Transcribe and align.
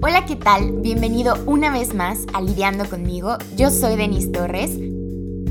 Hola, 0.00 0.24
¿qué 0.26 0.36
tal? 0.36 0.74
Bienvenido 0.80 1.34
una 1.46 1.72
vez 1.72 1.92
más 1.92 2.24
a 2.32 2.40
Lidiando 2.40 2.88
conmigo. 2.88 3.36
Yo 3.56 3.68
soy 3.68 3.96
Denise 3.96 4.28
Torres. 4.28 4.78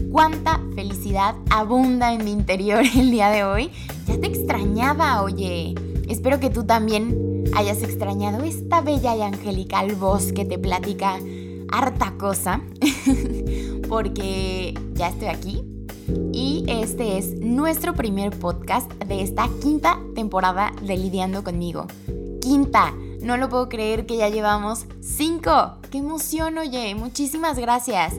Cuánta 0.09 0.61
felicidad 0.73 1.35
abunda 1.49 2.13
en 2.13 2.23
mi 2.23 2.31
interior 2.31 2.81
el 2.95 3.11
día 3.11 3.29
de 3.29 3.43
hoy. 3.43 3.71
Ya 4.07 4.17
te 4.17 4.27
extrañaba, 4.27 5.21
oye. 5.21 5.75
Espero 6.07 6.39
que 6.39 6.49
tú 6.49 6.63
también 6.63 7.43
hayas 7.57 7.83
extrañado 7.83 8.45
esta 8.45 8.79
bella 8.79 9.17
y 9.17 9.21
angelical 9.21 9.93
voz 9.95 10.31
que 10.31 10.45
te 10.45 10.57
platica 10.57 11.19
harta 11.69 12.13
cosa. 12.17 12.61
Porque 13.89 14.79
ya 14.93 15.09
estoy 15.09 15.27
aquí. 15.27 15.61
Y 16.31 16.63
este 16.69 17.17
es 17.17 17.37
nuestro 17.41 17.95
primer 17.95 18.31
podcast 18.31 18.89
de 19.03 19.23
esta 19.23 19.49
quinta 19.61 19.99
temporada 20.15 20.71
de 20.81 20.95
Lidiando 20.95 21.43
conmigo. 21.43 21.87
Quinta 22.39 22.93
no 23.21 23.37
lo 23.37 23.49
puedo 23.49 23.69
creer 23.69 24.05
que 24.05 24.17
ya 24.17 24.29
llevamos 24.29 24.85
cinco. 25.01 25.77
¡Qué 25.91 25.99
emoción, 25.99 26.57
oye! 26.57 26.93
Muchísimas 26.95 27.57
gracias. 27.57 28.13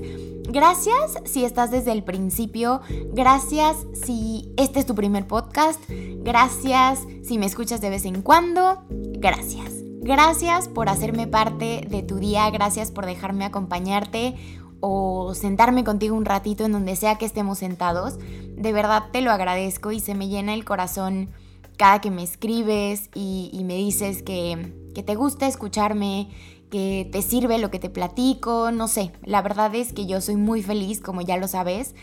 Gracias 0.51 1.19
si 1.25 1.45
estás 1.45 1.71
desde 1.71 1.93
el 1.93 2.03
principio. 2.03 2.81
Gracias 3.13 3.77
si 3.93 4.53
este 4.57 4.81
es 4.81 4.87
tu 4.87 4.95
primer 4.95 5.27
podcast. 5.27 5.81
Gracias 5.89 7.01
si 7.23 7.39
me 7.39 7.47
escuchas 7.47 7.81
de 7.81 7.91
vez 7.91 8.05
en 8.07 8.23
cuando. 8.23 8.83
Gracias. 8.89 9.75
Gracias 10.01 10.69
por 10.69 10.89
hacerme 10.89 11.27
parte 11.27 11.87
de 11.89 12.03
tu 12.03 12.17
día. 12.17 12.49
Gracias 12.51 12.91
por 12.91 13.05
dejarme 13.05 13.45
acompañarte 13.45 14.37
o 14.81 15.35
sentarme 15.35 15.85
contigo 15.85 16.17
un 16.17 16.25
ratito 16.25 16.65
en 16.65 16.73
donde 16.73 16.97
sea 16.97 17.17
que 17.17 17.27
estemos 17.27 17.59
sentados. 17.59 18.19
De 18.57 18.73
verdad 18.73 19.05
te 19.13 19.21
lo 19.21 19.31
agradezco 19.31 19.93
y 19.93 20.01
se 20.01 20.15
me 20.15 20.29
llena 20.29 20.55
el 20.55 20.65
corazón 20.65 21.31
cada 21.77 22.01
que 22.01 22.11
me 22.11 22.23
escribes 22.23 23.09
y, 23.15 23.63
me 23.65 23.77
dices 23.77 24.23
que, 24.23 24.73
que 24.99 25.05
te 25.05 25.15
gusta 25.15 25.47
escucharme, 25.47 26.29
que 26.73 27.09
te 27.13 27.23
sirve 27.23 27.59
lo 27.59 27.71
que 27.71 27.79
te 27.79 27.89
platico, 27.89 28.73
no 28.73 28.89
sé, 28.89 29.13
la 29.23 29.43
verdad 29.43 29.73
es 29.77 29.93
que 29.93 30.07
yo 30.07 30.21
soy 30.21 30.35
muy 30.35 30.61
feliz, 30.61 31.01
como 31.01 31.21
ya 31.21 31.37
lo 31.37 31.47
sabes, 31.47 31.95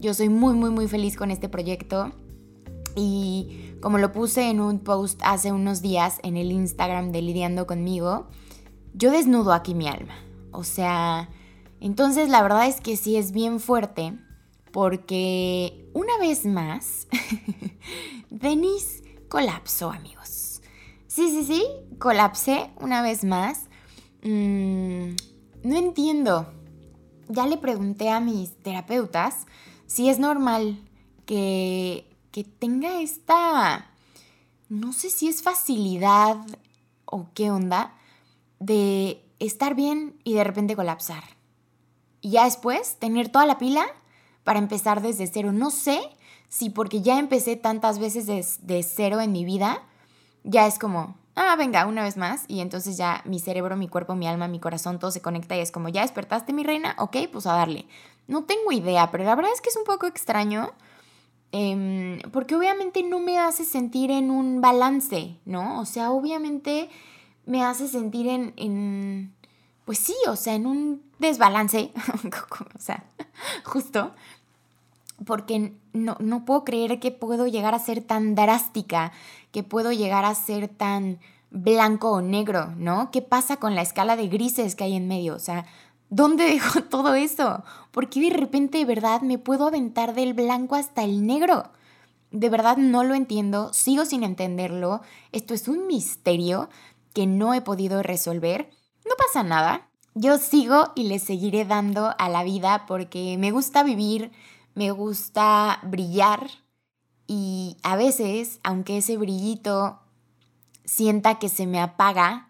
yo 0.00 0.14
soy 0.14 0.30
muy, 0.30 0.54
muy, 0.54 0.70
muy 0.70 0.88
feliz 0.88 1.16
con 1.16 1.30
este 1.30 1.48
proyecto. 1.48 2.10
Y 2.96 3.76
como 3.80 3.98
lo 3.98 4.10
puse 4.10 4.50
en 4.50 4.60
un 4.60 4.80
post 4.80 5.20
hace 5.22 5.52
unos 5.52 5.80
días 5.80 6.18
en 6.24 6.36
el 6.36 6.50
Instagram 6.50 7.12
de 7.12 7.22
Lidiando 7.22 7.68
conmigo, 7.68 8.26
yo 8.94 9.12
desnudo 9.12 9.52
aquí 9.52 9.76
mi 9.76 9.86
alma, 9.86 10.16
o 10.50 10.64
sea, 10.64 11.30
entonces 11.78 12.30
la 12.30 12.42
verdad 12.42 12.66
es 12.66 12.80
que 12.80 12.96
sí 12.96 13.14
es 13.14 13.30
bien 13.30 13.60
fuerte 13.60 14.18
porque 14.72 15.88
una 15.94 16.18
vez 16.18 16.44
más, 16.46 17.06
Denise 18.30 19.04
colapsó, 19.28 19.92
amigos. 19.92 20.39
Sí, 21.10 21.28
sí, 21.28 21.42
sí, 21.42 21.66
colapsé 21.98 22.70
una 22.78 23.02
vez 23.02 23.24
más. 23.24 23.62
Mm, 24.22 25.16
no 25.64 25.76
entiendo. 25.76 26.46
Ya 27.26 27.48
le 27.48 27.56
pregunté 27.56 28.10
a 28.10 28.20
mis 28.20 28.56
terapeutas 28.62 29.46
si 29.86 30.08
es 30.08 30.20
normal 30.20 30.80
que, 31.26 32.06
que 32.30 32.44
tenga 32.44 33.00
esta, 33.00 33.90
no 34.68 34.92
sé 34.92 35.10
si 35.10 35.26
es 35.26 35.42
facilidad 35.42 36.36
o 37.06 37.26
qué 37.34 37.50
onda, 37.50 37.92
de 38.60 39.20
estar 39.40 39.74
bien 39.74 40.14
y 40.22 40.34
de 40.34 40.44
repente 40.44 40.76
colapsar. 40.76 41.24
Y 42.20 42.30
ya 42.30 42.44
después 42.44 43.00
tener 43.00 43.30
toda 43.30 43.46
la 43.46 43.58
pila 43.58 43.84
para 44.44 44.60
empezar 44.60 45.02
desde 45.02 45.26
cero. 45.26 45.50
No 45.50 45.72
sé 45.72 46.00
si 46.48 46.70
porque 46.70 47.02
ya 47.02 47.18
empecé 47.18 47.56
tantas 47.56 47.98
veces 47.98 48.26
de, 48.26 48.82
cero 48.84 49.20
en 49.20 49.32
mi 49.32 49.44
vida, 49.44 49.82
ya 50.44 50.66
es 50.66 50.78
como, 50.78 51.16
ah, 51.34 51.56
venga, 51.56 51.86
una 51.86 52.02
vez 52.02 52.16
más, 52.16 52.44
y 52.48 52.60
entonces 52.60 52.96
ya 52.96 53.22
mi 53.24 53.40
cerebro, 53.40 53.76
mi 53.76 53.88
cuerpo, 53.88 54.14
mi 54.14 54.26
alma, 54.26 54.48
mi 54.48 54.60
corazón, 54.60 54.98
todo 54.98 55.10
se 55.10 55.22
conecta 55.22 55.56
y 55.56 55.60
es 55.60 55.72
como, 55.72 55.88
ya 55.88 56.02
despertaste 56.02 56.52
mi 56.52 56.64
reina, 56.64 56.94
ok, 56.98 57.16
pues 57.32 57.46
a 57.46 57.52
darle. 57.52 57.86
No 58.26 58.44
tengo 58.44 58.72
idea, 58.72 59.10
pero 59.10 59.24
la 59.24 59.34
verdad 59.34 59.52
es 59.52 59.60
que 59.60 59.70
es 59.70 59.76
un 59.76 59.84
poco 59.84 60.06
extraño. 60.06 60.72
Em, 61.52 62.20
porque 62.30 62.54
obviamente 62.54 63.02
no 63.02 63.18
me 63.18 63.38
hace 63.38 63.64
sentir 63.64 64.12
en 64.12 64.30
un 64.30 64.60
balance, 64.60 65.36
¿no? 65.44 65.80
O 65.80 65.84
sea, 65.84 66.12
obviamente 66.12 66.88
me 67.44 67.64
hace 67.64 67.88
sentir 67.88 68.28
en, 68.28 68.52
en 68.56 69.34
pues 69.84 69.98
sí, 69.98 70.14
o 70.28 70.36
sea, 70.36 70.54
en 70.54 70.66
un 70.66 71.02
desbalance, 71.18 71.92
o 72.76 72.78
sea, 72.78 73.04
justo, 73.64 74.14
porque 75.24 75.74
no, 75.92 76.16
no 76.20 76.44
puedo 76.44 76.64
creer 76.64 77.00
que 77.00 77.10
puedo 77.10 77.46
llegar 77.46 77.74
a 77.74 77.78
ser 77.78 78.02
tan 78.02 78.34
drástica, 78.34 79.12
que 79.50 79.62
puedo 79.62 79.92
llegar 79.92 80.24
a 80.24 80.34
ser 80.34 80.68
tan 80.68 81.18
blanco 81.50 82.10
o 82.10 82.22
negro, 82.22 82.72
¿no? 82.76 83.10
¿Qué 83.10 83.22
pasa 83.22 83.56
con 83.56 83.74
la 83.74 83.82
escala 83.82 84.16
de 84.16 84.28
grises 84.28 84.76
que 84.76 84.84
hay 84.84 84.96
en 84.96 85.08
medio? 85.08 85.34
O 85.34 85.38
sea, 85.38 85.66
¿dónde 86.08 86.44
dejo 86.50 86.82
todo 86.82 87.14
eso? 87.14 87.62
¿Por 87.90 88.08
qué 88.08 88.20
de 88.20 88.36
repente 88.36 88.78
de 88.78 88.84
verdad 88.84 89.22
me 89.22 89.38
puedo 89.38 89.66
aventar 89.66 90.14
del 90.14 90.34
blanco 90.34 90.76
hasta 90.76 91.02
el 91.04 91.26
negro? 91.26 91.70
De 92.30 92.48
verdad 92.48 92.76
no 92.76 93.02
lo 93.02 93.14
entiendo, 93.14 93.72
sigo 93.72 94.04
sin 94.04 94.22
entenderlo. 94.22 95.00
Esto 95.32 95.52
es 95.52 95.66
un 95.66 95.88
misterio 95.88 96.68
que 97.12 97.26
no 97.26 97.54
he 97.54 97.60
podido 97.60 98.02
resolver. 98.02 98.70
No 99.04 99.12
pasa 99.18 99.42
nada. 99.42 99.88
Yo 100.14 100.38
sigo 100.38 100.92
y 100.94 101.04
le 101.04 101.18
seguiré 101.18 101.64
dando 101.64 102.14
a 102.18 102.28
la 102.28 102.44
vida 102.44 102.84
porque 102.86 103.36
me 103.38 103.50
gusta 103.50 103.82
vivir 103.82 104.30
me 104.74 104.90
gusta 104.90 105.80
brillar 105.82 106.50
y 107.26 107.76
a 107.82 107.96
veces, 107.96 108.60
aunque 108.62 108.98
ese 108.98 109.16
brillito 109.16 110.00
sienta 110.84 111.38
que 111.38 111.48
se 111.48 111.66
me 111.66 111.80
apaga 111.80 112.48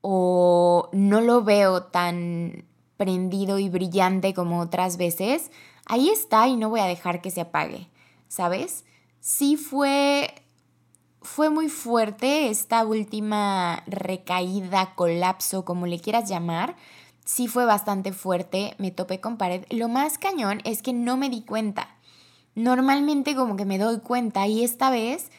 o 0.00 0.88
no 0.92 1.20
lo 1.20 1.42
veo 1.42 1.84
tan 1.84 2.64
prendido 2.96 3.58
y 3.58 3.68
brillante 3.68 4.32
como 4.32 4.60
otras 4.60 4.96
veces, 4.96 5.50
ahí 5.86 6.08
está 6.08 6.48
y 6.48 6.56
no 6.56 6.70
voy 6.70 6.80
a 6.80 6.86
dejar 6.86 7.20
que 7.20 7.30
se 7.30 7.42
apague, 7.42 7.90
¿sabes? 8.28 8.84
Sí 9.20 9.56
fue 9.56 10.34
fue 11.20 11.50
muy 11.50 11.68
fuerte 11.68 12.48
esta 12.48 12.84
última 12.84 13.84
recaída, 13.86 14.94
colapso, 14.94 15.64
como 15.64 15.86
le 15.86 16.00
quieras 16.00 16.28
llamar, 16.28 16.76
sí 17.24 17.48
fue 17.48 17.64
bastante 17.64 18.12
fuerte, 18.12 18.74
me 18.78 18.90
topé 18.90 19.20
con 19.20 19.36
pared. 19.36 19.64
Lo 19.70 19.88
más 19.88 20.18
cañón 20.18 20.60
es 20.64 20.82
que 20.82 20.92
no 20.92 21.16
me 21.16 21.30
di 21.30 21.42
cuenta. 21.42 21.88
Normalmente 22.54 23.34
como 23.34 23.56
que 23.56 23.64
me 23.64 23.78
doy 23.78 24.00
cuenta 24.00 24.46
y 24.46 24.62
esta 24.64 24.90
vez 24.90 25.30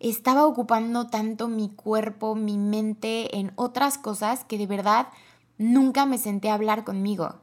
estaba 0.00 0.46
ocupando 0.46 1.06
tanto 1.06 1.48
mi 1.48 1.68
cuerpo, 1.68 2.34
mi 2.34 2.58
mente 2.58 3.38
en 3.38 3.52
otras 3.56 3.98
cosas 3.98 4.44
que 4.44 4.58
de 4.58 4.66
verdad 4.66 5.08
nunca 5.58 6.06
me 6.06 6.18
senté 6.18 6.50
a 6.50 6.54
hablar 6.54 6.84
conmigo. 6.84 7.36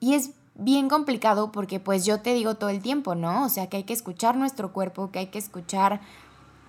Y 0.00 0.14
es 0.14 0.32
bien 0.54 0.88
complicado 0.88 1.50
porque 1.50 1.80
pues 1.80 2.04
yo 2.04 2.20
te 2.20 2.34
digo 2.34 2.56
todo 2.56 2.70
el 2.70 2.82
tiempo, 2.82 3.14
¿no? 3.14 3.44
O 3.44 3.48
sea, 3.48 3.68
que 3.68 3.78
hay 3.78 3.84
que 3.84 3.92
escuchar 3.92 4.36
nuestro 4.36 4.72
cuerpo, 4.72 5.10
que 5.10 5.20
hay 5.20 5.26
que 5.28 5.38
escuchar 5.38 6.00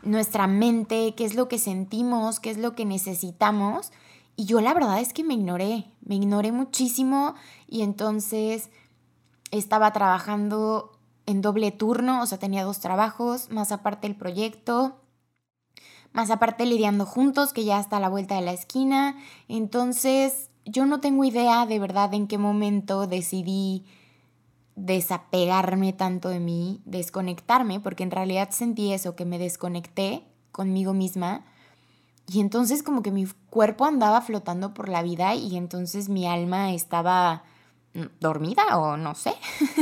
nuestra 0.03 0.47
mente, 0.47 1.13
qué 1.15 1.25
es 1.25 1.35
lo 1.35 1.47
que 1.47 1.59
sentimos, 1.59 2.39
qué 2.39 2.51
es 2.51 2.57
lo 2.57 2.75
que 2.75 2.85
necesitamos. 2.85 3.91
Y 4.35 4.45
yo 4.45 4.61
la 4.61 4.73
verdad 4.73 4.99
es 4.99 5.13
que 5.13 5.23
me 5.23 5.33
ignoré, 5.33 5.85
me 6.01 6.15
ignoré 6.15 6.51
muchísimo 6.51 7.35
y 7.67 7.81
entonces 7.81 8.69
estaba 9.51 9.91
trabajando 9.93 10.91
en 11.25 11.41
doble 11.41 11.71
turno, 11.71 12.21
o 12.21 12.25
sea, 12.25 12.37
tenía 12.37 12.63
dos 12.63 12.79
trabajos, 12.79 13.49
más 13.49 13.71
aparte 13.71 14.07
el 14.07 14.15
proyecto, 14.15 15.01
más 16.11 16.29
aparte 16.31 16.65
lidiando 16.65 17.05
juntos, 17.05 17.53
que 17.53 17.65
ya 17.65 17.79
está 17.79 17.97
a 17.97 17.99
la 17.99 18.09
vuelta 18.09 18.35
de 18.35 18.41
la 18.41 18.53
esquina. 18.53 19.17
Entonces, 19.47 20.49
yo 20.65 20.85
no 20.85 20.99
tengo 20.99 21.23
idea 21.23 21.65
de 21.65 21.79
verdad 21.79 22.13
en 22.13 22.27
qué 22.27 22.37
momento 22.37 23.07
decidí 23.07 23.85
desapegarme 24.75 25.93
tanto 25.93 26.29
de 26.29 26.39
mí, 26.39 26.81
desconectarme, 26.85 27.79
porque 27.79 28.03
en 28.03 28.11
realidad 28.11 28.49
sentí 28.51 28.91
eso, 28.91 29.15
que 29.15 29.25
me 29.25 29.39
desconecté 29.39 30.25
conmigo 30.51 30.93
misma 30.93 31.45
y 32.27 32.39
entonces 32.39 32.81
como 32.81 33.03
que 33.03 33.11
mi 33.11 33.27
cuerpo 33.49 33.85
andaba 33.85 34.21
flotando 34.21 34.73
por 34.73 34.89
la 34.89 35.03
vida 35.03 35.35
y 35.35 35.57
entonces 35.57 36.09
mi 36.09 36.27
alma 36.27 36.73
estaba 36.73 37.43
mm, 37.93 38.05
dormida 38.19 38.77
o 38.77 38.97
no 38.97 39.13
sé. 39.13 39.33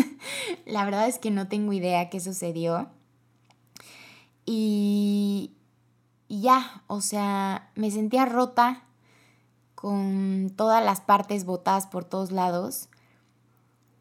la 0.66 0.84
verdad 0.84 1.08
es 1.08 1.20
que 1.20 1.32
no 1.32 1.48
tengo 1.48 1.72
idea 1.72 2.10
qué 2.10 2.20
sucedió. 2.20 2.90
Y, 4.46 5.54
ya, 6.28 6.84
o 6.88 7.00
sea, 7.00 7.72
me 7.76 7.92
sentía 7.92 8.26
rota 8.26 8.84
con 9.76 10.52
todas 10.56 10.84
las 10.84 11.00
partes 11.00 11.46
botadas 11.46 11.88
por 11.88 12.04
todos 12.04 12.32
lados. 12.32 12.90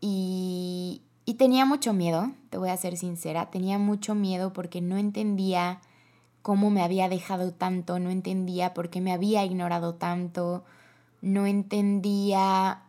Y, 0.00 1.03
y 1.25 1.35
tenía 1.35 1.65
mucho 1.65 1.93
miedo, 1.93 2.33
te 2.50 2.59
voy 2.59 2.71
a 2.71 2.77
ser 2.77 2.97
sincera, 2.97 3.50
tenía 3.50 3.79
mucho 3.79 4.17
miedo 4.17 4.53
porque 4.53 4.81
no 4.81 4.97
entendía 4.97 5.81
cómo 6.43 6.71
me 6.71 6.83
había 6.83 7.09
dejado 7.09 7.53
tanto, 7.53 7.99
no 7.99 8.11
entendía 8.11 8.75
por 8.75 8.91
qué 8.91 9.00
me 9.00 9.12
había 9.12 9.44
ignorado 9.44 9.94
tanto, 9.94 10.65
no 11.21 11.47
entendía 11.47 12.83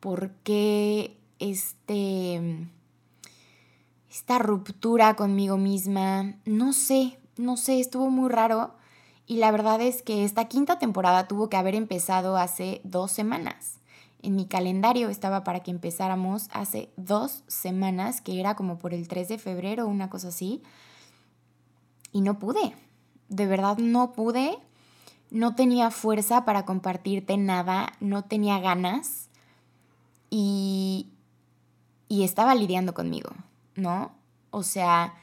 por 0.00 0.30
qué 0.44 1.16
este 1.38 2.68
esta 4.10 4.38
ruptura 4.38 5.16
conmigo 5.16 5.56
misma, 5.56 6.34
no 6.44 6.72
sé, 6.72 7.18
no 7.36 7.56
sé, 7.56 7.80
estuvo 7.80 8.10
muy 8.10 8.28
raro 8.28 8.74
Y 9.26 9.38
la 9.38 9.50
verdad 9.50 9.80
es 9.80 10.02
que 10.02 10.24
esta 10.24 10.46
quinta 10.46 10.78
temporada 10.78 11.26
tuvo 11.28 11.48
que 11.48 11.56
haber 11.56 11.74
empezado 11.74 12.36
hace 12.36 12.80
dos 12.84 13.10
semanas. 13.10 13.80
En 14.22 14.36
mi 14.36 14.46
calendario 14.46 15.08
estaba 15.08 15.44
para 15.44 15.60
que 15.60 15.70
empezáramos 15.70 16.48
hace 16.52 16.90
dos 16.96 17.42
semanas, 17.46 18.20
que 18.20 18.38
era 18.40 18.54
como 18.54 18.78
por 18.78 18.94
el 18.94 19.08
3 19.08 19.28
de 19.28 19.38
febrero, 19.38 19.86
una 19.86 20.10
cosa 20.10 20.28
así. 20.28 20.62
Y 22.14 22.22
no 22.22 22.38
pude. 22.38 22.74
De 23.28 23.44
verdad 23.44 23.76
no 23.76 24.12
pude. 24.12 24.56
No 25.30 25.54
tenía 25.54 25.90
fuerza 25.90 26.46
para 26.46 26.64
compartirte 26.64 27.36
nada. 27.36 27.92
No 28.00 28.24
tenía 28.24 28.58
ganas. 28.60 29.28
Y, 30.30 31.08
y 32.08 32.24
estaba 32.24 32.54
lidiando 32.54 32.94
conmigo, 32.94 33.28
¿no? 33.74 34.12
O 34.50 34.62
sea, 34.62 35.14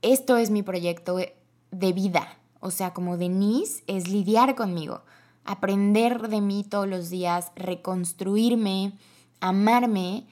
esto 0.00 0.38
es 0.38 0.50
mi 0.50 0.62
proyecto 0.62 1.18
de 1.18 1.92
vida 1.92 2.38
o 2.60 2.70
sea, 2.70 2.92
como 2.92 3.16
Denise, 3.16 3.82
es 3.86 4.08
lidiar 4.08 4.54
conmigo, 4.54 5.02
aprender 5.44 6.28
de 6.28 6.40
mí 6.40 6.64
todos 6.64 6.88
los 6.88 7.08
días, 7.10 7.52
reconstruirme, 7.54 8.92
amarme 9.40 10.26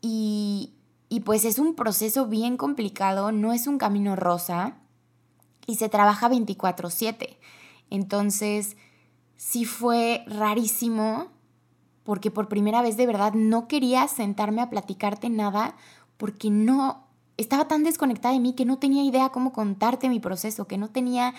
y, 0.00 0.72
y 1.08 1.20
pues 1.20 1.44
es 1.44 1.58
un 1.58 1.74
proceso 1.74 2.26
bien 2.26 2.56
complicado, 2.56 3.32
no 3.32 3.52
es 3.52 3.66
un 3.66 3.78
camino 3.78 4.16
rosa 4.16 4.76
y 5.68 5.76
se 5.76 5.90
trabaja 5.90 6.28
24/7. 6.28 7.36
Entonces, 7.90 8.76
sí 9.36 9.66
fue 9.66 10.24
rarísimo 10.26 11.28
porque 12.04 12.30
por 12.30 12.48
primera 12.48 12.80
vez 12.80 12.96
de 12.96 13.06
verdad 13.06 13.34
no 13.34 13.68
quería 13.68 14.08
sentarme 14.08 14.62
a 14.62 14.70
platicarte 14.70 15.28
nada 15.28 15.76
porque 16.16 16.50
no 16.50 17.06
estaba 17.36 17.68
tan 17.68 17.84
desconectada 17.84 18.32
de 18.32 18.40
mí 18.40 18.54
que 18.54 18.64
no 18.64 18.78
tenía 18.78 19.04
idea 19.04 19.28
cómo 19.28 19.52
contarte 19.52 20.08
mi 20.08 20.20
proceso, 20.20 20.66
que 20.66 20.78
no 20.78 20.88
tenía 20.88 21.34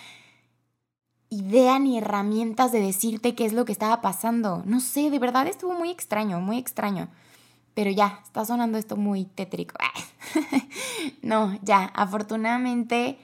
idea 1.29 1.79
ni 1.79 1.97
herramientas 1.97 2.71
de 2.71 2.81
decirte 2.81 3.33
qué 3.33 3.45
es 3.45 3.53
lo 3.53 3.65
que 3.65 3.71
estaba 3.71 3.99
pasando. 3.99 4.61
No 4.65 4.79
sé, 4.79 5.09
de 5.09 5.17
verdad 5.17 5.47
estuvo 5.47 5.73
muy 5.73 5.89
extraño, 5.89 6.39
muy 6.39 6.59
extraño. 6.59 7.09
Pero 7.73 7.89
ya, 7.89 8.19
está 8.23 8.45
sonando 8.45 8.77
esto 8.77 8.95
muy 8.95 9.25
tétrico. 9.25 9.75
no, 11.23 11.57
ya, 11.63 11.85
afortunadamente, 11.95 13.17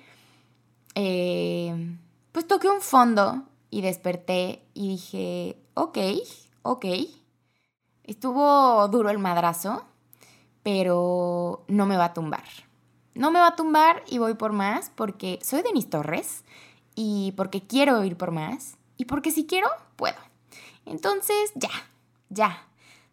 eh, 0.95 1.97
pues 2.31 2.47
toqué 2.47 2.69
un 2.69 2.81
fondo 2.81 3.43
y 3.69 3.81
desperté 3.81 4.63
y 4.73 4.89
dije, 4.89 5.57
ok, 5.73 5.97
ok. 6.63 6.85
Estuvo 8.03 8.87
duro 8.87 9.09
el 9.09 9.19
madrazo, 9.19 9.83
pero 10.63 11.63
no 11.67 11.85
me 11.85 11.97
va 11.97 12.05
a 12.05 12.13
tumbar. 12.13 12.43
No 13.13 13.31
me 13.31 13.39
va 13.39 13.47
a 13.47 13.55
tumbar 13.55 14.03
y 14.07 14.17
voy 14.17 14.33
por 14.33 14.51
más 14.51 14.91
porque 14.95 15.39
soy 15.41 15.61
Denis 15.61 15.89
Torres 15.89 16.43
y 16.95 17.33
porque 17.37 17.61
quiero 17.61 18.03
ir 18.03 18.17
por 18.17 18.31
más 18.31 18.77
y 18.97 19.05
porque 19.05 19.31
si 19.31 19.45
quiero, 19.45 19.69
puedo. 19.95 20.17
Entonces, 20.85 21.51
ya, 21.55 21.69
ya. 22.29 22.67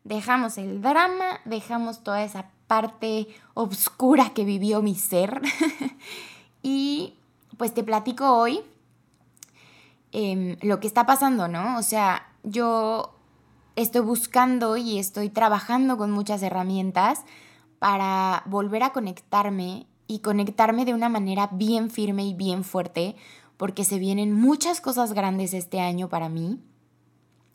Dejamos 0.04 0.58
el 0.58 0.82
drama, 0.82 1.40
dejamos 1.44 2.02
toda 2.02 2.24
esa 2.24 2.50
parte 2.66 3.28
oscura 3.54 4.30
que 4.34 4.44
vivió 4.44 4.82
mi 4.82 4.94
ser 4.94 5.40
y 6.62 7.14
pues 7.62 7.74
te 7.74 7.84
platico 7.84 8.28
hoy 8.28 8.58
em, 10.10 10.56
lo 10.62 10.80
que 10.80 10.88
está 10.88 11.06
pasando, 11.06 11.46
¿no? 11.46 11.78
O 11.78 11.82
sea, 11.84 12.26
yo 12.42 13.14
estoy 13.76 14.00
buscando 14.00 14.76
y 14.76 14.98
estoy 14.98 15.28
trabajando 15.28 15.96
con 15.96 16.10
muchas 16.10 16.42
herramientas 16.42 17.20
para 17.78 18.42
volver 18.46 18.82
a 18.82 18.92
conectarme 18.92 19.86
y 20.08 20.18
conectarme 20.18 20.84
de 20.84 20.92
una 20.92 21.08
manera 21.08 21.50
bien 21.52 21.88
firme 21.88 22.24
y 22.24 22.34
bien 22.34 22.64
fuerte, 22.64 23.14
porque 23.58 23.84
se 23.84 24.00
vienen 24.00 24.32
muchas 24.32 24.80
cosas 24.80 25.12
grandes 25.12 25.54
este 25.54 25.78
año 25.78 26.08
para 26.08 26.28
mí. 26.28 26.58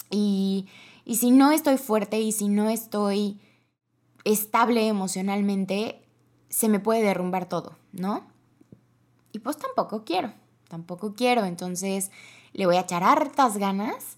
Y, 0.09 0.67
y 1.03 1.17
si 1.17 1.31
no 1.31 1.51
estoy 1.51 1.77
fuerte 1.77 2.21
y 2.21 2.31
si 2.31 2.47
no 2.47 2.69
estoy 2.69 3.41
estable 4.23 4.87
emocionalmente, 4.87 6.01
se 6.47 6.69
me 6.69 6.79
puede 6.79 7.01
derrumbar 7.01 7.49
todo, 7.49 7.75
¿no? 7.91 8.36
Y 9.37 9.39
pues 9.39 9.55
tampoco 9.57 10.03
quiero, 10.03 10.33
tampoco 10.67 11.13
quiero. 11.13 11.45
Entonces 11.45 12.09
le 12.53 12.65
voy 12.65 12.77
a 12.77 12.81
echar 12.81 13.03
hartas 13.03 13.57
ganas 13.57 14.17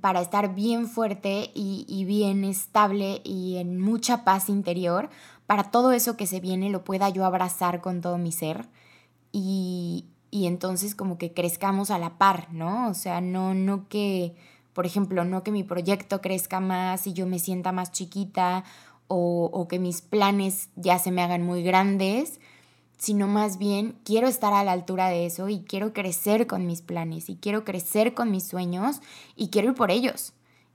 para 0.00 0.22
estar 0.22 0.54
bien 0.54 0.88
fuerte 0.88 1.50
y, 1.54 2.04
bien 2.06 2.44
estable 2.44 3.20
y 3.22 3.58
en 3.58 3.78
mucha 3.78 4.24
paz 4.24 4.48
interior, 4.48 5.10
para 5.46 5.64
todo 5.64 5.92
eso 5.92 6.16
que 6.16 6.26
se 6.26 6.40
viene 6.40 6.70
lo 6.70 6.84
pueda 6.84 7.10
yo 7.10 7.26
abrazar 7.26 7.82
con 7.82 8.00
todo 8.00 8.16
mi 8.16 8.32
ser 8.32 8.66
y, 9.30 10.06
y 10.30 10.46
entonces 10.46 10.94
como 10.94 11.18
que 11.18 11.34
crezcamos 11.34 11.90
a 11.90 11.98
la 11.98 12.16
par, 12.16 12.50
¿no? 12.50 12.88
O 12.88 12.94
sea, 12.94 13.20
no, 13.20 13.52
no 13.52 13.88
que, 13.88 14.36
por 14.72 14.86
ejemplo, 14.86 15.26
no 15.26 15.42
que 15.42 15.50
mi 15.50 15.64
proyecto 15.64 16.22
crezca 16.22 16.60
más 16.60 17.06
y 17.06 17.12
yo 17.12 17.26
me 17.26 17.40
sienta 17.40 17.72
más 17.72 17.92
chiquita 17.92 18.64
o 19.12 19.66
que 19.68 19.80
mis 19.80 20.00
planes 20.00 20.70
ya 20.76 20.98
se 20.98 21.10
me 21.10 21.20
hagan 21.20 21.42
muy 21.42 21.62
grandes, 21.62 22.38
sino 23.00 23.26
más 23.26 23.58
bien 23.58 23.98
quiero 24.04 24.28
estar 24.28 24.52
a 24.52 24.62
la 24.62 24.70
altura 24.70 25.08
de 25.08 25.26
eso 25.26 25.48
y 25.48 25.62
quiero 25.62 25.92
crecer 25.92 26.46
con 26.46 26.64
mis 26.66 26.80
planes 26.80 27.28
y 27.28 27.34
quiero 27.34 27.64
crecer 27.64 28.14
con 28.14 28.30
mis 28.30 28.46
sueños 28.46 29.00
y 29.34 29.48
quiero 29.48 29.70
ir 29.70 29.74
por 29.74 29.90
ellos. 29.90 30.34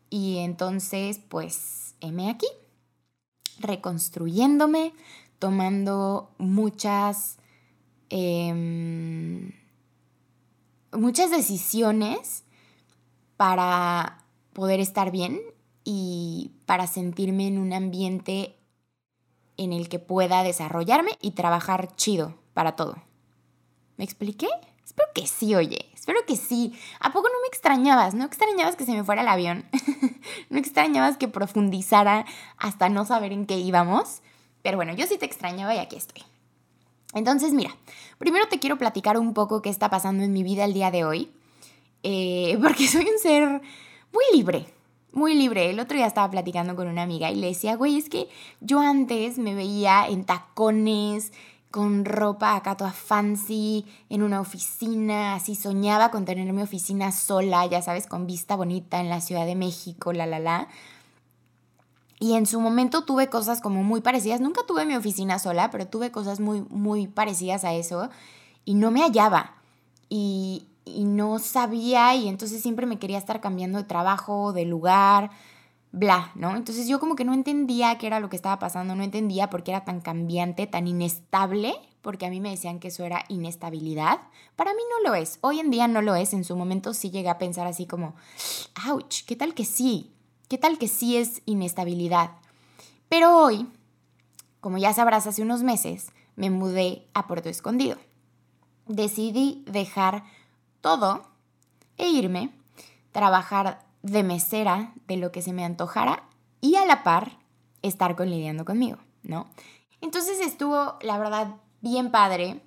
Y 0.09 0.39
entonces, 0.39 1.21
pues, 1.29 1.95
heme 2.01 2.29
aquí, 2.29 2.47
reconstruyéndome, 3.61 4.93
tomando 5.39 6.29
muchas 6.37 7.37
Em, 8.09 9.51
muchas 10.93 11.31
decisiones 11.31 12.43
para 13.35 14.25
poder 14.53 14.79
estar 14.79 15.11
bien 15.11 15.41
y 15.83 16.51
para 16.65 16.87
sentirme 16.87 17.47
en 17.47 17.57
un 17.57 17.73
ambiente 17.73 18.54
en 19.57 19.73
el 19.73 19.89
que 19.89 19.99
pueda 19.99 20.43
desarrollarme 20.43 21.11
y 21.21 21.31
trabajar 21.31 21.95
chido 21.95 22.35
para 22.53 22.75
todo. 22.75 22.97
¿Me 23.97 24.03
expliqué? 24.03 24.47
Espero 24.83 25.09
que 25.13 25.27
sí, 25.27 25.55
oye, 25.55 25.89
espero 25.93 26.19
que 26.27 26.35
sí. 26.35 26.73
¿A 26.99 27.11
poco 27.11 27.27
no 27.27 27.41
me 27.41 27.47
extrañabas? 27.47 28.13
¿No 28.13 28.25
extrañabas 28.25 28.75
que 28.75 28.85
se 28.85 28.91
me 28.91 29.03
fuera 29.03 29.23
el 29.23 29.27
avión? 29.27 29.65
¿No 30.49 30.59
extrañabas 30.59 31.17
que 31.17 31.27
profundizara 31.27 32.25
hasta 32.57 32.89
no 32.89 33.05
saber 33.05 33.31
en 33.31 33.45
qué 33.45 33.57
íbamos? 33.57 34.21
Pero 34.61 34.77
bueno, 34.77 34.93
yo 34.93 35.07
sí 35.07 35.17
te 35.17 35.25
extrañaba 35.25 35.75
y 35.75 35.79
aquí 35.79 35.95
estoy. 35.95 36.23
Entonces, 37.13 37.53
mira, 37.53 37.75
primero 38.17 38.47
te 38.47 38.59
quiero 38.59 38.77
platicar 38.77 39.17
un 39.17 39.33
poco 39.33 39.61
qué 39.61 39.69
está 39.69 39.89
pasando 39.89 40.23
en 40.23 40.33
mi 40.33 40.43
vida 40.43 40.65
el 40.65 40.73
día 40.73 40.91
de 40.91 41.05
hoy, 41.05 41.31
eh, 42.03 42.57
porque 42.61 42.87
soy 42.87 43.07
un 43.07 43.19
ser 43.19 43.61
muy 44.11 44.23
libre, 44.33 44.67
muy 45.15 45.33
libre. 45.33 45.69
El 45.69 45.79
otro 45.79 45.97
día 45.97 46.05
estaba 46.05 46.29
platicando 46.29 46.75
con 46.75 46.87
una 46.87 47.03
amiga 47.03 47.31
y 47.31 47.35
le 47.35 47.47
decía, 47.47 47.75
güey, 47.75 47.97
es 47.97 48.09
que 48.09 48.27
yo 48.61 48.79
antes 48.79 49.37
me 49.37 49.55
veía 49.55 50.07
en 50.07 50.25
tacones, 50.25 51.31
con 51.71 52.05
ropa 52.05 52.55
acá 52.55 52.77
toda 52.77 52.91
fancy, 52.91 53.85
en 54.09 54.23
una 54.23 54.39
oficina, 54.39 55.35
así 55.35 55.55
soñaba 55.55 56.09
con 56.09 56.23
tener 56.23 56.53
mi 56.53 56.61
oficina 56.61 57.11
sola, 57.11 57.65
ya 57.65 57.81
sabes, 57.81 58.07
con 58.07 58.27
vista 58.27 58.55
bonita 58.55 59.01
en 59.01 59.09
la 59.09 59.19
Ciudad 59.19 59.45
de 59.45 59.55
México, 59.55 60.13
la, 60.13 60.25
la, 60.25 60.39
la. 60.39 60.69
Y 62.19 62.35
en 62.35 62.45
su 62.45 62.61
momento 62.61 63.03
tuve 63.03 63.29
cosas 63.29 63.59
como 63.59 63.83
muy 63.83 63.99
parecidas. 63.99 64.39
Nunca 64.39 64.61
tuve 64.65 64.85
mi 64.85 64.95
oficina 64.95 65.37
sola, 65.37 65.69
pero 65.69 65.85
tuve 65.85 66.11
cosas 66.11 66.39
muy, 66.39 66.61
muy 66.69 67.07
parecidas 67.07 67.65
a 67.65 67.73
eso. 67.73 68.09
Y 68.63 68.75
no 68.75 68.89
me 68.89 69.01
hallaba. 69.01 69.55
Y, 70.07 70.67
y 70.85 71.03
no 71.03 71.39
sabía 71.39 72.15
y 72.15 72.27
entonces 72.27 72.61
siempre 72.61 72.85
me 72.85 72.99
quería 72.99 73.17
estar 73.17 73.41
cambiando 73.41 73.79
de 73.79 73.83
trabajo, 73.83 74.53
de 74.53 74.65
lugar, 74.65 75.31
bla, 75.91 76.31
¿no? 76.35 76.55
Entonces 76.55 76.87
yo 76.87 76.99
como 76.99 77.15
que 77.15 77.25
no 77.25 77.33
entendía 77.33 77.97
qué 77.97 78.07
era 78.07 78.19
lo 78.19 78.29
que 78.29 78.35
estaba 78.35 78.59
pasando, 78.59 78.95
no 78.95 79.03
entendía 79.03 79.49
por 79.49 79.63
qué 79.63 79.71
era 79.71 79.85
tan 79.85 80.01
cambiante, 80.01 80.67
tan 80.67 80.87
inestable, 80.87 81.73
porque 82.01 82.25
a 82.25 82.29
mí 82.29 82.39
me 82.39 82.51
decían 82.51 82.79
que 82.79 82.89
eso 82.89 83.03
era 83.03 83.25
inestabilidad. 83.29 84.19
Para 84.55 84.73
mí 84.73 84.81
no 84.89 85.09
lo 85.09 85.15
es, 85.15 85.39
hoy 85.41 85.59
en 85.59 85.71
día 85.71 85.87
no 85.87 86.01
lo 86.01 86.15
es, 86.15 86.33
en 86.33 86.43
su 86.43 86.55
momento 86.55 86.93
sí 86.93 87.09
llegué 87.09 87.29
a 87.29 87.39
pensar 87.39 87.65
así 87.65 87.87
como, 87.87 88.15
ouch, 88.87 89.23
¿qué 89.25 89.35
tal 89.35 89.53
que 89.53 89.65
sí? 89.65 90.11
¿Qué 90.47 90.57
tal 90.57 90.77
que 90.77 90.87
sí 90.87 91.17
es 91.17 91.41
inestabilidad? 91.45 92.31
Pero 93.09 93.37
hoy, 93.37 93.67
como 94.59 94.77
ya 94.77 94.93
sabrás, 94.93 95.25
hace 95.27 95.41
unos 95.41 95.63
meses 95.63 96.07
me 96.35 96.49
mudé 96.49 97.07
a 97.13 97.25
Puerto 97.25 97.49
Escondido. 97.49 97.97
Decidí 98.87 99.63
dejar 99.65 100.23
todo 100.85 101.23
e 101.97 102.07
irme, 102.07 102.51
trabajar 103.11 103.83
de 104.03 104.21
mesera 104.21 104.93
de 105.07 105.17
lo 105.17 105.31
que 105.31 105.41
se 105.41 105.51
me 105.51 105.65
antojara 105.65 106.21
y 106.61 106.75
a 106.75 106.85
la 106.85 107.01
par 107.01 107.39
estar 107.81 108.15
con 108.15 108.29
lidiando 108.29 108.65
conmigo, 108.65 108.99
¿no? 109.23 109.47
Entonces 109.99 110.39
estuvo, 110.39 110.93
la 111.01 111.17
verdad, 111.17 111.55
bien 111.81 112.11
padre. 112.11 112.61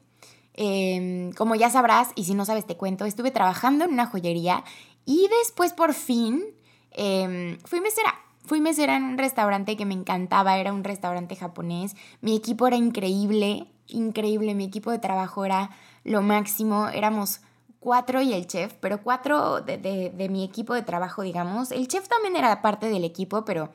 Em, 0.54 1.30
como 1.34 1.54
ya 1.54 1.70
sabrás, 1.70 2.10
y 2.16 2.24
si 2.24 2.34
no 2.34 2.44
sabes 2.44 2.66
te 2.66 2.76
cuento, 2.76 3.04
estuve 3.04 3.30
trabajando 3.30 3.84
en 3.84 3.92
una 3.92 4.06
joyería 4.06 4.64
y 5.04 5.28
después 5.40 5.72
por 5.72 5.94
fin 5.94 6.42
Em, 6.90 7.58
fui 7.64 7.80
mesera. 7.80 8.14
Fui 8.44 8.60
mesera 8.60 8.96
en 8.96 9.04
un 9.04 9.18
restaurante 9.18 9.76
que 9.76 9.84
me 9.84 9.94
encantaba, 9.94 10.56
era 10.56 10.72
un 10.72 10.82
restaurante 10.82 11.36
japonés. 11.36 11.94
Mi 12.22 12.34
equipo 12.34 12.66
era 12.66 12.76
increíble, 12.76 13.66
increíble. 13.86 14.54
Mi 14.54 14.64
equipo 14.64 14.90
de 14.90 14.98
trabajo 14.98 15.44
era 15.44 15.70
lo 16.04 16.22
máximo. 16.22 16.88
Éramos 16.88 17.40
cuatro 17.80 18.20
y 18.22 18.32
el 18.32 18.46
chef, 18.46 18.74
pero 18.80 19.02
cuatro 19.02 19.60
de, 19.60 20.28
mi 20.30 20.44
equipo 20.44 20.74
de 20.74 20.82
trabajo, 20.82 21.22
digamos. 21.22 21.70
El 21.70 21.88
chef 21.88 22.08
también 22.08 22.36
era 22.36 22.62
parte 22.62 22.88
del 22.88 23.04
equipo, 23.04 23.44
pero, 23.44 23.70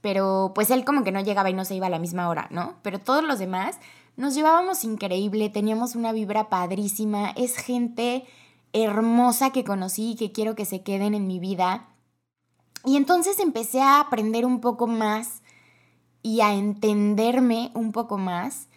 pero 0.00 0.52
pues 0.54 0.70
él 0.70 0.84
como 0.84 1.04
que 1.04 1.12
no 1.12 1.20
llegaba 1.20 1.50
y 1.50 1.54
no 1.54 1.64
se 1.64 1.74
iba 1.74 1.86
a 1.86 1.90
la 1.90 1.98
misma 1.98 2.28
hora, 2.28 2.48
¿no? 2.50 2.74
Pero 2.82 2.98
todos 2.98 3.22
los 3.22 3.38
demás 3.38 3.78
nos 4.16 4.34
llevábamos 4.34 4.84
increíble, 4.84 5.48
teníamos 5.50 5.94
una 5.94 6.12
vibra 6.12 6.48
padrísima, 6.48 7.30
es 7.30 7.56
gente 7.56 8.26
hermosa 8.72 9.50
que 9.50 9.64
conocí 9.64 10.10
y 10.10 10.16
que 10.16 10.32
quiero 10.32 10.54
que 10.54 10.64
se 10.64 10.82
queden 10.82 11.14
en 11.14 11.26
mi 11.26 11.38
vida. 11.38 11.88
Y 12.84 12.96
entonces 12.96 13.38
empecé 13.38 13.80
a 13.80 14.00
aprender 14.00 14.44
un 14.44 14.60
poco 14.60 14.86
más 14.86 15.42
y 16.22 16.40
a 16.40 16.52
entenderme 16.54 17.70
un 17.74 17.92
poco 17.92 18.18
más, 18.18 18.68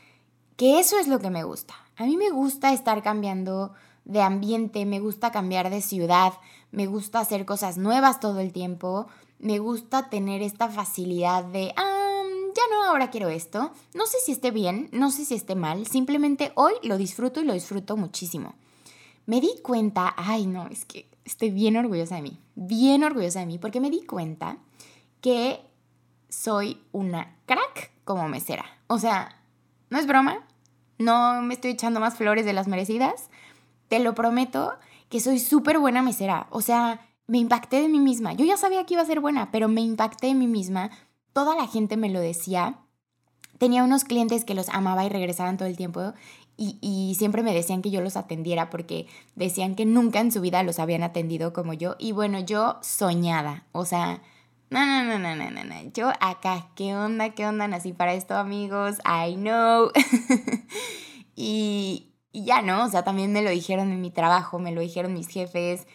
que 0.58 0.80
eso 0.80 1.00
es 1.00 1.08
lo 1.08 1.20
que 1.20 1.30
me 1.30 1.44
gusta. 1.44 1.74
A 1.98 2.06
mí 2.06 2.18
me 2.18 2.30
gusta 2.30 2.72
estar 2.72 3.02
cambiando 3.02 3.74
de 4.06 4.22
ambiente, 4.22 4.86
me 4.86 5.00
gusta 5.00 5.32
cambiar 5.32 5.70
de 5.70 5.82
ciudad, 5.82 6.34
me 6.72 6.88
gusta 6.88 7.20
hacer 7.20 7.46
cosas 7.46 7.78
nuevas 7.78 8.20
todo 8.20 8.40
el 8.40 8.52
tiempo, 8.52 9.08
me 9.40 9.60
gusta 9.60 10.10
tener 10.10 10.42
esta 10.42 10.70
facilidad 10.70 11.44
de, 11.46 11.74
ah, 11.76 12.24
ya 12.56 12.64
no, 12.70 12.84
ahora 12.86 13.10
quiero 13.10 13.30
esto. 13.30 13.72
No 13.94 14.06
sé 14.06 14.18
si 14.24 14.32
esté 14.32 14.52
bien, 14.52 14.90
no 14.92 15.12
sé 15.12 15.26
si 15.26 15.36
esté 15.36 15.56
mal, 15.56 15.88
simplemente 15.88 16.52
hoy 16.56 16.74
lo 16.84 16.98
disfruto 16.98 17.42
y 17.42 17.46
lo 17.46 17.54
disfruto 17.54 17.98
muchísimo. 17.98 18.56
Me 19.26 19.42
di 19.42 19.52
cuenta, 19.64 20.14
ay 20.18 20.46
no, 20.46 20.68
es 20.68 20.86
que 20.86 21.10
estoy 21.26 21.52
bien 21.52 21.78
orgullosa 21.78 22.16
de 22.16 22.24
mí, 22.24 22.40
bien 22.56 23.04
orgullosa 23.04 23.40
de 23.40 23.46
mí, 23.46 23.58
porque 23.58 23.80
me 23.80 23.90
di 23.90 24.04
cuenta 24.06 24.58
que 25.22 25.62
soy 26.30 26.82
una 26.92 27.38
crack 27.46 27.92
como 28.04 28.28
mesera. 28.28 28.66
O 28.88 29.00
sea, 29.00 29.42
no 29.90 30.00
es 30.00 30.08
broma, 30.08 30.46
no 30.98 31.42
me 31.42 31.54
estoy 31.54 31.72
echando 31.72 32.00
más 32.00 32.16
flores 32.16 32.46
de 32.46 32.54
las 32.54 32.68
merecidas, 32.68 33.30
te 33.92 34.00
lo 34.00 34.16
prometo 34.16 34.76
que 35.10 35.20
soy 35.20 35.38
súper 35.38 35.78
buena 35.78 36.02
mesera. 36.02 36.48
O 36.50 36.62
sea, 36.62 37.02
me 37.28 37.40
impacté 37.40 37.82
de 37.82 37.90
mí 37.90 38.00
misma. 38.00 38.32
Yo 38.32 38.46
ya 38.46 38.56
sabía 38.56 38.86
que 38.86 38.94
iba 38.94 39.04
a 39.04 39.06
ser 39.06 39.20
buena, 39.20 39.52
pero 39.52 39.68
me 39.68 39.82
impacté 39.82 40.28
de 40.28 40.34
mí 40.34 40.48
misma. 40.48 40.92
Toda 41.34 41.58
la 41.58 41.68
gente 41.68 41.98
me 41.98 42.08
lo 42.08 42.22
decía. 42.22 42.80
Tenía 43.58 43.84
unos 43.84 44.06
clientes 44.06 44.46
que 44.46 44.54
los 44.54 44.70
amaba 44.70 45.04
y 45.04 45.10
regresaban 45.10 45.58
todo 45.58 45.68
el 45.68 45.76
tiempo 45.76 46.14
y, 46.56 46.78
y, 46.80 47.16
siempre 47.16 47.44
me 47.44 47.54
decían 47.54 47.82
que 47.82 47.92
yo 47.92 48.00
los 48.00 48.16
atendiera 48.16 48.70
porque 48.70 49.08
decían 49.36 49.76
que 49.76 49.86
nunca 49.86 50.22
en 50.22 50.32
su 50.32 50.40
vida 50.40 50.64
los 50.64 50.80
habían 50.80 51.04
atendido 51.04 51.52
como 51.52 51.74
yo. 51.74 51.98
Y 52.00 52.14
bueno, 52.14 52.40
yo 52.40 52.78
soñada, 52.82 53.66
o 53.74 53.84
sea, 53.84 54.22
no, 54.70 54.86
no, 54.86 55.04
no, 55.04 55.20
no, 55.20 55.36
no, 55.36 55.52
no, 55.52 55.64
no. 55.66 55.92
Yo 55.94 56.14
acá, 56.22 56.70
¿qué 56.76 56.96
onda? 56.96 57.32
¿Qué 57.32 57.46
onda? 57.46 57.68
Nací 57.68 57.92
para 57.92 58.14
esto, 58.14 58.36
amigos. 58.36 59.00
I 59.00 59.36
know. 59.36 59.92
y, 61.36 62.11
y, 62.32 62.46
ya, 62.46 62.62
¿no? 62.62 62.86
O 62.86 62.90
sea, 62.90 63.04
también 63.04 63.32
me 63.34 63.42
lo 63.42 63.50
dijeron 63.50 63.92
en 63.92 64.02
mi 64.02 64.12
trabajo, 64.12 64.60
me 64.60 64.72
lo 64.72 64.82
dijeron 64.82 65.14
mis 65.14 65.28
jefes. 65.28 65.88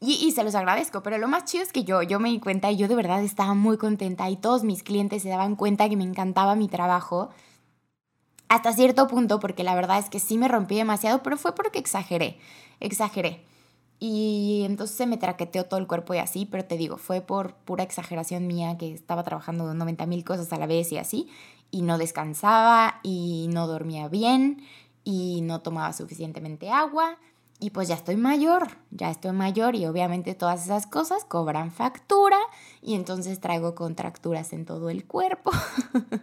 Y, 0.00 0.14
y, 0.14 0.32
se 0.32 0.44
los 0.44 0.54
agradezco, 0.54 1.02
pero 1.02 1.18
lo 1.18 1.26
más 1.28 1.44
chido 1.44 1.64
es 1.64 1.72
que 1.72 1.84
yo, 1.84 2.02
yo 2.02 2.20
me 2.20 2.28
di 2.30 2.38
cuenta 2.38 2.70
y 2.70 2.76
yo 2.76 2.86
de 2.86 2.94
verdad 2.94 3.22
estaba 3.22 3.54
muy 3.54 3.78
contenta 3.78 4.30
y 4.30 4.36
todos 4.36 4.62
mis 4.62 4.84
clientes 4.84 5.22
se 5.22 5.28
daban 5.28 5.56
cuenta 5.56 5.88
que 5.88 5.96
me 5.96 6.04
encantaba 6.04 6.54
mi 6.54 6.68
trabajo. 6.68 7.30
Hasta 8.48 8.72
cierto 8.72 9.08
punto, 9.08 9.40
porque 9.40 9.64
la 9.64 9.74
verdad 9.74 9.98
es 9.98 10.08
que 10.08 10.20
sí 10.20 10.38
me 10.38 10.48
rompí 10.48 10.76
demasiado, 10.76 11.22
pero 11.22 11.36
fue 11.36 11.54
porque 11.54 11.78
exageré, 11.78 12.38
exageré. 12.80 13.44
Y 14.00 14.62
entonces 14.64 14.96
se 14.96 15.06
me 15.06 15.16
traqueteó 15.18 15.64
todo 15.64 15.80
el 15.80 15.88
cuerpo 15.88 16.14
y 16.14 16.18
así, 16.18 16.46
pero 16.46 16.64
te 16.64 16.76
digo, 16.76 16.96
fue 16.98 17.20
por 17.20 17.54
pura 17.54 17.82
exageración 17.82 18.46
mía 18.46 18.78
que 18.78 18.92
estaba 18.94 19.24
trabajando 19.24 19.74
90 19.74 20.06
mil 20.06 20.24
cosas 20.24 20.52
a 20.52 20.58
la 20.58 20.66
vez 20.66 20.92
y 20.92 20.98
así, 20.98 21.28
y 21.72 21.82
no 21.82 21.98
descansaba 21.98 23.00
y 23.02 23.48
no 23.52 23.66
dormía 23.66 24.08
bien 24.08 24.62
y 25.08 25.40
no 25.42 25.60
tomaba 25.60 25.92
suficientemente 25.92 26.70
agua. 26.70 27.16
Y 27.60 27.70
pues 27.70 27.88
ya 27.88 27.96
estoy 27.96 28.16
mayor, 28.16 28.68
ya 28.90 29.10
estoy 29.10 29.32
mayor 29.32 29.74
y 29.74 29.86
obviamente 29.86 30.34
todas 30.34 30.64
esas 30.64 30.86
cosas 30.86 31.24
cobran 31.24 31.72
factura 31.72 32.36
y 32.82 32.94
entonces 32.94 33.40
traigo 33.40 33.74
contracturas 33.74 34.52
en 34.52 34.64
todo 34.64 34.90
el 34.90 35.06
cuerpo. 35.06 35.50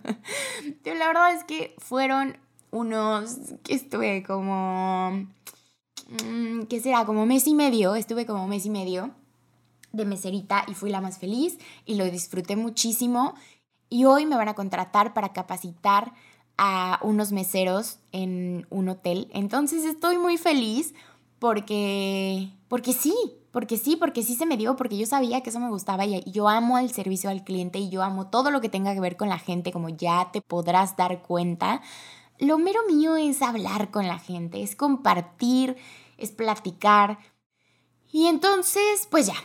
la 0.85 1.07
verdad 1.07 1.33
es 1.33 1.43
que 1.43 1.75
fueron 1.77 2.37
unos 2.71 3.37
que 3.63 3.73
estuve 3.73 4.23
como 4.23 5.27
Mm, 6.07 6.63
¿qué 6.63 6.79
será? 6.79 7.05
Como 7.05 7.25
mes 7.25 7.47
y 7.47 7.55
medio, 7.55 7.95
estuve 7.95 8.25
como 8.25 8.47
mes 8.47 8.65
y 8.65 8.69
medio 8.69 9.11
de 9.91 10.05
meserita 10.05 10.65
y 10.67 10.73
fui 10.73 10.89
la 10.89 11.01
más 11.01 11.17
feliz 11.17 11.57
y 11.85 11.95
lo 11.95 12.05
disfruté 12.05 12.55
muchísimo. 12.55 13.33
Y 13.89 14.05
hoy 14.05 14.25
me 14.25 14.35
van 14.35 14.49
a 14.49 14.55
contratar 14.55 15.13
para 15.13 15.33
capacitar 15.33 16.13
a 16.57 16.99
unos 17.01 17.31
meseros 17.31 17.99
en 18.11 18.65
un 18.69 18.89
hotel. 18.89 19.29
Entonces 19.33 19.83
estoy 19.85 20.17
muy 20.17 20.37
feliz 20.37 20.93
porque, 21.39 22.49
porque 22.67 22.93
sí, 22.93 23.13
porque 23.51 23.77
sí, 23.77 23.95
porque 23.95 24.23
sí 24.23 24.35
se 24.35 24.45
me 24.45 24.57
dio, 24.57 24.75
porque 24.75 24.97
yo 24.97 25.05
sabía 25.05 25.41
que 25.41 25.49
eso 25.49 25.59
me 25.59 25.69
gustaba 25.69 26.05
y 26.05 26.29
yo 26.29 26.49
amo 26.49 26.77
el 26.77 26.91
servicio 26.91 27.29
al 27.29 27.43
cliente 27.43 27.79
y 27.79 27.89
yo 27.89 28.03
amo 28.03 28.27
todo 28.27 28.51
lo 28.51 28.61
que 28.61 28.69
tenga 28.69 28.93
que 28.93 28.99
ver 28.99 29.17
con 29.17 29.29
la 29.29 29.39
gente, 29.39 29.71
como 29.71 29.89
ya 29.89 30.29
te 30.31 30.41
podrás 30.41 30.97
dar 30.97 31.21
cuenta. 31.21 31.81
Lo 32.39 32.57
mero 32.57 32.81
mío 32.87 33.15
es 33.15 33.41
hablar 33.41 33.91
con 33.91 34.07
la 34.07 34.19
gente, 34.19 34.61
es 34.61 34.75
compartir, 34.75 35.77
es 36.17 36.31
platicar. 36.31 37.17
Y 38.11 38.27
entonces, 38.27 39.07
pues 39.09 39.27
ya, 39.27 39.35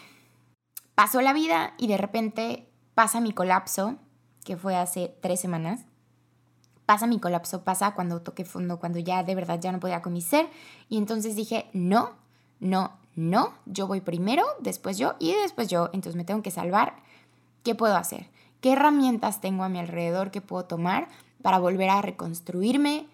pasó 0.95 1.21
la 1.21 1.33
vida 1.33 1.75
y 1.79 1.87
de 1.87 1.97
repente 1.97 2.69
pasa 2.95 3.21
mi 3.21 3.33
colapso, 3.33 3.97
que 4.45 4.57
fue 4.57 4.77
hace 4.77 5.15
tres 5.21 5.41
semanas. 5.41 5.87
Pasa 6.91 7.07
mi 7.07 7.21
colapso, 7.21 7.63
pasa 7.63 7.95
cuando 7.95 8.21
toqué 8.21 8.45
fondo, 8.45 8.81
cuando 8.81 8.99
ya 8.99 9.23
de 9.23 9.37
verdad 9.37 9.61
ya 9.61 9.71
no 9.71 9.79
podía 9.79 10.03
con 10.03 10.13
mi 10.13 10.21
ser. 10.21 10.49
Y 10.89 10.99
entonces 10.99 11.37
dije, 11.37 11.71
no, 11.73 12.11
no, 12.59 12.95
no, 13.15 13.55
yo 13.65 13.87
voy 13.87 14.01
primero, 14.01 14.45
después 14.59 14.99
yo 14.99 15.15
y 15.21 15.33
después 15.35 15.69
yo. 15.69 15.91
Entonces 15.93 16.17
me 16.17 16.25
tengo 16.25 16.43
que 16.43 16.51
salvar. 16.51 16.97
¿Qué 17.63 17.77
puedo 17.77 17.95
hacer? 17.95 18.27
¿Qué 18.61 18.73
herramientas 18.73 19.41
tengo 19.41 19.63
a 19.63 19.69
mi 19.69 19.79
alrededor 19.79 20.33
que 20.33 20.41
puedo 20.41 20.65
tomar 20.65 21.07
para 21.43 21.61
volver 21.61 21.91
a 21.91 22.03
reconstruirme, 22.03 23.07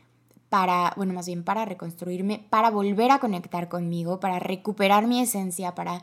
para, 0.48 0.94
bueno, 0.96 1.12
más 1.12 1.26
bien 1.26 1.44
para 1.44 1.66
reconstruirme, 1.66 2.46
para 2.48 2.70
volver 2.70 3.10
a 3.10 3.18
conectar 3.18 3.68
conmigo, 3.68 4.20
para 4.20 4.38
recuperar 4.38 5.06
mi 5.06 5.20
esencia, 5.20 5.74
para 5.74 6.02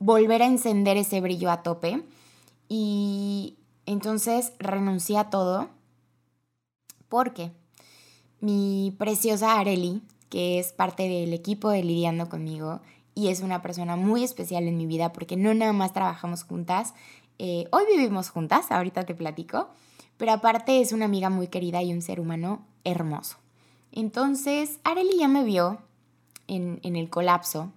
volver 0.00 0.42
a 0.42 0.46
encender 0.46 0.96
ese 0.96 1.20
brillo 1.20 1.52
a 1.52 1.62
tope. 1.62 2.02
Y 2.68 3.58
entonces 3.86 4.54
renuncié 4.58 5.18
a 5.18 5.30
todo 5.30 5.68
porque 7.12 7.52
mi 8.40 8.96
preciosa 8.96 9.58
Areli, 9.60 10.00
que 10.30 10.58
es 10.58 10.72
parte 10.72 11.10
del 11.10 11.34
equipo 11.34 11.68
de 11.68 11.84
Lidiando 11.84 12.30
conmigo 12.30 12.80
y 13.14 13.28
es 13.28 13.40
una 13.40 13.60
persona 13.60 13.96
muy 13.96 14.24
especial 14.24 14.66
en 14.66 14.78
mi 14.78 14.86
vida 14.86 15.12
porque 15.12 15.36
no 15.36 15.52
nada 15.52 15.74
más 15.74 15.92
trabajamos 15.92 16.42
juntas, 16.42 16.94
eh, 17.38 17.66
hoy 17.70 17.82
vivimos 17.94 18.30
juntas, 18.30 18.72
ahorita 18.72 19.04
te 19.04 19.14
platico, 19.14 19.68
pero 20.16 20.32
aparte 20.32 20.80
es 20.80 20.92
una 20.92 21.04
amiga 21.04 21.28
muy 21.28 21.48
querida 21.48 21.82
y 21.82 21.92
un 21.92 22.00
ser 22.00 22.18
humano 22.18 22.64
hermoso. 22.82 23.36
Entonces, 23.92 24.80
Areli 24.82 25.18
ya 25.18 25.28
me 25.28 25.44
vio 25.44 25.82
en, 26.46 26.80
en 26.82 26.96
el 26.96 27.10
colapso. 27.10 27.72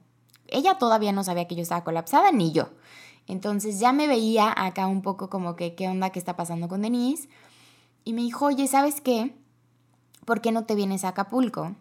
Ella 0.47 0.77
todavía 0.77 1.11
no 1.11 1.25
sabía 1.25 1.45
que 1.45 1.55
yo 1.55 1.63
estaba 1.63 1.83
colapsada, 1.83 2.31
ni 2.31 2.53
yo. 2.53 2.69
Entonces 3.27 3.81
ya 3.81 3.91
me 3.91 4.07
veía 4.07 4.53
acá 4.55 4.87
un 4.87 5.01
poco 5.01 5.29
como 5.29 5.57
que, 5.57 5.75
¿qué 5.75 5.89
onda 5.89 6.11
que 6.11 6.19
está 6.19 6.37
pasando 6.37 6.69
con 6.69 6.83
Denise? 6.83 7.27
Y 8.05 8.13
me 8.13 8.21
dijo, 8.21 8.45
oye, 8.45 8.67
¿sabes 8.67 9.01
qué? 9.01 9.35
¿Por 10.25 10.39
qué 10.39 10.51
no 10.51 10.65
te 10.65 10.75
vienes 10.75 11.03
a 11.03 11.09
Acapulco? 11.09 11.75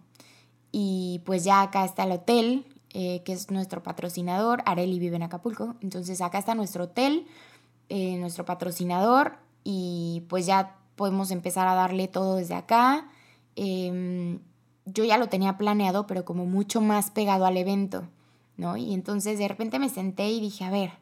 Y 0.72 1.20
pues 1.24 1.44
ya 1.44 1.62
acá 1.62 1.84
está 1.84 2.04
el 2.04 2.12
hotel, 2.12 2.66
eh, 2.90 3.22
que 3.24 3.32
es 3.32 3.50
nuestro 3.50 3.82
patrocinador. 3.82 4.62
Areli 4.66 4.98
vive 4.98 5.16
en 5.16 5.22
Acapulco. 5.22 5.76
Entonces 5.82 6.20
acá 6.20 6.38
está 6.38 6.54
nuestro 6.54 6.84
hotel, 6.84 7.26
eh, 7.90 8.16
nuestro 8.18 8.44
patrocinador 8.44 9.36
y 9.62 10.24
pues 10.28 10.46
ya 10.46 10.76
podemos 10.96 11.30
empezar 11.30 11.68
a 11.68 11.74
darle 11.74 12.08
todo 12.08 12.36
desde 12.36 12.54
acá. 12.54 13.06
Em, 13.56 14.40
yo 14.86 15.04
ya 15.04 15.18
lo 15.18 15.28
tenía 15.28 15.58
planeado, 15.58 16.06
pero 16.06 16.24
como 16.24 16.46
mucho 16.46 16.80
más 16.80 17.10
pegado 17.10 17.46
al 17.46 17.56
evento, 17.56 18.08
¿no? 18.56 18.76
Y 18.76 18.94
entonces 18.94 19.38
de 19.38 19.48
repente 19.48 19.78
me 19.78 19.88
senté 19.88 20.28
y 20.30 20.40
dije, 20.40 20.64
a 20.64 20.70
ver, 20.70 20.92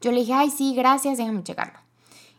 yo 0.00 0.12
le 0.12 0.20
dije, 0.20 0.32
ay, 0.32 0.50
sí, 0.50 0.74
gracias, 0.74 1.18
déjame 1.18 1.42
checarlo. 1.42 1.78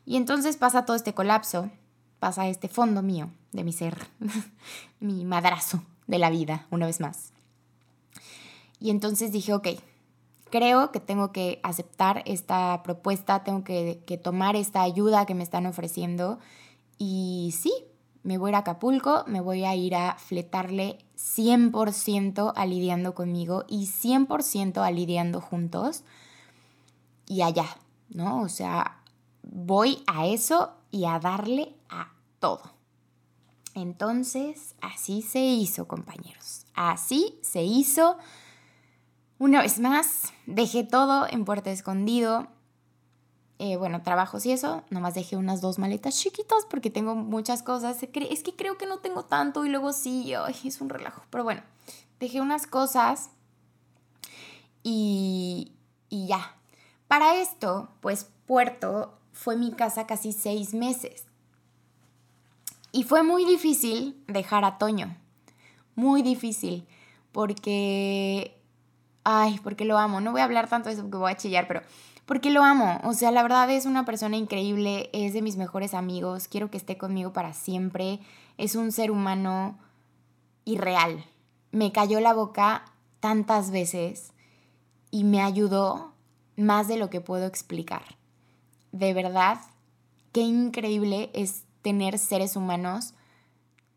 Y 0.06 0.18
entonces 0.18 0.58
pasa 0.58 0.86
todo 0.86 0.96
este 0.96 1.14
colapso, 1.14 1.70
pasa 2.20 2.48
este 2.48 2.68
fondo 2.68 3.02
mío 3.02 3.30
de 3.52 3.64
mi 3.64 3.74
ser, 3.74 4.08
mi 5.00 5.26
madrazo 5.26 5.84
de 6.08 6.20
la 6.20 6.30
vida, 6.30 6.68
una 6.72 6.86
vez 6.86 7.00
más. 7.00 7.34
Y 8.80 8.90
entonces 8.90 9.32
dije, 9.32 9.54
ok, 9.54 9.68
creo 10.50 10.92
que 10.92 11.00
tengo 11.00 11.32
que 11.32 11.60
aceptar 11.64 12.24
esta 12.26 12.82
propuesta, 12.84 13.44
tengo 13.44 13.64
que, 13.64 14.20
tomar 14.24 14.56
esta 14.56 14.82
ayuda 14.82 15.26
que 15.26 15.36
me 15.36 15.44
están 15.44 15.66
ofreciendo. 15.66 16.40
Y 16.98 17.54
sí, 17.58 17.74
me 18.24 18.38
voy 18.38 18.50
a 18.50 18.52
ir 18.52 18.56
a 18.56 18.60
Acapulco, 18.60 19.24
me 19.28 19.42
voy 19.42 19.66
a 19.66 19.76
ir 19.76 19.96
a 19.96 20.16
fletarle 20.16 21.00
100% 21.18 22.54
a 22.56 22.66
lidiando 22.66 23.14
conmigo 23.14 23.66
y 23.68 23.88
100% 23.88 24.82
a 24.82 24.92
lidiando 24.92 25.42
juntos 25.42 26.04
y 27.28 27.42
allá, 27.42 27.68
¿no? 28.10 28.42
O 28.42 28.50
sea, 28.50 29.02
voy 29.44 30.04
a 30.08 30.26
eso 30.26 30.72
y 30.92 31.06
a 31.06 31.20
darle 31.20 31.75
Entonces, 33.76 34.76
así 34.82 35.22
se 35.22 35.40
hizo, 35.40 35.88
compañeros. 35.88 36.66
Así 36.74 37.38
se 37.42 37.64
hizo 37.64 38.18
Una 39.38 39.62
vez 39.62 39.80
más, 39.80 40.34
dejé 40.46 40.86
todo 40.86 41.28
en 41.30 41.44
Puerto 41.44 41.70
Escondido. 41.70 42.48
Eh, 43.60 43.76
bueno, 43.78 44.02
trabajos 44.02 44.46
y 44.46 44.52
eso, 44.52 44.84
nomás 44.90 45.14
dejé 45.14 45.38
unas 45.38 45.62
dos 45.62 45.78
maletas 45.78 46.18
chiquitas 46.18 46.66
porque 46.70 46.90
tengo 46.90 47.16
muchas 47.16 47.64
cosas. 47.64 48.02
Es 48.02 48.44
que 48.44 48.56
creo 48.56 48.78
que 48.78 48.86
no 48.86 49.00
tengo 49.00 49.26
tanto 49.26 49.66
y 49.66 49.70
luego 49.70 49.92
sí, 49.92 50.34
es 50.64 50.82
un 50.82 50.90
relajo. 50.90 51.24
Pero 51.30 51.44
bueno, 51.44 51.62
dejé 52.20 52.40
unas 52.42 52.68
cosas 52.68 53.30
y, 54.84 55.74
y 56.10 56.28
ya. 56.28 56.56
Para 57.08 57.36
esto, 57.36 57.90
pues 58.00 58.30
Puerto 58.46 59.20
fue 59.34 59.58
mi 59.58 59.72
casa 59.74 60.08
casi 60.08 60.32
seis 60.32 60.74
meses. 60.74 61.25
Y 62.96 63.04
fue 63.04 63.24
muy 63.24 63.44
difícil 63.44 64.24
dejar 64.26 64.64
a 64.64 64.78
Toño. 64.78 65.18
Muy 65.96 66.22
difícil. 66.22 66.88
Porque... 67.34 68.58
Ay, 69.26 69.60
porque 69.62 69.84
lo 69.84 69.98
amo. 69.98 70.22
No 70.22 70.32
voy 70.32 70.40
a 70.40 70.46
hablar 70.46 70.70
tanto 70.70 70.88
de 70.88 70.94
eso 70.94 71.02
porque 71.02 71.18
voy 71.18 71.30
a 71.30 71.36
chillar, 71.36 71.68
pero 71.68 71.82
porque 72.26 72.52
lo 72.52 72.64
amo. 72.64 73.02
O 73.04 73.12
sea, 73.12 73.32
la 73.32 73.44
verdad 73.44 73.70
es 73.70 73.86
una 73.86 74.06
persona 74.06 74.38
increíble, 74.38 75.10
es 75.12 75.34
de 75.34 75.42
mis 75.42 75.58
mejores 75.58 75.94
amigos, 75.94 76.48
quiero 76.48 76.72
que 76.72 76.78
esté 76.78 76.98
conmigo 76.98 77.34
para 77.34 77.54
siempre, 77.54 78.22
es 78.58 78.76
un 78.76 78.94
ser 78.94 79.12
humano 79.12 79.78
irreal. 80.64 81.26
Me 81.72 81.92
cayó 81.92 82.22
la 82.22 82.34
boca 82.34 82.86
tantas 83.20 83.72
veces 83.72 84.32
y 85.12 85.26
me 85.26 85.42
ayudó 85.42 86.14
más 86.56 86.88
de 86.88 86.96
lo 86.96 87.10
que 87.10 87.20
puedo 87.20 87.46
explicar. 87.46 88.04
De 88.94 89.14
verdad, 89.14 89.60
qué 90.32 90.44
increíble 90.44 91.30
es 91.34 91.65
tener 91.86 92.18
seres 92.18 92.56
humanos 92.56 93.14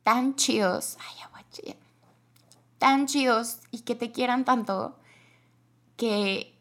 tan 0.03 0.37
chidos, 0.37 0.99
ay, 1.01 1.75
tan 2.77 3.07
chidos 3.07 3.61
y 3.71 3.81
que 3.81 3.95
te 3.95 4.13
quieran 4.13 4.45
tanto 4.45 4.99
que 5.97 6.55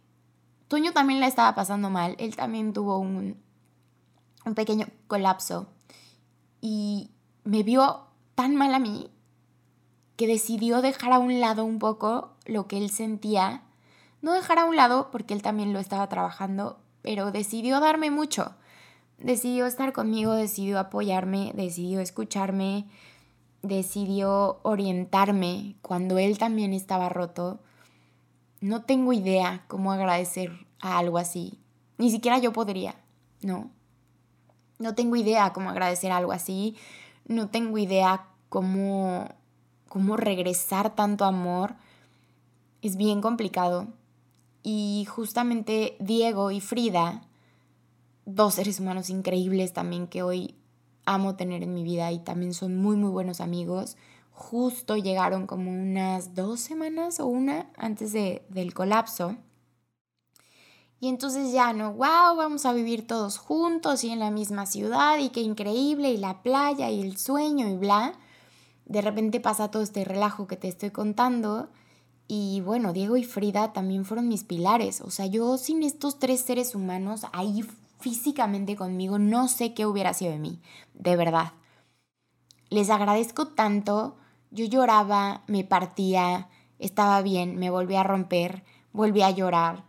Toño 0.70 0.94
también 0.94 1.20
la 1.20 1.28
estaba 1.28 1.54
pasando 1.54 1.90
mal, 1.90 2.16
él 2.18 2.38
también 2.38 2.72
tuvo 2.72 2.98
un, 2.98 3.36
un 4.46 4.56
pequeño 4.56 4.88
colapso 5.08 5.68
y 6.62 7.12
me 7.44 7.62
vio 7.62 8.08
tan 8.36 8.56
mal 8.56 8.74
a 8.74 8.80
mí 8.80 9.12
que 10.16 10.28
decidió 10.28 10.82
dejar 10.82 11.12
a 11.12 11.20
un 11.20 11.42
lado 11.42 11.66
un 11.66 11.78
poco 11.78 12.38
lo 12.46 12.70
que 12.70 12.78
él 12.78 12.90
sentía, 12.90 13.64
no 14.22 14.32
dejar 14.32 14.60
a 14.60 14.66
un 14.66 14.78
lado 14.78 15.12
porque 15.12 15.34
él 15.34 15.42
también 15.42 15.74
lo 15.74 15.80
estaba 15.80 16.08
trabajando, 16.08 16.80
pero 17.02 17.32
decidió 17.34 17.82
darme 17.82 18.12
mucho, 18.12 18.56
decidió 19.18 19.66
estar 19.66 19.94
conmigo, 19.94 20.34
decidió 20.34 20.80
apoyarme, 20.80 21.52
decidió 21.56 22.00
escucharme, 22.00 22.88
decidió 23.62 24.60
orientarme 24.64 25.76
cuando 25.82 26.18
él 26.18 26.38
también 26.38 26.74
estaba 26.74 27.10
roto 27.10 27.60
no 28.60 28.82
tengo 28.84 29.14
idea 29.14 29.64
cómo 29.68 29.92
agradecer 29.92 30.52
a 30.80 30.98
algo 30.98 31.18
así. 31.18 31.60
Ni 31.98 32.10
siquiera 32.10 32.40
yo 32.40 32.54
podría, 32.54 32.96
¿no? 33.42 33.70
No 34.80 34.96
tengo 34.96 35.16
idea 35.16 35.54
cómo 35.54 35.70
agradecer 35.70 36.12
algo 36.12 36.32
así. 36.32 36.76
No 37.26 37.50
tengo 37.50 37.78
idea 37.78 38.26
cómo, 38.50 39.28
cómo 39.88 40.18
regresar 40.18 40.96
tanto 40.96 41.26
amor. 41.26 41.76
Es 42.82 42.98
bien 42.98 43.22
complicado. 43.22 43.88
Y 44.64 45.06
justamente 45.08 45.96
Diego 46.00 46.50
y 46.52 46.60
Frida, 46.60 47.22
dos 48.28 48.54
seres 48.54 48.80
humanos 48.80 49.10
increíbles 49.10 49.74
también 49.74 50.08
que 50.08 50.22
hoy 50.22 50.54
amo 51.06 51.36
tener 51.36 51.64
en 51.64 51.74
mi 51.74 51.84
vida 51.84 52.12
y 52.12 52.20
también 52.20 52.54
son 52.54 52.78
muy, 52.78 52.96
muy 52.96 53.10
buenos 53.10 53.42
amigos 53.42 53.98
justo 54.38 54.98
llegaron 54.98 55.48
como 55.48 55.72
unas 55.72 56.36
dos 56.36 56.60
semanas 56.60 57.20
o 57.20 57.26
una 57.26 57.72
antes 57.76 58.14
de, 58.14 58.46
del 58.50 58.74
colapso. 58.74 59.36
Y 61.00 61.10
entonces 61.10 61.52
ya 61.52 61.74
no, 61.74 61.94
wow, 61.94 62.36
vamos 62.36 62.66
a 62.66 62.74
vivir 62.74 63.08
todos 63.08 63.40
juntos 63.40 64.04
y 64.04 64.10
en 64.12 64.20
la 64.20 64.32
misma 64.32 64.68
ciudad 64.68 65.18
y 65.18 65.30
qué 65.30 65.42
increíble 65.42 66.12
y 66.12 66.18
la 66.18 66.44
playa 66.44 66.90
y 66.92 67.02
el 67.02 67.18
sueño 67.18 67.68
y 67.68 67.78
bla. 67.78 68.14
De 68.86 69.02
repente 69.02 69.40
pasa 69.40 69.72
todo 69.72 69.82
este 69.82 70.06
relajo 70.06 70.48
que 70.48 70.56
te 70.56 70.68
estoy 70.68 70.92
contando 70.92 71.70
y 72.28 72.62
bueno, 72.62 72.94
Diego 72.94 73.18
y 73.18 73.24
Frida 73.24 73.74
también 73.74 74.06
fueron 74.06 74.28
mis 74.28 74.44
pilares. 74.44 75.02
O 75.02 75.10
sea, 75.10 75.26
yo 75.26 75.58
sin 75.58 75.82
estos 75.82 76.20
tres 76.20 76.42
seres 76.42 76.76
humanos 76.76 77.26
ahí 77.34 77.64
físicamente 78.00 78.76
conmigo 78.76 79.20
no 79.20 79.48
sé 79.48 79.74
qué 79.74 79.86
hubiera 79.86 80.14
sido 80.14 80.32
de 80.32 80.40
mí, 80.40 80.62
de 80.94 81.16
verdad. 81.16 81.54
Les 82.70 82.90
agradezco 82.90 83.48
tanto 83.48 84.18
yo 84.52 84.66
lloraba, 84.66 85.44
me 85.48 85.64
partía, 85.64 86.50
estaba 86.80 87.22
bien, 87.22 87.58
me 87.58 87.70
volvía 87.70 88.02
a 88.02 88.04
romper, 88.04 88.64
volvía 88.94 89.28
a 89.28 89.32
llorar, 89.32 89.84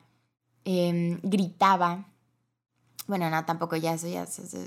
em, 0.64 1.20
gritaba. 1.22 2.08
Bueno, 3.06 3.30
no, 3.30 3.44
tampoco 3.44 3.76
ya 3.76 3.94
eso, 3.94 4.08
ya, 4.08 4.26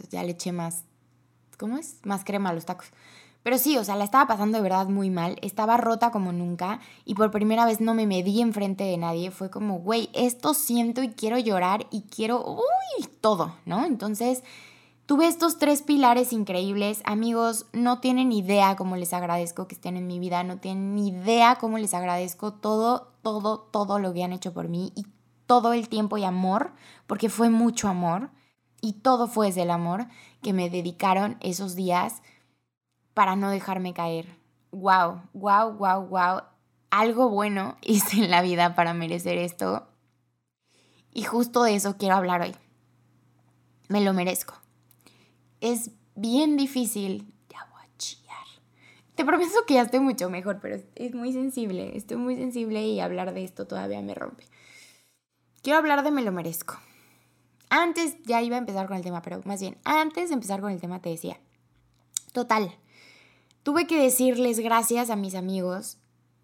ya 0.09 0.23
le 0.23 0.31
eché 0.31 0.51
más, 0.51 0.85
¿cómo 1.57 1.77
es? 1.77 1.99
Más 2.03 2.23
crema 2.23 2.49
a 2.49 2.53
los 2.53 2.65
tacos. 2.65 2.87
Pero 3.43 3.57
sí, 3.57 3.77
o 3.77 3.83
sea, 3.83 3.95
la 3.95 4.03
estaba 4.03 4.27
pasando 4.27 4.57
de 4.57 4.63
verdad 4.63 4.87
muy 4.87 5.09
mal, 5.09 5.37
estaba 5.41 5.77
rota 5.77 6.11
como 6.11 6.31
nunca 6.31 6.79
y 7.05 7.15
por 7.15 7.31
primera 7.31 7.65
vez 7.65 7.81
no 7.81 7.93
me 7.93 8.05
medí 8.05 8.41
enfrente 8.41 8.83
de 8.83 8.97
nadie, 8.97 9.31
fue 9.31 9.49
como, 9.49 9.79
güey, 9.79 10.09
esto 10.13 10.53
siento 10.53 11.01
y 11.01 11.09
quiero 11.09 11.39
llorar 11.39 11.87
y 11.89 12.03
quiero, 12.03 12.45
uy, 12.45 13.07
todo, 13.21 13.55
¿no? 13.65 13.85
Entonces 13.85 14.43
Tuve 15.11 15.27
estos 15.27 15.57
tres 15.57 15.81
pilares 15.81 16.31
increíbles. 16.31 17.01
Amigos, 17.03 17.65
no 17.73 17.99
tienen 17.99 18.31
idea 18.31 18.77
cómo 18.77 18.95
les 18.95 19.11
agradezco 19.11 19.67
que 19.67 19.75
estén 19.75 19.97
en 19.97 20.07
mi 20.07 20.19
vida, 20.19 20.41
no 20.45 20.59
tienen 20.59 20.97
idea 20.97 21.57
cómo 21.59 21.77
les 21.77 21.93
agradezco 21.93 22.53
todo, 22.53 23.11
todo, 23.21 23.59
todo 23.59 23.99
lo 23.99 24.13
que 24.13 24.23
han 24.23 24.31
hecho 24.31 24.53
por 24.53 24.69
mí 24.69 24.93
y 24.95 25.05
todo 25.47 25.73
el 25.73 25.89
tiempo 25.89 26.17
y 26.17 26.23
amor, 26.23 26.71
porque 27.07 27.27
fue 27.27 27.49
mucho 27.49 27.89
amor 27.89 28.29
y 28.79 28.93
todo 28.93 29.27
fue 29.27 29.47
desde 29.47 29.63
el 29.63 29.71
amor 29.71 30.07
que 30.41 30.53
me 30.53 30.69
dedicaron 30.69 31.35
esos 31.41 31.75
días 31.75 32.21
para 33.13 33.35
no 33.35 33.49
dejarme 33.49 33.93
caer. 33.93 34.37
Wow, 34.71 35.21
wow, 35.33 35.73
wow, 35.73 36.07
wow. 36.07 36.41
Algo 36.89 37.29
bueno 37.29 37.77
hice 37.81 38.23
en 38.23 38.31
la 38.31 38.41
vida 38.41 38.75
para 38.75 38.93
merecer 38.93 39.37
esto. 39.37 39.87
Y 41.13 41.23
justo 41.23 41.63
de 41.63 41.75
eso 41.75 41.97
quiero 41.97 42.15
hablar 42.15 42.41
hoy. 42.41 42.55
Me 43.89 44.01
lo 44.01 44.13
merezco 44.13 44.61
es 45.61 45.91
bien 46.15 46.57
difícil. 46.57 47.33
Ya 47.47 47.65
voy 47.71 47.81
a 47.81 47.97
chillar. 47.97 48.45
Te 49.15 49.23
prometo 49.23 49.65
que 49.65 49.75
ya 49.75 49.83
estoy 49.83 50.01
mucho 50.01 50.29
mejor, 50.29 50.59
pero 50.59 50.81
es 50.95 51.13
muy 51.13 51.31
sensible. 51.31 51.95
Estoy 51.95 52.17
muy 52.17 52.35
sensible 52.35 52.81
y 52.83 52.99
hablar 52.99 53.33
de 53.33 53.43
esto 53.43 53.65
todavía 53.65 54.01
me 54.01 54.15
rompe. 54.15 54.43
Quiero 55.61 55.77
hablar 55.77 56.03
de 56.03 56.11
me 56.11 56.23
lo 56.23 56.31
merezco. 56.31 56.77
Antes, 57.69 58.17
ya 58.23 58.41
iba 58.41 58.57
a 58.57 58.59
empezar 58.59 58.87
con 58.87 58.97
el 58.97 59.03
tema, 59.03 59.21
pero 59.21 59.39
más 59.45 59.61
bien, 59.61 59.77
antes 59.85 60.29
de 60.29 60.33
empezar 60.33 60.59
con 60.59 60.71
el 60.71 60.81
tema 60.81 60.99
te 60.99 61.09
decía, 61.09 61.39
total, 62.33 62.75
tuve 63.63 63.87
que 63.87 64.01
decirles 64.01 64.59
gracias 64.59 65.09
a 65.09 65.15
mis 65.15 65.35
amigos 65.35 65.97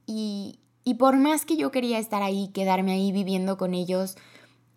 y, 0.06 0.60
y 0.84 0.96
por 0.96 1.18
más 1.18 1.46
que 1.46 1.58
yo 1.58 1.72
quería 1.72 2.00
estar 2.00 2.24
ahí, 2.24 2.50
quedarme 2.50 2.94
ahí 2.94 3.12
viviendo 3.12 3.58
con 3.58 3.74
ellos, 3.74 4.16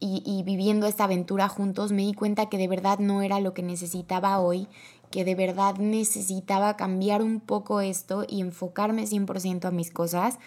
y, 0.00 0.42
viviendo 0.44 0.87
esta 0.87 1.05
aventura 1.05 1.48
juntos, 1.48 1.92
me 1.92 2.03
di 2.03 2.14
cuenta 2.14 2.48
que 2.48 2.57
de 2.57 2.68
verdad 2.68 2.98
no 2.98 3.20
era 3.20 3.38
lo 3.38 3.53
que 3.53 3.62
necesitaba 3.62 4.40
hoy, 4.40 4.66
que 5.11 5.24
de 5.24 5.35
verdad 5.35 5.76
necesitaba 5.76 6.76
cambiar 6.76 7.22
un 7.22 7.40
poco 7.40 7.83
esto 7.83 8.24
y 8.26 8.40
enfocarme 8.40 9.07
100% 9.07 9.66
a 9.66 9.70
mis 9.70 9.90
cosas 9.90 10.38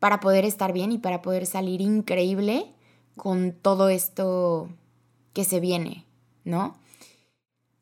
para 0.00 0.20
poder 0.20 0.44
estar 0.44 0.72
bien 0.74 0.92
y 0.92 0.98
para 0.98 1.22
poder 1.22 1.46
salir 1.46 1.80
increíble 1.80 2.74
con 3.16 3.52
todo 3.52 3.88
esto 3.88 4.68
que 5.32 5.44
se 5.44 5.60
viene, 5.60 6.04
¿no? 6.44 6.76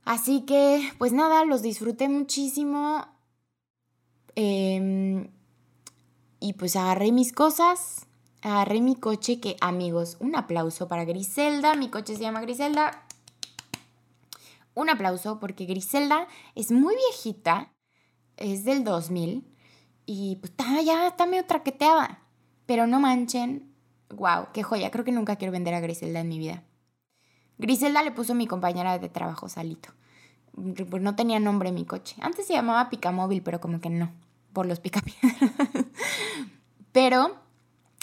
Así 0.05 0.43
que, 0.43 0.89
pues 0.99 1.13
nada, 1.13 1.45
los 1.45 1.63
disfruté 1.63 2.09
muchísimo. 2.09 3.07
Em, 4.35 5.31
y 6.41 6.55
pues 6.55 6.77
agarré 6.77 7.13
mis 7.13 7.33
cosas, 7.33 8.07
agarré 8.41 8.81
mi 8.81 8.97
coche 8.97 9.41
que, 9.41 9.57
amigos, 9.61 10.17
un 10.21 10.37
aplauso 10.37 10.89
para 10.89 11.05
Griselda, 11.05 11.75
mi 11.75 11.89
coche 11.89 12.17
se 12.17 12.23
llama 12.23 12.41
Griselda. 12.41 13.07
Un 14.75 14.89
aplauso 14.89 15.39
porque 15.39 15.67
Griselda 15.67 16.27
es 16.55 16.73
muy 16.73 16.95
viejita, 16.95 17.73
es 18.37 18.65
del 18.65 18.85
2000 18.85 19.47
y 20.07 20.37
pues 20.37 20.53
ya 20.85 21.07
está 21.07 21.27
medio 21.27 21.45
traqueteada. 21.47 22.23
Pero 22.65 22.87
no 22.87 23.01
manchen, 23.01 23.75
wow, 24.11 24.47
qué 24.55 24.63
joya, 24.63 24.91
creo 24.91 25.05
que 25.05 25.13
nunca 25.13 25.37
quiero 25.37 25.53
vender 25.53 25.75
a 25.75 25.81
Griselda 25.81 26.21
en 26.21 26.29
mi 26.29 26.39
vida. 26.39 26.65
Griselda 27.59 28.03
le 28.03 28.13
puso 28.13 28.35
mi 28.35 28.47
compañera 28.47 28.99
de 28.99 29.09
trabajo 29.09 29.49
Salito. 29.49 29.91
No 30.55 31.17
tenía 31.17 31.41
nombre 31.41 31.73
mi 31.73 31.85
coche. 31.85 32.17
Antes 32.21 32.47
se 32.47 32.53
llamaba 32.53 32.91
Picamóvil, 32.91 33.43
pero 33.43 33.61
como 33.61 33.81
que 33.81 33.91
no, 33.91 34.13
por 34.53 34.67
los 34.67 34.81
picapiedras. 34.81 35.35
pero 36.93 37.37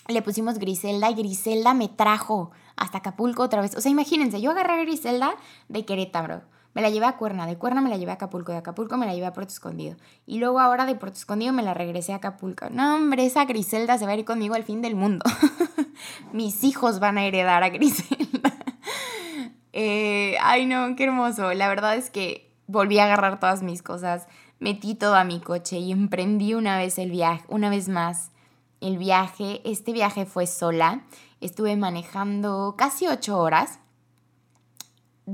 le 0.08 0.22
pusimos 0.22 0.58
Griselda 0.58 1.10
y 1.10 1.16
Griselda 1.16 1.74
me 1.74 1.88
trajo 1.88 2.52
hasta 2.76 3.00
Acapulco 3.00 3.44
otra 3.44 3.62
vez. 3.62 3.76
O 3.76 3.82
sea, 3.82 3.92
imagínense, 3.92 4.42
yo 4.42 4.52
agarré 4.52 4.74
a 4.74 4.84
Griselda 4.84 5.36
de 5.68 5.86
Querétaro, 5.86 6.42
Me 6.74 6.82
la 6.82 6.90
llevé 6.90 7.06
a 7.06 7.18
Cuerna, 7.18 7.46
de 7.46 7.58
Cuerna 7.58 7.82
me 7.82 7.90
la 7.90 7.98
llevé 7.98 8.12
a 8.12 8.16
Acapulco, 8.16 8.52
de 8.52 8.60
Acapulco 8.60 8.98
me 8.98 9.06
la 9.06 9.14
llevé 9.14 9.28
a 9.28 9.34
Puerto 9.34 9.52
Escondido. 9.52 9.98
Y 10.26 10.40
luego 10.40 10.60
ahora 10.60 10.86
de 10.86 10.96
Puerto 10.96 11.18
Escondido 11.18 11.54
me 11.54 11.64
la 11.64 11.74
regresé 11.74 12.14
a 12.14 12.18
Acapulco. 12.18 12.70
No, 12.70 12.96
hombre, 12.96 13.26
esa 13.26 13.46
Griselda 13.46 13.98
se 13.98 14.06
va 14.06 14.14
a 14.14 14.16
ir 14.16 14.26
conmigo 14.26 14.56
al 14.56 14.64
fin 14.64 14.82
del 14.82 14.96
mundo. 14.96 15.26
Mis 16.34 16.64
hijos 16.64 17.00
van 17.00 17.18
a 17.18 17.26
heredar 17.26 17.64
a 17.64 17.70
Griselda. 17.70 18.54
Eh, 19.74 20.36
ay, 20.42 20.66
no, 20.66 20.96
qué 20.96 21.06
hermoso. 21.06 21.54
La 21.54 21.68
verdad 21.68 21.96
es 21.96 22.10
que 22.10 22.52
volví 22.68 23.00
a 23.00 23.06
agarrar 23.06 23.40
todas 23.40 23.64
mis 23.64 23.82
cosas, 23.82 24.28
metí 24.60 24.96
todo 24.96 25.16
a 25.16 25.24
mi 25.24 25.40
coche 25.40 25.78
y 25.78 25.92
emprendí 25.92 26.54
una 26.54 26.78
vez 26.78 26.98
el 26.98 27.12
viaje, 27.12 27.46
una 27.48 27.70
vez 27.70 27.90
más 27.90 28.32
el 28.82 28.98
viaje. 28.98 29.62
Este 29.66 29.92
viaje 29.94 30.26
fue 30.26 30.48
sola. 30.48 31.04
Estuve 31.42 31.76
manejando 31.78 32.76
casi 32.78 33.08
ocho 33.08 33.38
horas 33.40 33.80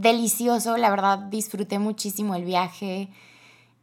delicioso, 0.01 0.77
la 0.77 0.89
verdad 0.89 1.19
disfruté 1.19 1.79
muchísimo 1.79 2.35
el 2.35 2.43
viaje. 2.43 3.09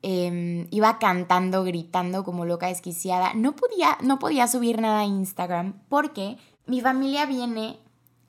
Em, 0.03 0.67
iba 0.71 0.99
cantando, 0.99 1.63
gritando 1.63 2.25
como 2.25 2.45
loca 2.45 2.67
desquiciada. 2.67 3.35
No 3.35 3.55
podía, 3.55 3.97
no 4.03 4.19
podía 4.19 4.49
subir 4.49 4.81
nada 4.81 5.01
a 5.01 5.05
Instagram 5.05 5.75
porque 5.89 6.39
mi 6.67 6.81
familia 6.81 7.25
viene 7.27 7.79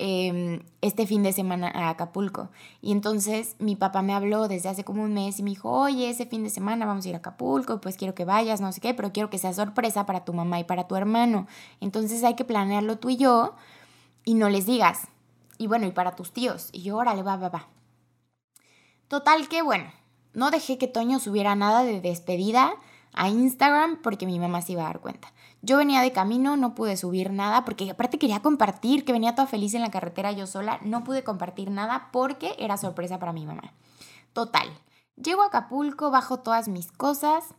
em, 0.05 0.59
este 0.81 1.07
fin 1.07 1.23
de 1.23 1.31
semana 1.31 1.71
a 1.73 1.87
Acapulco. 1.87 2.49
Y 2.81 2.91
entonces 2.91 3.55
mi 3.59 3.77
papá 3.77 4.01
me 4.01 4.13
habló 4.13 4.49
desde 4.49 4.67
hace 4.67 4.83
como 4.83 5.01
un 5.01 5.13
mes 5.13 5.39
y 5.39 5.43
me 5.43 5.51
dijo, 5.51 5.71
oye, 5.71 6.09
ese 6.09 6.25
fin 6.25 6.43
de 6.43 6.49
semana 6.49 6.85
vamos 6.85 7.05
a 7.05 7.09
ir 7.09 7.15
a 7.15 7.19
Acapulco, 7.19 7.79
pues 7.79 7.95
quiero 7.95 8.13
que 8.13 8.25
vayas, 8.25 8.59
no 8.59 8.73
sé 8.73 8.81
qué, 8.81 8.93
pero 8.93 9.13
quiero 9.13 9.29
que 9.29 9.37
sea 9.37 9.53
sorpresa 9.53 10.05
para 10.05 10.25
tu 10.25 10.33
mamá 10.33 10.59
y 10.59 10.65
para 10.65 10.87
tu 10.87 10.97
hermano. 10.97 11.47
Entonces 11.79 12.21
hay 12.25 12.35
que 12.35 12.43
planearlo 12.43 12.97
tú 12.97 13.11
y 13.11 13.15
yo 13.15 13.55
y 14.25 14.33
no 14.33 14.49
les 14.49 14.65
digas. 14.65 15.07
Y 15.57 15.67
bueno, 15.67 15.87
y 15.87 15.91
para 15.91 16.17
tus 16.17 16.33
tíos. 16.33 16.67
Y 16.73 16.81
yo, 16.81 16.97
órale, 16.97 17.23
va, 17.23 17.37
va, 17.37 17.47
va. 17.47 17.67
Total 19.07 19.47
que 19.47 19.61
bueno, 19.61 19.85
no 20.33 20.51
dejé 20.51 20.77
que 20.77 20.89
Toño 20.89 21.19
subiera 21.19 21.55
nada 21.55 21.85
de 21.85 22.01
despedida 22.01 22.73
a 23.13 23.29
Instagram 23.29 24.01
porque 24.01 24.25
mi 24.25 24.37
mamá 24.37 24.61
se 24.61 24.73
iba 24.73 24.81
a 24.81 24.87
dar 24.87 24.99
cuenta. 24.99 25.31
Yo 25.65 25.77
venía 25.77 26.01
de 26.01 26.11
camino, 26.11 26.57
no 26.57 26.75
pude 26.75 26.97
subir 26.97 27.31
nada 27.31 27.63
porque 27.63 27.89
aparte 27.89 28.19
quería 28.19 28.41
compartir, 28.41 29.05
que 29.05 29.13
venía 29.13 29.33
toda 29.33 29.47
feliz 29.47 29.73
en 29.73 29.81
la 29.81 29.91
carretera 29.91 30.33
yo 30.33 30.45
sola, 30.45 30.77
no 30.83 31.05
pude 31.05 31.23
compartir 31.23 31.71
nada 31.71 32.09
porque 32.11 32.53
era 32.59 32.75
sorpresa 32.75 33.17
para 33.17 33.31
mi 33.31 33.45
mamá. 33.45 33.73
Total, 34.33 34.67
llego 35.15 35.41
a 35.41 35.45
Acapulco, 35.45 36.11
bajo 36.11 36.39
todas 36.39 36.67
mis 36.67 36.91
cosas. 36.91 37.55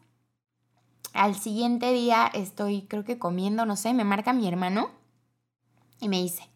Al 1.14 1.34
siguiente 1.34 1.92
día 1.92 2.30
estoy 2.34 2.82
creo 2.82 3.04
que 3.04 3.18
comiendo, 3.18 3.64
no 3.64 3.74
sé, 3.74 3.94
me 3.94 4.04
marca 4.04 4.34
mi 4.34 4.46
hermano 4.46 4.90
y 5.98 6.10
me 6.10 6.20
dice, 6.20 6.46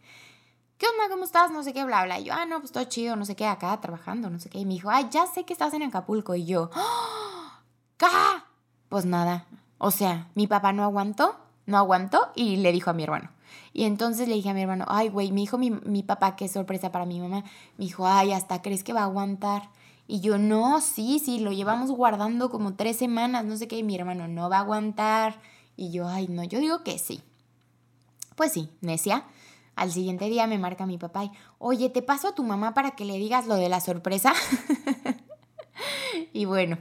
¿qué 0.76 0.84
onda? 0.87 1.08
¿Cómo 1.08 1.24
estás? 1.24 1.50
No 1.50 1.62
sé 1.62 1.72
qué, 1.72 1.82
bla, 1.82 2.04
bla. 2.04 2.20
Y 2.20 2.24
yo, 2.24 2.34
ah, 2.34 2.44
no, 2.44 2.61
pues 2.61 2.72
todo 2.72 2.84
chido, 2.84 3.16
no 3.16 3.24
sé 3.24 3.37
qué, 3.37 3.46
acá 3.46 3.80
trabajando, 3.80 4.28
no 4.28 4.38
sé 4.38 4.50
qué. 4.50 4.58
Y 4.58 4.66
me 4.66 4.74
dijo, 4.74 4.90
ay, 4.90 5.08
ya 5.11 5.26
sé 5.26 5.44
que 5.44 5.54
estás 5.54 5.72
en 5.72 5.82
Acapulco. 5.82 6.34
Y 6.34 6.44
yo, 6.44 6.68
¿qué? 7.96 8.06
Pues 8.90 9.06
nada. 9.06 9.46
O 9.79 9.91
sea, 9.91 10.29
mi 10.35 10.47
papá 10.47 10.73
no 10.73 10.83
aguantó, 10.83 11.37
no 11.67 11.79
aguantó 11.79 12.29
y 12.35 12.57
le 12.57 12.73
dijo 12.73 12.91
a 12.91 12.95
mi 12.95 13.05
hermano. 13.05 13.31
Y 13.73 13.85
entonces 13.85 14.29
le 14.29 14.35
dije 14.35 14.51
a 14.51 14.55
mi 14.55 14.62
hermano, 14.62 14.85
ay, 14.88 15.09
güey, 15.09 15.33
me 15.33 15.41
dijo 15.41 15.59
mi, 15.59 15.71
mi 15.71 16.03
papá, 16.03 16.37
qué 16.37 16.49
sorpresa 16.49 16.91
para 16.91 17.07
mi 17.07 17.21
mamá. 17.21 17.45
Me 17.77 17.85
dijo, 17.85 18.07
ay, 18.07 18.33
¿hasta 18.33 18.61
crees 18.61 18.83
que 18.83 18.93
va 18.93 19.01
a 19.01 19.05
aguantar? 19.05 19.71
Y 20.07 20.21
yo, 20.21 20.38
no, 20.38 20.81
sí, 20.81 21.19
sí, 21.19 21.38
lo 21.38 21.53
llevamos 21.53 21.91
guardando 21.91 22.51
como 22.51 22.75
tres 22.75 22.97
semanas, 22.97 23.45
no 23.45 23.57
sé 23.57 23.69
qué. 23.69 23.79
Y 23.79 23.83
mi 23.83 23.95
hermano, 23.95 24.27
no 24.27 24.49
va 24.49 24.59
a 24.59 24.61
aguantar. 24.61 25.41
Y 25.77 25.91
yo, 25.91 26.09
ay, 26.09 26.29
no, 26.29 26.43
yo 26.45 26.59
digo 26.61 26.83
que 26.83 26.99
sí. 26.99 27.23
Pues 28.35 28.53
sí, 28.53 28.71
necia. 28.81 29.25
Al 29.77 29.93
siguiente 29.93 30.29
día 30.29 30.47
me 30.47 30.59
marca 30.59 30.87
mi 30.87 30.99
papá 30.99 31.25
y, 31.25 31.31
oye, 31.59 31.88
¿te 31.88 32.03
paso 32.03 32.29
a 32.29 32.35
tu 32.35 32.43
mamá 32.43 32.75
para 32.75 32.93
que 32.93 33.05
le 33.05 33.17
digas 33.19 33.47
lo 33.47 33.55
de 33.55 33.69
la 33.69 33.81
sorpresa? 33.81 34.33
y 36.33 36.45
bueno, 36.45 36.79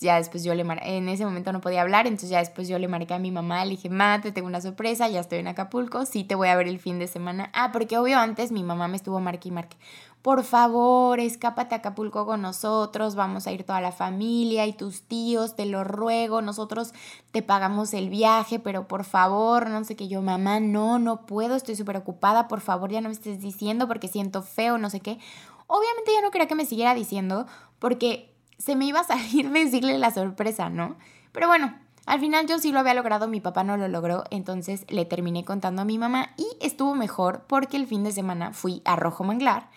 ya 0.00 0.16
después 0.16 0.44
yo 0.44 0.54
le 0.54 0.64
marqué, 0.64 0.96
en 0.96 1.08
ese 1.08 1.24
momento 1.24 1.52
no 1.52 1.60
podía 1.60 1.82
hablar, 1.82 2.06
entonces 2.06 2.30
ya 2.30 2.38
después 2.38 2.68
yo 2.68 2.78
le 2.78 2.88
marqué 2.88 3.14
a 3.14 3.18
mi 3.18 3.30
mamá, 3.30 3.64
le 3.64 3.72
dije, 3.72 3.88
ma, 3.88 4.20
te 4.20 4.32
tengo 4.32 4.48
una 4.48 4.60
sorpresa, 4.60 5.08
ya 5.08 5.20
estoy 5.20 5.38
en 5.38 5.48
Acapulco, 5.48 6.06
sí 6.06 6.24
te 6.24 6.34
voy 6.34 6.48
a 6.48 6.56
ver 6.56 6.68
el 6.68 6.78
fin 6.78 6.98
de 6.98 7.06
semana. 7.06 7.50
Ah, 7.54 7.70
porque 7.72 7.98
obvio 7.98 8.18
antes 8.18 8.52
mi 8.52 8.62
mamá 8.62 8.88
me 8.88 8.96
estuvo 8.96 9.20
marque 9.20 9.48
y 9.48 9.52
marque 9.52 9.76
por 10.22 10.44
favor, 10.44 11.18
escápate 11.18 11.74
a 11.74 11.78
Acapulco 11.78 12.24
con 12.24 12.42
nosotros, 12.42 13.16
vamos 13.16 13.48
a 13.48 13.52
ir 13.52 13.64
toda 13.64 13.80
la 13.80 13.90
familia 13.90 14.66
y 14.66 14.72
tus 14.72 15.02
tíos, 15.02 15.56
te 15.56 15.66
lo 15.66 15.82
ruego, 15.82 16.42
nosotros 16.42 16.94
te 17.32 17.42
pagamos 17.42 17.92
el 17.92 18.08
viaje, 18.08 18.60
pero 18.60 18.86
por 18.86 19.02
favor, 19.02 19.68
no 19.68 19.82
sé 19.82 19.96
qué 19.96 20.06
yo, 20.06 20.22
mamá, 20.22 20.60
no, 20.60 21.00
no 21.00 21.26
puedo, 21.26 21.56
estoy 21.56 21.74
súper 21.74 21.96
ocupada, 21.96 22.46
por 22.46 22.60
favor, 22.60 22.92
ya 22.92 23.00
no 23.00 23.08
me 23.08 23.14
estés 23.14 23.40
diciendo 23.40 23.88
porque 23.88 24.06
siento 24.06 24.42
feo, 24.42 24.78
no 24.78 24.90
sé 24.90 25.00
qué. 25.00 25.18
Obviamente 25.66 26.12
ya 26.14 26.22
no 26.22 26.30
quería 26.30 26.46
que 26.46 26.54
me 26.54 26.66
siguiera 26.66 26.94
diciendo 26.94 27.46
porque 27.80 28.31
se 28.62 28.76
me 28.76 28.86
iba 28.86 29.00
a 29.00 29.04
salir 29.04 29.50
decirle 29.52 29.98
la 29.98 30.12
sorpresa, 30.12 30.70
¿no? 30.70 30.96
Pero 31.32 31.48
bueno, 31.48 31.74
al 32.06 32.20
final 32.20 32.46
yo 32.46 32.58
sí 32.58 32.72
lo 32.72 32.80
había 32.80 32.94
logrado, 32.94 33.28
mi 33.28 33.40
papá 33.40 33.64
no 33.64 33.76
lo 33.76 33.88
logró, 33.88 34.24
entonces 34.30 34.84
le 34.88 35.04
terminé 35.04 35.44
contando 35.44 35.82
a 35.82 35.84
mi 35.84 35.98
mamá 35.98 36.30
y 36.36 36.46
estuvo 36.60 36.94
mejor 36.94 37.44
porque 37.46 37.76
el 37.76 37.86
fin 37.86 38.04
de 38.04 38.12
semana 38.12 38.52
fui 38.52 38.82
a 38.84 38.96
Rojo 38.96 39.24
Manglar 39.24 39.68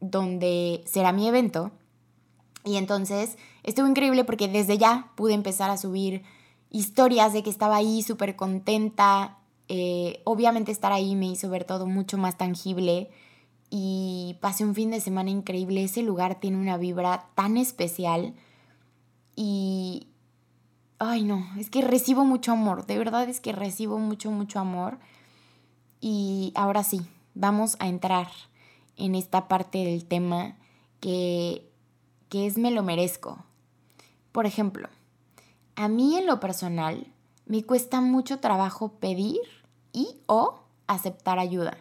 donde 0.00 0.82
será 0.84 1.12
mi 1.12 1.28
evento. 1.28 1.70
Y 2.64 2.76
entonces 2.76 3.38
estuvo 3.62 3.86
increíble 3.86 4.24
porque 4.24 4.48
desde 4.48 4.76
ya 4.76 5.10
pude 5.14 5.32
empezar 5.32 5.70
a 5.70 5.76
subir 5.76 6.22
historias 6.70 7.32
de 7.32 7.42
que 7.42 7.50
estaba 7.50 7.76
ahí 7.76 8.02
súper 8.02 8.36
contenta. 8.36 9.38
Eh, 9.68 10.20
obviamente 10.24 10.72
estar 10.72 10.92
ahí 10.92 11.16
me 11.16 11.26
hizo 11.26 11.48
ver 11.48 11.64
todo 11.64 11.86
mucho 11.86 12.18
más 12.18 12.36
tangible 12.36 13.10
y 13.74 14.36
pasé 14.42 14.66
un 14.66 14.74
fin 14.74 14.90
de 14.90 15.00
semana 15.00 15.30
increíble. 15.30 15.82
Ese 15.82 16.02
lugar 16.02 16.38
tiene 16.38 16.58
una 16.58 16.76
vibra 16.76 17.30
tan 17.34 17.56
especial 17.56 18.34
y... 19.34 20.08
Ay 20.98 21.24
no, 21.24 21.44
es 21.58 21.68
que 21.68 21.80
recibo 21.80 22.24
mucho 22.24 22.52
amor, 22.52 22.86
de 22.86 22.96
verdad 22.96 23.28
es 23.28 23.40
que 23.40 23.50
recibo 23.50 23.98
mucho, 23.98 24.30
mucho 24.30 24.60
amor. 24.60 24.98
Y 26.00 26.52
ahora 26.54 26.84
sí, 26.84 27.00
vamos 27.34 27.76
a 27.80 27.88
entrar 27.88 28.28
en 28.96 29.14
esta 29.14 29.48
parte 29.48 29.78
del 29.78 30.04
tema 30.04 30.54
que, 31.00 31.68
que 32.28 32.46
es 32.46 32.58
me 32.58 32.70
lo 32.70 32.82
merezco. 32.82 33.42
Por 34.32 34.44
ejemplo, 34.44 34.90
a 35.74 35.88
mí 35.88 36.18
en 36.18 36.26
lo 36.26 36.40
personal 36.40 37.06
me 37.46 37.64
cuesta 37.64 38.00
mucho 38.02 38.38
trabajo 38.38 38.92
pedir 39.00 39.40
y 39.92 40.18
o 40.26 40.60
aceptar 40.86 41.38
ayuda, 41.38 41.78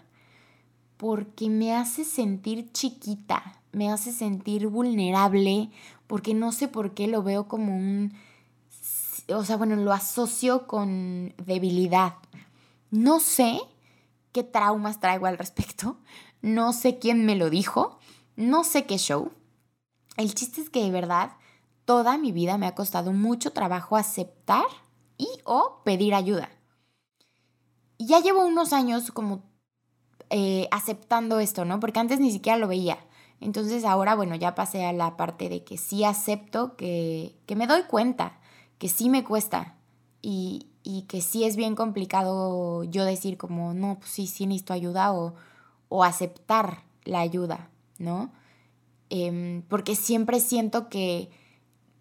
porque 1.01 1.49
me 1.49 1.75
hace 1.75 2.05
sentir 2.05 2.71
chiquita, 2.73 3.59
me 3.71 3.91
hace 3.91 4.11
sentir 4.11 4.67
vulnerable, 4.67 5.71
porque 6.05 6.35
no 6.35 6.51
sé 6.51 6.67
por 6.67 6.93
qué 6.93 7.07
lo 7.07 7.23
veo 7.23 7.47
como 7.47 7.75
un, 7.75 8.13
o 9.27 9.43
sea, 9.43 9.57
bueno, 9.57 9.77
lo 9.77 9.93
asocio 9.93 10.67
con 10.67 11.33
debilidad. 11.43 12.17
No 12.91 13.19
sé 13.19 13.61
qué 14.31 14.43
traumas 14.43 14.99
traigo 14.99 15.25
al 15.25 15.39
respecto, 15.39 15.97
no 16.43 16.71
sé 16.71 16.99
quién 16.99 17.25
me 17.25 17.35
lo 17.35 17.49
dijo, 17.49 17.97
no 18.35 18.63
sé 18.63 18.85
qué 18.85 18.99
show. 18.99 19.31
El 20.17 20.35
chiste 20.35 20.61
es 20.61 20.69
que 20.69 20.83
de 20.83 20.91
verdad 20.91 21.31
toda 21.85 22.19
mi 22.19 22.31
vida 22.31 22.59
me 22.59 22.67
ha 22.67 22.75
costado 22.75 23.11
mucho 23.11 23.53
trabajo 23.53 23.97
aceptar 23.97 24.65
y 25.17 25.27
o 25.45 25.81
pedir 25.83 26.13
ayuda. 26.13 26.51
Ya 27.97 28.19
llevo 28.19 28.45
unos 28.45 28.71
años 28.71 29.11
como 29.11 29.49
eh, 30.31 30.67
aceptando 30.71 31.39
esto, 31.39 31.65
¿no? 31.65 31.79
Porque 31.79 31.99
antes 31.99 32.19
ni 32.19 32.31
siquiera 32.31 32.57
lo 32.57 32.67
veía. 32.67 32.97
Entonces 33.39 33.85
ahora, 33.85 34.15
bueno, 34.15 34.35
ya 34.35 34.55
pasé 34.55 34.85
a 34.85 34.93
la 34.93 35.17
parte 35.17 35.49
de 35.49 35.63
que 35.63 35.77
sí 35.77 36.03
acepto, 36.03 36.75
que, 36.75 37.35
que 37.45 37.55
me 37.55 37.67
doy 37.67 37.83
cuenta, 37.83 38.39
que 38.79 38.89
sí 38.89 39.09
me 39.09 39.23
cuesta 39.23 39.75
y, 40.21 40.67
y, 40.83 41.03
que 41.03 41.21
sí 41.21 41.43
es 41.43 41.55
bien 41.55 41.75
complicado 41.75 42.83
yo 42.83 43.05
decir 43.05 43.37
como, 43.37 43.73
no, 43.73 43.99
pues 43.99 44.11
sí, 44.11 44.27
sí 44.27 44.47
necesito 44.47 44.73
ayuda 44.73 45.13
o 45.13 45.35
o 45.91 46.05
aceptar 46.05 46.83
la 47.03 47.19
ayuda, 47.19 47.69
¿no? 47.97 48.31
Em, 49.09 49.61
porque 49.63 49.97
siempre 49.97 50.39
siento 50.39 50.87
que, 50.87 51.29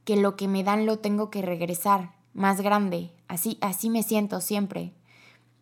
que 0.04 0.14
lo 0.14 0.36
que 0.36 0.46
me 0.46 0.62
dan 0.62 0.86
lo 0.86 1.00
tengo 1.00 1.28
que 1.28 1.42
regresar 1.42 2.14
más 2.32 2.60
grande. 2.60 3.10
Así, 3.26 3.58
así 3.60 3.90
me 3.90 4.04
siento 4.04 4.40
siempre. 4.40 4.94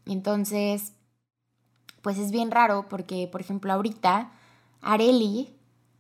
Entonces, 0.04 0.92
pues 2.02 2.18
es 2.18 2.30
bien 2.30 2.50
raro 2.50 2.88
porque, 2.88 3.28
por 3.30 3.40
ejemplo, 3.40 3.72
ahorita 3.72 4.32
Areli 4.80 5.54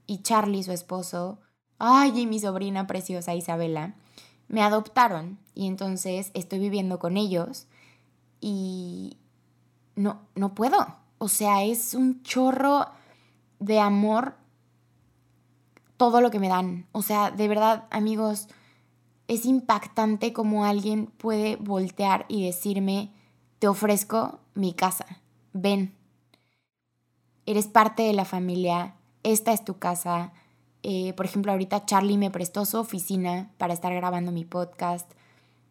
y 0.06 0.22
Charlie, 0.22 0.62
su 0.62 0.72
esposo, 0.72 1.38
ay, 1.78 2.18
y 2.20 2.26
mi 2.26 2.40
sobrina 2.40 2.86
preciosa 2.86 3.34
Isabela, 3.34 3.94
me 4.48 4.62
adoptaron 4.62 5.38
y 5.54 5.66
entonces 5.66 6.30
estoy 6.34 6.58
viviendo 6.58 6.98
con 6.98 7.16
ellos 7.16 7.66
y 8.40 9.18
no, 9.94 10.20
no 10.34 10.54
puedo. 10.54 10.78
O 11.18 11.28
sea, 11.28 11.64
es 11.64 11.94
un 11.94 12.22
chorro 12.22 12.86
de 13.58 13.80
amor 13.80 14.36
todo 15.96 16.20
lo 16.20 16.30
que 16.30 16.38
me 16.38 16.48
dan. 16.48 16.86
O 16.92 17.02
sea, 17.02 17.30
de 17.30 17.48
verdad, 17.48 17.86
amigos, 17.90 18.48
es 19.26 19.44
impactante 19.44 20.32
como 20.32 20.64
alguien 20.64 21.06
puede 21.06 21.56
voltear 21.56 22.24
y 22.28 22.46
decirme, 22.46 23.12
te 23.58 23.68
ofrezco 23.68 24.40
mi 24.54 24.72
casa, 24.72 25.04
ven. 25.52 25.94
Eres 27.46 27.66
parte 27.66 28.02
de 28.02 28.12
la 28.12 28.24
familia, 28.24 28.94
esta 29.22 29.52
es 29.52 29.64
tu 29.64 29.78
casa, 29.78 30.32
Eh, 30.84 31.12
por 31.14 31.26
ejemplo, 31.26 31.50
ahorita 31.50 31.86
Charlie 31.86 32.16
me 32.16 32.30
prestó 32.30 32.64
su 32.64 32.78
oficina 32.78 33.50
para 33.58 33.74
estar 33.74 33.92
grabando 33.92 34.30
mi 34.30 34.44
podcast. 34.44 35.10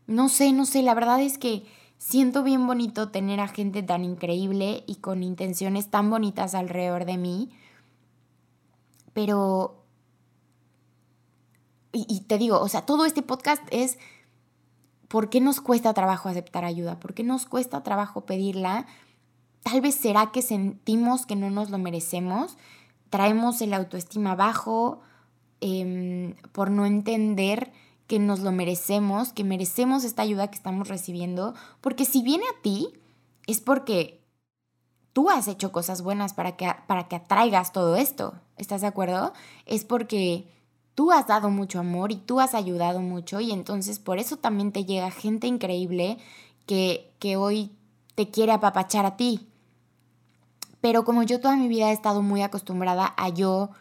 No 0.05 0.27
sé, 0.27 0.51
no 0.51 0.65
sé, 0.65 0.81
la 0.83 0.93
verdad 0.93 1.21
es 1.21 1.37
que 1.37 1.65
siento 1.97 2.43
bien 2.43 2.67
bonito 2.67 3.09
tener 3.09 3.39
a 3.39 3.47
gente 3.47 3.81
tan 3.83 4.03
increíble 4.03 4.83
y 4.85 4.95
con 4.95 5.23
intenciones 5.23 5.89
tan 5.89 6.09
bonitas 6.09 6.55
alrededor 6.55 7.05
de 7.05 7.17
mí. 7.17 7.49
Pero... 9.13 9.81
Y, 11.93 12.05
y 12.09 12.19
te 12.21 12.37
digo, 12.37 12.59
o 12.59 12.67
sea, 12.67 12.85
todo 12.85 13.05
este 13.05 13.21
podcast 13.23 13.63
es 13.71 13.97
¿Por 15.07 15.29
qué 15.29 15.39
nos 15.39 15.61
cuesta 15.61 15.93
trabajo 15.93 16.27
aceptar 16.27 16.65
ayuda? 16.65 16.99
¿Por 16.99 17.13
qué 17.13 17.23
nos 17.23 17.45
cuesta 17.45 17.81
trabajo 17.81 18.25
pedirla? 18.25 18.85
Tal 19.69 19.81
vez 19.81 19.95
será 19.95 20.31
que 20.31 20.41
sentimos 20.41 21.25
que 21.25 21.35
no 21.35 21.49
nos 21.49 21.69
lo 21.69 21.77
merecemos, 21.77 22.55
traemos 23.09 23.59
el 23.59 23.73
autoestima 23.73 24.33
bajo 24.33 25.01
em, 25.59 26.35
por 26.53 26.71
no 26.71 26.85
entender 26.85 27.73
que 28.07 28.17
nos 28.17 28.39
lo 28.39 28.53
merecemos, 28.53 29.33
que 29.33 29.43
merecemos 29.43 30.05
esta 30.05 30.21
ayuda 30.21 30.47
que 30.47 30.55
estamos 30.55 30.87
recibiendo, 30.87 31.53
porque 31.81 32.05
si 32.05 32.21
viene 32.21 32.45
a 32.45 32.61
ti 32.61 32.93
es 33.45 33.59
porque 33.59 34.23
tú 35.11 35.29
has 35.29 35.49
hecho 35.49 35.73
cosas 35.73 36.01
buenas 36.01 36.33
para 36.33 36.55
que, 36.55 36.73
para 36.87 37.09
que 37.09 37.17
atraigas 37.17 37.73
todo 37.73 37.97
esto, 37.97 38.35
¿estás 38.55 38.79
de 38.79 38.87
acuerdo? 38.87 39.33
Es 39.65 39.83
porque 39.83 40.47
tú 40.95 41.11
has 41.11 41.27
dado 41.27 41.49
mucho 41.49 41.79
amor 41.79 42.13
y 42.13 42.15
tú 42.15 42.39
has 42.39 42.53
ayudado 42.53 43.01
mucho 43.01 43.41
y 43.41 43.51
entonces 43.51 43.99
por 43.99 44.17
eso 44.17 44.37
también 44.37 44.71
te 44.71 44.85
llega 44.85 45.11
gente 45.11 45.45
increíble 45.45 46.19
que, 46.65 47.11
que 47.19 47.35
hoy 47.35 47.71
te 48.15 48.29
quiere 48.31 48.53
apapachar 48.53 49.05
a 49.05 49.17
ti. 49.17 49.49
Pero 50.81 51.03
como 51.03 51.23
yo 51.23 51.39
toda 51.39 51.55
mi 51.55 51.67
vida 51.67 51.89
he 51.89 51.93
estado 51.93 52.21
muy 52.21 52.41
acostumbrada 52.41 53.13
a 53.17 53.29
yo 53.29 53.71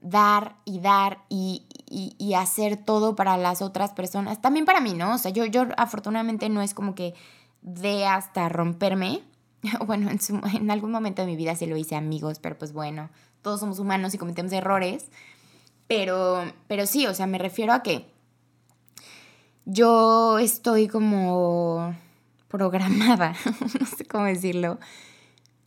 dar 0.00 0.56
y 0.64 0.80
dar 0.80 1.24
y, 1.28 1.66
y, 1.90 2.34
hacer 2.34 2.76
todo 2.76 3.16
para 3.16 3.36
las 3.36 3.62
otras 3.62 3.92
personas, 3.92 4.40
también 4.40 4.64
para 4.64 4.80
mí, 4.80 4.94
¿no? 4.94 5.14
O 5.14 5.18
sea, 5.18 5.32
yo, 5.32 5.44
yo 5.44 5.66
afortunadamente 5.76 6.48
no 6.48 6.62
es 6.62 6.72
como 6.72 6.94
que 6.94 7.14
de 7.62 8.06
hasta 8.06 8.48
romperme. 8.48 9.22
Bueno, 9.86 10.08
en, 10.08 10.20
en 10.54 10.70
algún 10.70 10.92
momento 10.92 11.22
de 11.22 11.26
mi 11.26 11.34
vida 11.34 11.56
sí 11.56 11.66
lo 11.66 11.76
hice 11.76 11.96
amigos, 11.96 12.38
pero 12.38 12.56
pues 12.56 12.72
bueno, 12.72 13.10
todos 13.42 13.58
somos 13.58 13.80
humanos 13.80 14.14
y 14.14 14.18
cometemos 14.18 14.52
errores. 14.52 15.10
Pero, 15.88 16.44
pero 16.68 16.86
sí, 16.86 17.06
o 17.06 17.14
sea, 17.14 17.26
me 17.26 17.38
refiero 17.38 17.72
a 17.72 17.82
que 17.82 18.08
yo 19.64 20.38
estoy 20.38 20.86
como 20.86 21.94
programada, 22.48 23.34
no 23.80 23.86
sé 23.86 24.04
cómo 24.04 24.24
decirlo, 24.24 24.78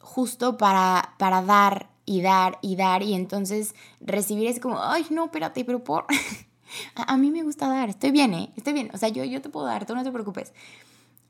justo 0.01 0.57
para, 0.57 1.15
para 1.17 1.41
dar 1.41 1.89
y 2.05 2.21
dar 2.21 2.57
y 2.61 2.75
dar 2.75 3.03
y 3.03 3.13
entonces 3.13 3.75
recibir 3.99 4.47
es 4.47 4.59
como, 4.59 4.81
ay, 4.81 5.05
no, 5.09 5.25
espérate, 5.25 5.63
pero 5.65 5.83
por... 5.83 6.05
a, 6.95 7.17
mí 7.17 7.31
me 7.31 7.43
gusta 7.43 7.67
dar, 7.67 7.89
estoy 7.89 8.11
bien, 8.11 8.33
¿eh? 8.33 8.51
Estoy 8.55 8.73
bien, 8.73 8.89
o 8.93 8.97
sea, 8.97 9.09
yo, 9.09 9.23
yo 9.23 9.41
te 9.41 9.49
puedo 9.49 9.65
dar, 9.65 9.85
tú 9.85 9.95
no 9.95 10.03
te 10.03 10.11
preocupes. 10.11 10.53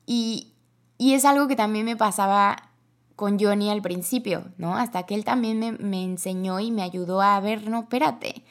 Y, 0.06 0.52
y 0.98 1.14
es 1.14 1.24
algo 1.24 1.48
que 1.48 1.56
también 1.56 1.84
me 1.84 1.96
pasaba 1.96 2.70
con 3.16 3.38
Johnny 3.38 3.70
al 3.70 3.82
principio, 3.82 4.44
¿no? 4.56 4.76
Hasta 4.76 5.04
que 5.04 5.14
él 5.14 5.24
también 5.24 5.58
me, 5.58 5.72
me 5.72 6.02
enseñó 6.02 6.60
y 6.60 6.70
me 6.70 6.82
ayudó 6.82 7.20
a 7.20 7.38
ver, 7.40 7.68
no, 7.68 7.80
espérate, 7.80 8.42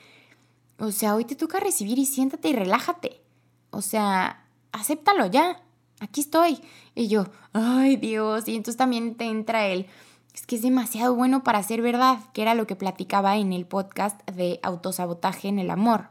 o 0.81 0.91
sea, 0.91 1.15
hoy 1.15 1.25
te 1.25 1.35
toca 1.35 1.59
recibir 1.59 1.99
y 1.99 2.07
siéntate 2.07 2.49
y 2.49 2.53
relájate. 2.53 3.21
O 3.69 3.83
sea, 3.83 4.43
acéptalo 4.71 5.27
ya. 5.27 5.61
Aquí 5.99 6.21
estoy. 6.21 6.59
Y 6.95 7.07
yo, 7.07 7.27
ay 7.53 7.97
Dios. 7.97 8.47
Y 8.47 8.55
entonces 8.55 8.77
también 8.77 9.13
te 9.13 9.25
entra 9.25 9.67
el, 9.67 9.85
es 10.33 10.45
que 10.45 10.55
es 10.55 10.61
demasiado 10.61 11.15
bueno 11.15 11.43
para 11.43 11.61
ser 11.63 11.81
verdad, 11.81 12.19
que 12.33 12.41
era 12.41 12.55
lo 12.55 12.67
que 12.67 12.75
platicaba 12.75 13.37
en 13.37 13.53
el 13.53 13.65
podcast 13.65 14.19
de 14.29 14.59
autosabotaje 14.63 15.47
en 15.47 15.59
el 15.59 15.69
amor. 15.69 16.07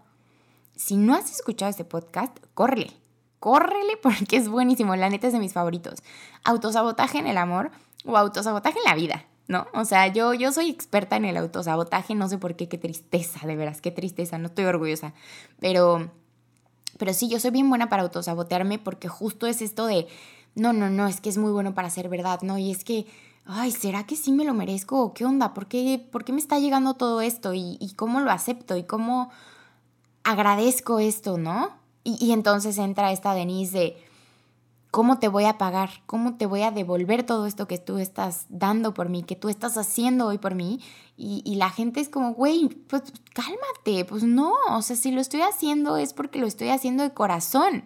Si 0.77 0.97
no 0.97 1.15
has 1.15 1.31
escuchado 1.31 1.71
este 1.71 1.85
podcast, 1.85 2.37
córrele. 2.55 2.93
Córrele 3.39 3.97
porque 4.03 4.37
es 4.37 4.49
buenísimo. 4.49 4.95
La 4.97 5.09
neta 5.09 5.27
es 5.27 5.33
de 5.33 5.39
mis 5.39 5.53
favoritos. 5.53 6.03
Autosabotaje 6.45 7.19
en 7.19 7.27
el 7.27 7.39
amor 7.39 7.71
o 8.05 8.17
autosabotaje 8.17 8.79
en 8.79 8.85
la 8.85 8.95
vida. 8.95 9.27
¿no? 9.51 9.67
O 9.75 9.85
sea, 9.85 10.07
yo, 10.07 10.33
yo 10.33 10.53
soy 10.53 10.71
experta 10.71 11.17
en 11.17 11.25
el 11.25 11.37
autosabotaje, 11.37 12.15
no 12.15 12.29
sé 12.29 12.39
por 12.39 12.55
qué, 12.55 12.69
qué 12.69 12.79
tristeza, 12.79 13.45
de 13.49 13.57
veras, 13.57 13.81
qué 13.81 13.91
tristeza, 13.91 14.39
no 14.39 14.47
estoy 14.47 14.65
orgullosa, 14.65 15.13
pero, 15.59 16.13
pero 16.99 17.13
sí, 17.13 17.29
yo 17.29 17.41
soy 17.41 17.51
bien 17.51 17.69
buena 17.69 17.89
para 17.89 18.05
autosabotearme 18.05 18.79
porque 18.79 19.09
justo 19.09 19.49
es 19.49 19.61
esto 19.61 19.87
de, 19.87 20.07
no, 20.55 20.73
no, 20.73 20.89
no, 20.89 21.09
es 21.09 21.21
que 21.21 21.31
es 21.31 21.37
muy 21.37 21.51
bueno 21.51 21.75
para 21.75 21.91
ser 21.91 22.09
verdad, 22.09 22.43
¿no? 22.43 22.59
Y 22.59 22.71
es 22.71 22.85
que, 22.85 23.07
ay, 23.51 23.73
¿será 23.73 24.05
que 24.05 24.17
sí 24.17 24.33
me 24.33 24.45
lo 24.45 24.55
merezco 24.55 25.03
o 25.03 25.15
qué 25.15 25.25
onda? 25.25 25.55
¿Por 25.55 25.67
qué, 25.67 26.05
por 26.11 26.25
qué 26.25 26.33
me 26.33 26.41
está 26.41 26.59
llegando 26.59 26.95
todo 26.95 27.21
esto? 27.21 27.55
¿Y, 27.55 27.77
y 27.81 27.95
cómo 27.95 28.21
lo 28.21 28.31
acepto? 28.31 28.77
¿Y 28.77 28.85
cómo 28.85 29.31
agradezco 30.25 30.99
esto, 30.99 31.39
no? 31.39 31.71
Y, 32.05 32.25
y 32.25 32.33
entonces 32.33 32.79
entra 32.79 33.13
esta 33.13 33.35
Denise 33.35 33.79
de 33.79 34.11
¿Cómo 34.91 35.21
te 35.21 35.29
voy 35.29 35.45
a 35.45 35.57
pagar? 35.57 35.91
¿Cómo 36.07 36.37
te 36.37 36.47
voy 36.47 36.63
a 36.63 36.73
devolver 36.73 37.23
todo 37.23 37.47
esto 37.47 37.69
que 37.69 37.79
tú 37.79 37.99
estás 37.99 38.47
dando 38.49 38.93
por 38.93 39.09
mí, 39.09 39.23
que 39.23 39.37
tú 39.37 39.49
estás 39.49 39.79
haciendo 39.79 40.27
hoy 40.27 40.39
por 40.39 40.57
mí? 40.57 40.81
Y, 41.17 41.55
la 41.57 41.71
gente 41.71 42.01
es 42.01 42.09
como, 42.09 42.33
güey, 42.33 42.69
pues 42.89 43.03
cálmate, 43.35 44.05
pues 44.07 44.25
no, 44.25 44.55
o 44.71 44.83
sea, 44.83 44.97
si 44.97 45.13
lo 45.13 45.21
estoy 45.21 45.43
haciendo 45.43 45.97
es 45.97 46.15
porque 46.15 46.39
lo 46.39 46.47
estoy 46.47 46.71
haciendo 46.71 47.03
de 47.03 47.13
corazón. 47.13 47.85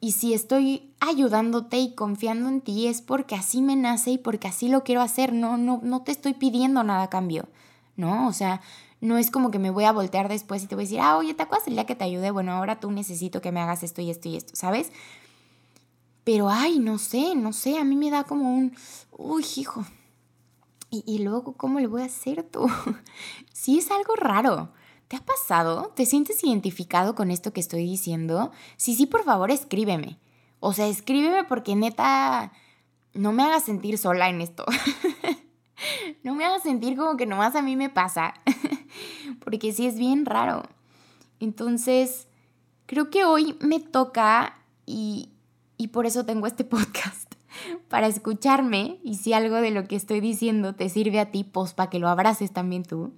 Y 0.00 0.12
si 0.12 0.32
estoy 0.32 0.92
ayudándote 1.00 1.78
y 1.78 1.94
confiando 1.94 2.48
en 2.48 2.60
ti 2.60 2.86
es 2.86 3.02
porque 3.02 3.34
así 3.34 3.62
me 3.62 3.74
nace 3.74 4.12
y 4.12 4.18
porque 4.18 4.48
así 4.48 4.68
lo 4.68 4.84
quiero 4.84 5.00
hacer, 5.00 5.32
no, 5.32 5.56
no, 5.56 5.80
no 5.82 6.02
te 6.02 6.12
estoy 6.12 6.34
pidiendo 6.34 6.84
nada 6.84 7.04
a 7.04 7.10
cambio, 7.10 7.48
¿no? 7.96 8.28
O 8.28 8.32
sea, 8.32 8.60
no 9.00 9.18
es 9.18 9.30
como 9.30 9.50
que 9.50 9.58
me 9.58 9.70
voy 9.70 9.84
a 9.84 9.92
voltear 9.92 10.28
después 10.28 10.62
y 10.62 10.66
te 10.66 10.74
voy 10.74 10.82
a 10.82 10.86
decir, 10.86 11.00
ah, 11.00 11.16
oye, 11.16 11.34
¿te 11.34 11.42
acuerdas 11.42 11.66
el 11.68 11.74
día 11.74 11.86
que 11.86 11.96
te 11.96 12.04
ayudé? 12.04 12.30
Bueno, 12.30 12.52
ahora 12.52 12.78
tú 12.80 12.90
necesito 12.90 13.40
que 13.40 13.52
me 13.52 13.60
hagas 13.60 13.82
esto 13.82 14.00
y 14.00 14.10
esto 14.10 14.28
y 14.28 14.36
esto, 14.36 14.54
¿sabes? 14.54 14.92
Pero, 16.24 16.48
ay, 16.50 16.78
no 16.78 16.98
sé, 16.98 17.34
no 17.34 17.52
sé, 17.52 17.78
a 17.78 17.84
mí 17.84 17.96
me 17.96 18.10
da 18.10 18.24
como 18.24 18.54
un, 18.54 18.76
uy, 19.12 19.44
hijo. 19.56 19.84
Y, 20.90 21.18
luego, 21.18 21.52
¿cómo 21.52 21.80
le 21.80 21.86
voy 21.86 22.02
a 22.02 22.06
hacer 22.06 22.42
tú? 22.42 22.66
sí 23.52 23.78
es 23.78 23.90
algo 23.90 24.14
raro. 24.16 24.70
¿Te 25.08 25.16
ha 25.16 25.20
pasado? 25.20 25.92
¿Te 25.96 26.04
sientes 26.04 26.44
identificado 26.44 27.14
con 27.14 27.30
esto 27.30 27.52
que 27.52 27.60
estoy 27.60 27.84
diciendo? 27.84 28.52
Sí, 28.76 28.94
sí, 28.94 29.06
por 29.06 29.24
favor, 29.24 29.50
escríbeme. 29.50 30.18
O 30.60 30.74
sea, 30.74 30.86
escríbeme 30.86 31.44
porque 31.44 31.74
neta, 31.74 32.52
no 33.14 33.32
me 33.32 33.42
hagas 33.42 33.64
sentir 33.64 33.96
sola 33.96 34.28
en 34.28 34.42
esto. 34.42 34.66
no 36.22 36.34
me 36.34 36.44
hagas 36.44 36.62
sentir 36.62 36.96
como 36.96 37.16
que 37.16 37.24
nomás 37.24 37.56
a 37.56 37.62
mí 37.62 37.74
me 37.74 37.88
pasa. 37.88 38.34
porque 39.44 39.72
sí 39.72 39.86
es 39.86 39.98
bien 39.98 40.26
raro. 40.26 40.62
Entonces, 41.40 42.28
creo 42.84 43.08
que 43.08 43.24
hoy 43.24 43.56
me 43.60 43.80
toca 43.80 44.58
y, 44.84 45.30
y 45.78 45.88
por 45.88 46.04
eso 46.04 46.26
tengo 46.26 46.46
este 46.46 46.64
podcast, 46.64 47.32
para 47.88 48.08
escucharme 48.08 49.00
y 49.02 49.14
si 49.14 49.32
algo 49.32 49.56
de 49.56 49.70
lo 49.70 49.88
que 49.88 49.96
estoy 49.96 50.20
diciendo 50.20 50.74
te 50.74 50.90
sirve 50.90 51.18
a 51.18 51.30
ti, 51.30 51.44
pues 51.44 51.72
para 51.72 51.88
que 51.88 51.98
lo 51.98 52.08
abraces 52.08 52.52
también 52.52 52.84
tú. 52.84 53.14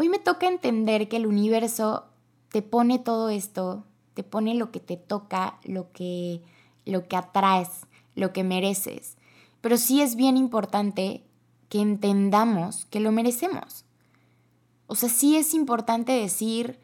Hoy 0.00 0.08
me 0.08 0.18
toca 0.18 0.48
entender 0.48 1.10
que 1.10 1.18
el 1.18 1.26
universo 1.26 2.06
te 2.48 2.62
pone 2.62 2.98
todo 2.98 3.28
esto, 3.28 3.84
te 4.14 4.22
pone 4.22 4.54
lo 4.54 4.72
que 4.72 4.80
te 4.80 4.96
toca, 4.96 5.60
lo 5.62 5.92
que, 5.92 6.40
lo 6.86 7.06
que 7.06 7.16
atraes, 7.16 7.68
lo 8.14 8.32
que 8.32 8.42
mereces. 8.42 9.18
Pero 9.60 9.76
sí 9.76 10.00
es 10.00 10.16
bien 10.16 10.38
importante 10.38 11.22
que 11.68 11.82
entendamos 11.82 12.86
que 12.86 12.98
lo 12.98 13.12
merecemos. 13.12 13.84
O 14.86 14.94
sea, 14.94 15.10
sí 15.10 15.36
es 15.36 15.52
importante 15.52 16.12
decir, 16.12 16.80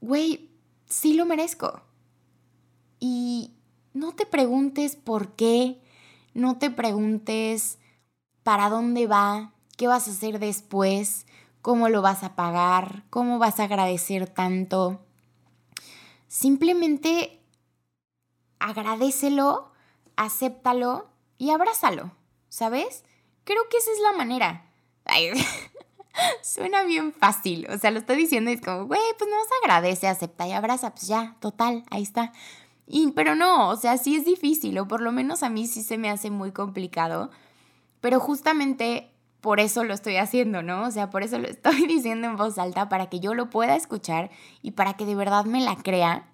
güey, 0.00 0.48
sí 0.88 1.14
lo 1.14 1.26
merezco. 1.26 1.80
Y, 3.00 3.50
no 3.94 4.12
te 4.14 4.26
preguntes 4.26 4.94
por 4.94 5.32
qué, 5.32 5.80
no 6.34 6.56
te 6.56 6.70
preguntes 6.70 7.78
para 8.44 8.70
dónde 8.70 9.08
va, 9.08 9.54
qué 9.76 9.88
vas 9.88 10.06
a 10.06 10.12
hacer 10.12 10.38
después, 10.38 11.26
cómo 11.62 11.88
lo 11.88 12.02
vas 12.02 12.22
a 12.22 12.34
pagar, 12.34 13.04
cómo 13.10 13.38
vas 13.38 13.60
a 13.60 13.64
agradecer 13.64 14.28
tanto. 14.28 15.00
Simplemente 16.26 17.40
agradecelo, 18.58 19.72
acéptalo 20.16 21.08
y 21.38 21.50
abrázalo, 21.50 22.12
¿sabes? 22.48 23.04
Creo 23.44 23.68
que 23.70 23.78
esa 23.78 23.90
es 23.92 24.00
la 24.00 24.12
manera. 24.12 24.70
suena 26.42 26.82
bien 26.84 27.12
fácil, 27.12 27.66
o 27.70 27.78
sea, 27.78 27.90
lo 27.90 28.00
estoy 28.00 28.16
diciendo 28.16 28.50
y 28.50 28.54
es 28.54 28.60
como, 28.60 28.86
güey, 28.86 29.00
pues 29.18 29.30
no 29.30 29.36
se 29.44 29.54
agradece, 29.62 30.08
acepta 30.08 30.46
y 30.46 30.52
abraza, 30.52 30.90
pues 30.90 31.06
ya, 31.06 31.36
total, 31.40 31.84
ahí 31.90 32.02
está 32.02 32.32
pero 33.14 33.34
no, 33.34 33.70
o 33.70 33.76
sea, 33.76 33.98
sí 33.98 34.16
es 34.16 34.24
difícil, 34.24 34.78
o 34.78 34.88
por 34.88 35.00
lo 35.00 35.12
menos 35.12 35.42
a 35.42 35.50
mí 35.50 35.66
sí 35.66 35.82
se 35.82 35.98
me 35.98 36.10
hace 36.10 36.30
muy 36.30 36.52
complicado, 36.52 37.30
pero 38.00 38.20
justamente 38.20 39.10
por 39.40 39.60
eso 39.60 39.84
lo 39.84 39.94
estoy 39.94 40.16
haciendo, 40.16 40.62
¿no? 40.62 40.84
O 40.84 40.90
sea, 40.90 41.10
por 41.10 41.22
eso 41.22 41.38
lo 41.38 41.48
estoy 41.48 41.86
diciendo 41.88 42.28
en 42.28 42.36
voz 42.36 42.58
alta, 42.58 42.88
para 42.88 43.08
que 43.08 43.20
yo 43.20 43.34
lo 43.34 43.50
pueda 43.50 43.76
escuchar 43.76 44.30
y 44.62 44.72
para 44.72 44.94
que 44.94 45.06
de 45.06 45.14
verdad 45.14 45.44
me 45.44 45.60
la 45.60 45.76
crea 45.76 46.28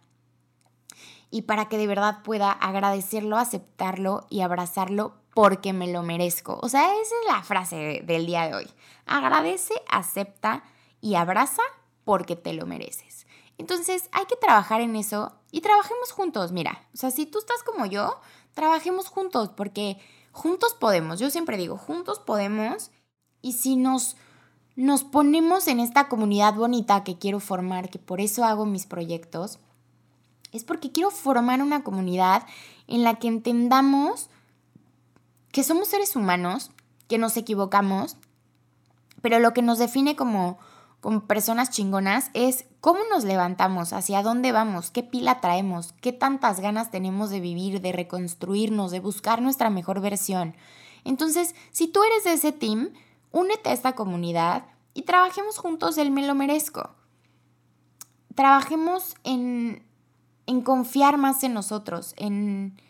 y 1.30 1.42
para 1.42 1.68
que 1.68 1.78
de 1.78 1.86
verdad 1.86 2.22
pueda 2.22 2.52
agradecerlo, 2.52 3.36
aceptarlo 3.36 4.26
y 4.30 4.42
abrazarlo 4.42 5.16
porque 5.34 5.72
me 5.72 5.92
lo 5.92 6.02
merezco. 6.02 6.58
O 6.62 6.68
sea, 6.68 6.92
esa 6.92 7.14
es 7.22 7.32
la 7.32 7.42
frase 7.42 8.02
del 8.04 8.24
día 8.24 8.46
de 8.46 8.54
hoy. 8.54 8.70
Agradece, 9.04 9.74
acepta 9.88 10.62
y 11.00 11.16
abraza 11.16 11.62
porque 12.04 12.36
te 12.36 12.52
lo 12.52 12.66
mereces. 12.66 13.26
Entonces 13.58 14.08
hay 14.12 14.26
que 14.26 14.36
trabajar 14.36 14.80
en 14.80 14.96
eso 14.96 15.34
y 15.50 15.60
trabajemos 15.60 16.12
juntos, 16.12 16.52
mira, 16.52 16.86
o 16.94 16.96
sea, 16.96 17.10
si 17.10 17.26
tú 17.26 17.38
estás 17.38 17.62
como 17.62 17.86
yo, 17.86 18.20
trabajemos 18.52 19.08
juntos 19.08 19.50
porque 19.56 19.98
juntos 20.34 20.74
podemos, 20.74 21.20
yo 21.20 21.30
siempre 21.30 21.56
digo, 21.56 21.78
juntos 21.78 22.18
podemos 22.18 22.90
y 23.40 23.52
si 23.52 23.76
nos 23.76 24.16
nos 24.76 25.04
ponemos 25.04 25.68
en 25.68 25.78
esta 25.78 26.08
comunidad 26.08 26.54
bonita 26.54 27.04
que 27.04 27.16
quiero 27.16 27.38
formar, 27.38 27.90
que 27.90 28.00
por 28.00 28.20
eso 28.20 28.44
hago 28.44 28.66
mis 28.66 28.86
proyectos, 28.86 29.60
es 30.50 30.64
porque 30.64 30.90
quiero 30.90 31.12
formar 31.12 31.62
una 31.62 31.84
comunidad 31.84 32.44
en 32.88 33.04
la 33.04 33.14
que 33.14 33.28
entendamos 33.28 34.28
que 35.52 35.62
somos 35.62 35.86
seres 35.86 36.16
humanos, 36.16 36.72
que 37.06 37.18
nos 37.18 37.36
equivocamos, 37.36 38.16
pero 39.22 39.38
lo 39.38 39.52
que 39.52 39.62
nos 39.62 39.78
define 39.78 40.16
como, 40.16 40.58
como 41.04 41.26
personas 41.26 41.68
chingonas 41.68 42.30
es 42.32 42.64
cómo 42.80 43.00
nos 43.12 43.24
levantamos, 43.24 43.92
hacia 43.92 44.22
dónde 44.22 44.52
vamos, 44.52 44.90
qué 44.90 45.02
pila 45.02 45.38
traemos, 45.42 45.92
qué 46.00 46.14
tantas 46.14 46.60
ganas 46.60 46.90
tenemos 46.90 47.28
de 47.28 47.40
vivir, 47.40 47.82
de 47.82 47.92
reconstruirnos, 47.92 48.90
de 48.90 49.00
buscar 49.00 49.42
nuestra 49.42 49.68
mejor 49.68 50.00
versión. 50.00 50.56
Entonces, 51.04 51.54
si 51.72 51.88
tú 51.88 52.02
eres 52.04 52.24
de 52.24 52.32
ese 52.32 52.52
team, 52.52 52.94
únete 53.32 53.68
a 53.68 53.74
esta 53.74 53.92
comunidad 53.92 54.64
y 54.94 55.02
trabajemos 55.02 55.58
juntos 55.58 55.98
el 55.98 56.10
me 56.10 56.26
lo 56.26 56.34
merezco. 56.34 56.94
Trabajemos 58.34 59.14
en, 59.24 59.84
en 60.46 60.62
confiar 60.62 61.18
más 61.18 61.44
en 61.44 61.52
nosotros, 61.52 62.14
en, 62.16 62.80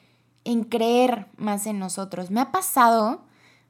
en 0.45 0.63
creer 0.63 1.27
más 1.37 1.67
en 1.67 1.81
nosotros. 1.81 2.31
Me 2.31 2.41
ha 2.41 2.53
pasado, 2.53 3.25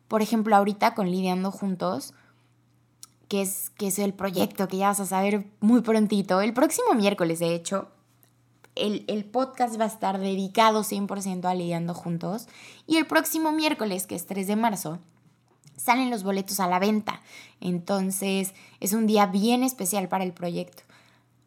por 0.06 0.20
ejemplo, 0.20 0.54
ahorita 0.54 0.94
con 0.94 1.10
Lidiando 1.10 1.50
Juntos, 1.50 2.12
que 3.34 3.42
es, 3.42 3.70
que 3.70 3.88
es 3.88 3.98
el 3.98 4.14
proyecto 4.14 4.68
que 4.68 4.76
ya 4.76 4.86
vas 4.86 5.00
a 5.00 5.06
saber 5.06 5.44
muy 5.58 5.80
prontito. 5.80 6.40
El 6.40 6.54
próximo 6.54 6.94
miércoles, 6.94 7.40
de 7.40 7.52
hecho, 7.52 7.88
el, 8.76 9.04
el, 9.08 9.24
podcast 9.24 9.76
va 9.76 9.84
a 9.84 9.88
estar 9.88 10.20
dedicado 10.20 10.84
100% 10.84 11.44
a 11.44 11.54
Lidiando 11.56 11.94
Juntos. 11.94 12.46
Y 12.86 12.96
el 12.96 13.08
próximo 13.08 13.50
miércoles, 13.50 14.06
que 14.06 14.14
es 14.14 14.26
3 14.26 14.46
de 14.46 14.54
marzo, 14.54 15.00
salen 15.76 16.10
los 16.10 16.22
boletos 16.22 16.60
a 16.60 16.68
la 16.68 16.78
venta. 16.78 17.22
Entonces 17.60 18.54
es 18.78 18.92
un 18.92 19.08
día 19.08 19.26
bien 19.26 19.64
especial 19.64 20.06
para 20.06 20.22
el 20.22 20.32
proyecto. 20.32 20.84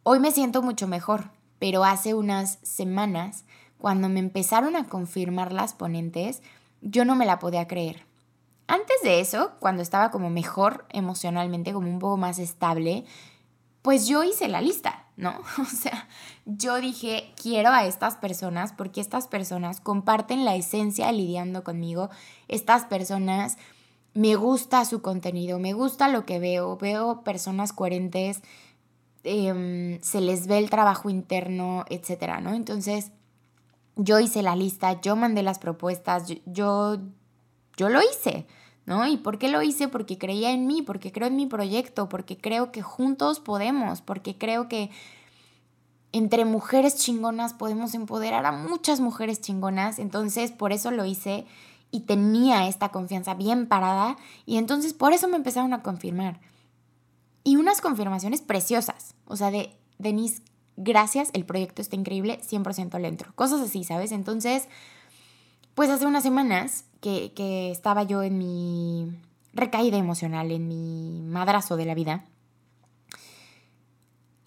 Hoy 0.04 0.20
me 0.20 0.32
siento 0.32 0.62
mucho 0.62 0.88
mejor, 0.88 1.30
pero 1.58 1.86
hace 1.86 2.14
unas 2.14 2.60
semanas, 2.64 3.46
cuando 3.78 4.10
me 4.10 4.20
empezaron 4.20 4.76
a 4.76 4.90
confirmar 4.90 5.54
las 5.54 5.74
ponentes, 5.74 6.42
yo 6.82 7.06
no 7.06 7.16
me 7.16 7.26
la 7.26 7.40
podía 7.40 7.66
creer. 7.66 8.06
Antes 8.68 8.98
de 9.02 9.22
eso, 9.22 9.54
cuando 9.60 9.82
estaba 9.82 10.12
como 10.12 10.30
mejor 10.30 10.86
emocionalmente, 10.90 11.74
como 11.74 11.90
un 11.90 12.00
poco 12.00 12.18
más 12.18 12.38
estable, 12.38 13.06
pues 13.82 14.08
yo 14.08 14.24
hice 14.24 14.50
la 14.50 14.60
lista, 14.60 15.06
¿no? 15.16 15.34
O 15.62 15.66
sea, 15.66 16.08
yo 16.46 16.76
dije, 16.82 17.34
quiero 17.42 17.70
a 17.70 17.86
estas 17.86 18.16
personas 18.18 18.74
porque 18.74 19.00
estas 19.00 19.28
personas 19.28 19.80
comparten 19.80 20.44
la 20.44 20.56
esencia 20.56 21.12
lidiando 21.14 21.64
conmigo, 21.64 22.10
estas 22.50 22.84
personas 22.86 23.58
me 24.14 24.36
gusta 24.36 24.84
su 24.84 25.02
contenido, 25.02 25.60
me 25.60 25.74
gusta 25.74 26.10
lo 26.10 26.26
que 26.26 26.40
veo, 26.40 26.76
veo 26.78 27.24
personas 27.24 27.72
coherentes, 27.72 28.42
em, 29.24 30.02
se 30.02 30.22
les 30.22 30.48
ve 30.48 30.58
el 30.58 30.70
trabajo 30.70 31.10
interno, 31.10 31.86
etcétera, 31.90 32.42
¿no? 32.42 32.54
Entonces, 32.54 33.12
yo 33.96 34.20
hice 34.20 34.42
la 34.42 34.56
lista, 34.56 35.00
yo 35.02 35.16
mandé 35.16 35.44
las 35.44 35.60
propuestas, 35.60 36.28
yo, 36.28 36.36
yo, 36.46 36.98
lo 37.90 38.02
hice, 38.02 38.46
¿no? 38.86 39.08
¿Y 39.08 39.18
por 39.18 39.38
qué 39.38 39.50
lo 39.50 39.62
hice? 39.62 39.88
Porque 39.88 40.18
creía 40.18 40.52
en 40.52 40.68
mí, 40.68 40.82
porque 40.82 41.12
creo 41.12 41.28
en 41.28 41.36
mi 41.36 41.46
proyecto, 41.46 42.10
porque 42.10 42.38
creo 42.38 42.72
que 42.72 42.82
juntos 42.82 43.40
podemos, 43.40 44.02
porque 44.02 44.38
creo 44.38 44.68
que 44.68 44.90
entre 46.12 46.46
mujeres 46.46 46.96
chingonas 46.96 47.54
podemos 47.54 47.94
empoderar 47.94 48.46
a 48.46 48.52
muchas 48.52 49.00
mujeres 49.00 49.42
chingonas, 49.42 50.00
entonces 50.00 50.52
por 50.52 50.72
eso 50.72 50.92
lo 50.92 51.06
hice 51.06 51.46
y 51.92 52.02
tenía 52.02 52.68
esta 52.68 52.90
confianza 52.90 53.34
bien 53.34 53.68
parada 53.68 54.18
y 54.46 54.58
entonces 54.58 54.94
por 54.94 55.14
eso 55.14 55.28
me 55.28 55.38
empezaron 55.38 55.74
a 55.74 55.84
confirmar. 55.84 56.40
Y 57.44 57.56
unas 57.56 57.80
confirmaciones 57.80 58.42
preciosas, 58.42 59.16
o 59.26 59.38
sea, 59.38 59.52
de 59.52 59.78
Denise, 60.00 60.42
gracias, 60.76 61.30
el 61.34 61.46
proyecto 61.46 61.82
está 61.82 61.96
increíble, 61.96 62.42
100% 62.42 63.00
le. 63.00 63.34
Cosas 63.36 63.62
así, 63.62 63.84
¿sabes? 63.84 64.12
Entonces, 64.12 64.68
pues 65.74 65.90
hace 65.90 66.06
unas 66.06 66.24
semanas 66.24 66.86
que, 67.02 67.34
que 67.34 67.72
estaba 67.72 68.04
yo 68.04 68.24
en 68.24 68.38
mi 68.38 69.12
recaída 69.54 69.98
emocional, 69.98 70.52
en 70.52 70.68
mi 70.68 71.22
madrazo 71.22 71.78
de 71.78 71.86
la 71.86 71.96
vida, 71.96 72.26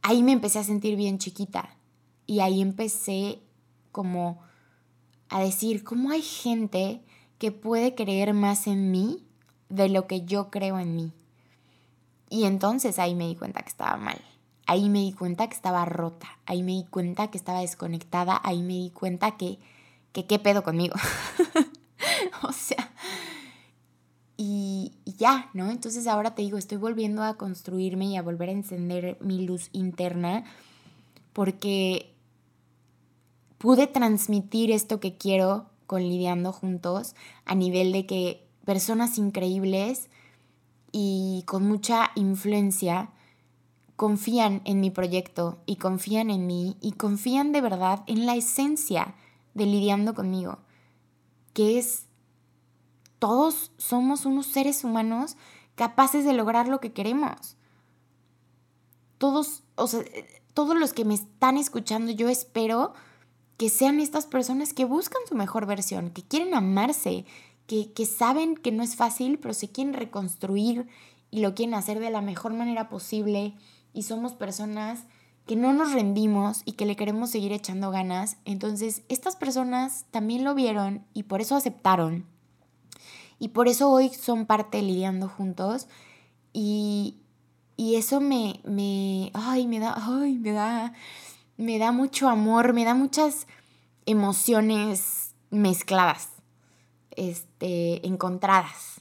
ahí 0.03 0.23
me 0.23 0.33
empecé 0.33 0.59
a 0.59 0.65
sentir 0.65 0.97
bien 0.97 1.19
chiquita 1.19 1.77
y 2.27 2.41
ahí 2.41 2.61
empecé 2.61 3.41
como 3.93 4.41
a 5.29 5.41
decir, 5.41 5.85
¿cómo 5.85 6.11
hay 6.11 6.23
gente 6.23 7.03
que 7.41 7.53
puede 7.53 7.95
creer 7.95 8.35
más 8.35 8.67
en 8.67 8.91
mí 8.91 9.25
de 9.71 9.89
lo 9.89 10.07
que 10.07 10.27
yo 10.27 10.51
creo 10.51 10.79
en 10.79 10.95
mí. 10.95 11.13
Y 12.29 12.45
entonces 12.45 12.99
ahí 12.99 13.15
me 13.15 13.27
di 13.27 13.35
cuenta 13.35 13.63
que 13.63 13.71
estaba 13.71 13.97
mal. 13.97 14.21
Ahí 14.67 14.91
me 14.91 14.99
di 14.99 15.13
cuenta 15.13 15.49
que 15.49 15.55
estaba 15.55 15.85
rota. 15.87 16.29
Ahí 16.45 16.63
me 16.63 16.73
di 16.73 16.85
cuenta 16.85 17.31
que 17.31 17.39
estaba 17.39 17.61
desconectada. 17.61 18.39
Ahí 18.45 18.63
me 18.63 18.75
di 18.75 18.91
cuenta 18.91 19.37
que, 19.37 19.59
que 20.13 20.27
qué 20.27 20.39
pedo 20.39 20.63
conmigo. 20.63 20.95
o 22.43 22.53
sea, 22.53 22.93
y, 24.37 24.93
y, 25.05 25.13
ya, 25.15 25.51
¿no? 25.53 25.71
Entonces 25.71 26.07
ahora 26.07 26.35
te 26.35 26.43
digo, 26.43 26.57
estoy 26.57 26.79
volviendo 26.79 27.23
a 27.23 27.37
construirme 27.37 28.07
y 28.07 28.17
a 28.17 28.23
volver 28.23 28.49
a 28.49 28.53
encender 28.53 29.19
mi 29.21 29.47
luz 29.47 29.69
interna 29.73 30.45
porque 31.33 32.15
pude 33.59 33.87
transmitir 33.87 34.71
esto 34.71 35.01
que 35.01 35.17
quiero 35.17 35.67
con 35.87 36.03
Lidiando 36.03 36.53
Juntos 36.53 37.15
a 37.45 37.55
nivel 37.55 37.93
de 37.93 38.07
que 38.07 38.47
personas 38.65 39.19
increíbles 39.19 40.09
y 40.93 41.45
con 41.47 41.67
mucha 41.67 42.11
influencia 42.15 43.11
confían 43.97 44.63
en 44.65 44.81
mi 44.81 44.91
proyecto 44.91 45.59
y 45.67 45.77
confían 45.77 46.31
en 46.31 46.47
mí 46.47 46.77
y 46.81 46.93
confían 46.93 47.53
de 47.53 47.61
verdad 47.61 48.03
en 48.07 48.25
la 48.25 48.35
esencia 48.35 49.15
de 49.53 49.67
lidiando 49.67 50.15
conmigo, 50.15 50.59
que 51.53 51.79
es 51.79 52.07
todos 53.19 53.71
somos 53.77 54.25
unos 54.25 54.47
seres 54.47 54.83
humanos 54.83 55.37
capaces 55.77 56.25
de 56.25 56.33
lograr 56.33 56.69
lo 56.69 56.81
que 56.81 56.93
queremos. 56.93 57.57
Todos, 59.19 59.63
o 59.77 59.87
sea, 59.87 60.03
todos 60.55 60.77
los 60.77 60.93
que 60.93 61.05
me 61.05 61.15
están 61.15 61.57
escuchando, 61.57 62.11
yo 62.13 62.29
espero 62.29 62.95
que 63.59 63.69
sean 63.69 64.01
estas 64.01 64.27
personas 64.27 64.73
que 64.73 64.87
buscan 64.87 65.21
su 65.29 65.35
mejor 65.35 65.67
versión, 65.67 66.11
que 66.11 66.23
quieren 66.23 66.55
amarse, 66.55 67.27
que, 67.67 67.93
que 67.93 68.07
saben 68.07 68.57
que 68.57 68.73
no 68.73 68.83
es 68.83 68.97
fácil, 68.97 69.39
pero 69.39 69.53
se 69.53 69.71
quieren 69.71 69.93
reconstruir 69.93 70.89
y 71.31 71.41
lo 71.41 71.55
quieren 71.55 71.75
hacer 71.75 72.01
de 72.01 72.11
la 72.11 72.23
mejor 72.23 72.55
manera 72.55 72.89
posible. 72.89 73.55
Y 73.93 74.05
somos 74.05 74.33
personas 74.33 75.05
que 75.51 75.57
no 75.57 75.73
nos 75.73 75.93
rendimos 75.93 76.63
y 76.65 76.75
que 76.75 76.87
le 76.87 76.95
queremos 76.95 77.31
seguir 77.31 77.51
echando 77.51 77.91
ganas. 77.91 78.37
Entonces, 78.45 79.03
estas 79.09 79.35
personas 79.35 80.07
también 80.13 80.45
lo 80.45 80.55
vieron 80.55 81.05
y 81.13 81.25
por 81.25 81.41
eso 81.41 81.57
aceptaron. 81.57 82.25
Y 83.41 83.49
por 83.49 83.67
eso 83.67 83.91
hoy 83.91 84.11
son 84.11 84.47
parte 84.47 84.81
lidiando 84.81 85.27
juntos. 85.27 85.89
Y, 86.53 87.17
y 87.77 87.97
eso 87.97 88.21
me, 88.21 88.61
me, 88.63 89.33
ay, 89.35 89.67
me 89.67 89.81
da, 89.81 89.97
ay, 89.97 90.39
me 90.39 90.53
da, 90.53 90.93
me 91.57 91.81
da 91.81 91.91
mucho 91.91 92.29
amor, 92.29 92.73
me 92.73 92.85
da 92.85 92.95
muchas 92.95 93.49
emociones 94.07 95.35
mezcladas, 95.51 96.29
este, 97.17 98.07
encontradas. 98.07 99.00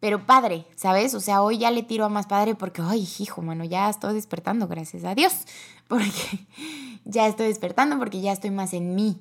Pero 0.00 0.26
padre, 0.26 0.66
¿sabes? 0.76 1.14
O 1.14 1.20
sea, 1.20 1.42
hoy 1.42 1.58
ya 1.58 1.70
le 1.70 1.82
tiro 1.82 2.04
a 2.04 2.08
más 2.08 2.26
padre 2.26 2.54
porque, 2.54 2.82
ay, 2.82 3.08
hijo, 3.18 3.42
mano, 3.42 3.64
ya 3.64 3.88
estoy 3.88 4.14
despertando, 4.14 4.68
gracias 4.68 5.04
a 5.04 5.14
Dios. 5.14 5.32
Porque 5.88 6.10
ya 7.04 7.28
estoy 7.28 7.46
despertando 7.46 7.96
porque 7.96 8.20
ya 8.20 8.32
estoy 8.32 8.50
más 8.50 8.72
en 8.72 8.96
mí. 8.96 9.20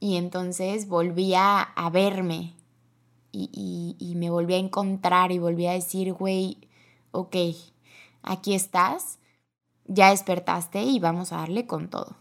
Y 0.00 0.16
entonces 0.16 0.88
volví 0.88 1.32
a, 1.36 1.72
verme 1.92 2.56
y, 3.30 3.94
y 4.00 4.16
me 4.16 4.28
volví 4.28 4.54
a 4.54 4.58
encontrar 4.58 5.30
y 5.30 5.38
volví 5.38 5.68
a 5.68 5.74
decir, 5.74 6.12
güey, 6.12 6.58
ok, 7.12 7.36
aquí 8.24 8.54
estás 8.54 9.20
ya 9.86 10.10
despertaste 10.10 10.82
y 10.82 10.98
vamos 10.98 11.32
a 11.32 11.38
darle 11.38 11.66
con 11.66 11.88
todo. 11.88 12.16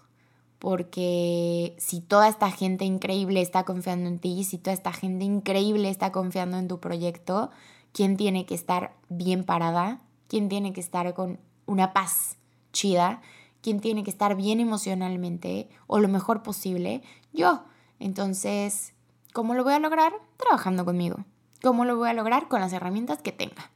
Porque 0.60 1.76
si 1.80 2.02
toda 2.02 2.28
esta 2.28 2.52
gente 2.52 2.86
increíble 2.86 3.42
está 3.42 3.64
confiando 3.64 4.08
en 4.08 4.20
ti, 4.20 4.44
si 4.44 4.58
toda 4.58 4.74
esta 4.74 4.94
gente 4.94 5.26
increíble 5.26 5.90
está 5.90 6.12
confiando 6.12 6.58
en 6.58 6.68
tu 6.68 6.80
proyecto, 6.80 7.50
¿quién 7.92 8.18
tiene 8.18 8.46
que 8.46 8.56
estar 8.56 8.96
bien 9.10 9.44
parada? 9.44 10.02
¿Quién 10.28 10.50
tiene 10.50 10.74
que 10.74 10.82
estar 10.82 11.14
con 11.14 11.40
una 11.66 11.94
paz 11.94 12.38
chida? 12.72 13.22
¿Quién 13.62 13.80
tiene 13.80 14.04
que 14.04 14.10
estar 14.10 14.36
bien 14.36 14.60
emocionalmente 14.60 15.70
o 15.88 16.00
lo 16.00 16.08
mejor 16.08 16.44
posible? 16.44 17.04
Yo. 17.34 17.64
Entonces, 18.00 18.94
¿cómo 19.34 19.54
lo 19.54 19.64
voy 19.64 19.74
a 19.74 19.80
lograr? 19.80 20.14
Trabajando 20.38 20.86
conmigo. 20.86 21.26
¿Cómo 21.62 21.86
lo 21.86 21.96
voy 21.96 22.10
a 22.10 22.14
lograr? 22.14 22.48
Con 22.48 22.62
las 22.62 22.74
herramientas 22.74 23.22
que 23.22 23.32
tenga. 23.32 23.70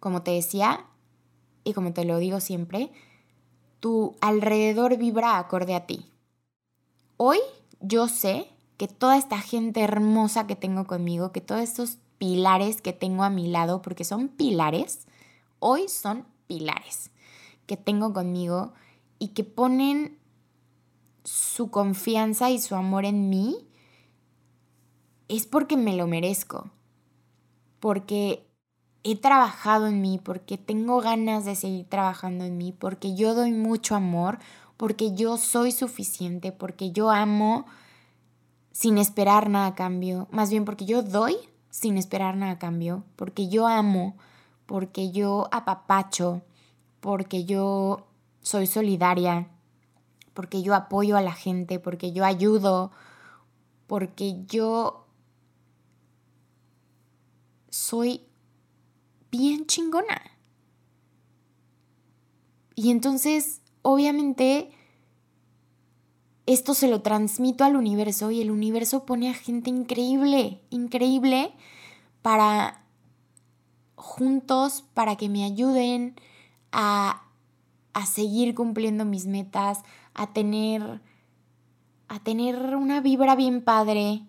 Como 0.00 0.22
te 0.22 0.32
decía, 0.32 0.86
y 1.62 1.72
como 1.74 1.92
te 1.92 2.04
lo 2.04 2.18
digo 2.18 2.40
siempre, 2.40 2.90
tu 3.78 4.16
alrededor 4.20 4.96
vibra 4.96 5.38
acorde 5.38 5.74
a 5.74 5.86
ti. 5.86 6.10
Hoy 7.16 7.38
yo 7.80 8.08
sé 8.08 8.50
que 8.78 8.88
toda 8.88 9.18
esta 9.18 9.40
gente 9.40 9.82
hermosa 9.82 10.46
que 10.46 10.56
tengo 10.56 10.86
conmigo, 10.86 11.32
que 11.32 11.40
todos 11.40 11.60
estos 11.60 11.98
pilares 12.16 12.80
que 12.80 12.92
tengo 12.92 13.24
a 13.24 13.30
mi 13.30 13.48
lado, 13.48 13.82
porque 13.82 14.04
son 14.04 14.28
pilares, 14.28 15.06
hoy 15.58 15.88
son 15.88 16.24
pilares 16.46 17.10
que 17.66 17.76
tengo 17.76 18.14
conmigo 18.14 18.72
y 19.18 19.28
que 19.28 19.44
ponen 19.44 20.16
su 21.24 21.70
confianza 21.70 22.50
y 22.50 22.60
su 22.60 22.76
amor 22.76 23.04
en 23.04 23.28
mí, 23.28 23.68
es 25.26 25.44
porque 25.46 25.76
me 25.76 25.94
lo 25.96 26.06
merezco, 26.06 26.70
porque 27.80 28.48
he 29.02 29.16
trabajado 29.16 29.88
en 29.88 30.00
mí, 30.00 30.20
porque 30.22 30.56
tengo 30.56 31.00
ganas 31.00 31.44
de 31.44 31.56
seguir 31.56 31.86
trabajando 31.86 32.44
en 32.44 32.56
mí, 32.56 32.72
porque 32.72 33.14
yo 33.14 33.34
doy 33.34 33.52
mucho 33.52 33.94
amor, 33.94 34.38
porque 34.76 35.14
yo 35.14 35.36
soy 35.36 35.72
suficiente, 35.72 36.52
porque 36.52 36.92
yo 36.92 37.10
amo 37.10 37.66
sin 38.78 38.96
esperar 38.96 39.50
nada 39.50 39.66
a 39.66 39.74
cambio, 39.74 40.28
más 40.30 40.50
bien 40.50 40.64
porque 40.64 40.84
yo 40.84 41.02
doy 41.02 41.36
sin 41.68 41.98
esperar 41.98 42.36
nada 42.36 42.52
a 42.52 42.58
cambio, 42.60 43.02
porque 43.16 43.48
yo 43.48 43.66
amo, 43.66 44.16
porque 44.66 45.10
yo 45.10 45.48
apapacho, 45.50 46.42
porque 47.00 47.44
yo 47.44 48.06
soy 48.40 48.68
solidaria, 48.68 49.48
porque 50.32 50.62
yo 50.62 50.76
apoyo 50.76 51.16
a 51.16 51.22
la 51.22 51.32
gente, 51.32 51.80
porque 51.80 52.12
yo 52.12 52.24
ayudo, 52.24 52.92
porque 53.88 54.44
yo 54.46 55.08
soy 57.68 58.22
bien 59.32 59.66
chingona. 59.66 60.22
Y 62.76 62.92
entonces, 62.92 63.60
obviamente, 63.82 64.70
esto 66.52 66.74
se 66.74 66.88
lo 66.88 67.02
transmito 67.02 67.64
al 67.64 67.76
universo 67.76 68.30
y 68.30 68.40
el 68.40 68.50
universo 68.50 69.04
pone 69.04 69.30
a 69.30 69.34
gente 69.34 69.70
increíble, 69.70 70.60
increíble 70.70 71.52
para 72.22 72.82
juntos, 73.94 74.84
para 74.94 75.16
que 75.16 75.28
me 75.28 75.44
ayuden 75.44 76.16
a, 76.72 77.22
a 77.92 78.06
seguir 78.06 78.54
cumpliendo 78.54 79.04
mis 79.04 79.26
metas, 79.26 79.82
a 80.14 80.32
tener, 80.32 81.00
a 82.08 82.18
tener 82.20 82.76
una 82.76 83.00
vibra 83.00 83.36
bien 83.36 83.62
padre, 83.62 84.22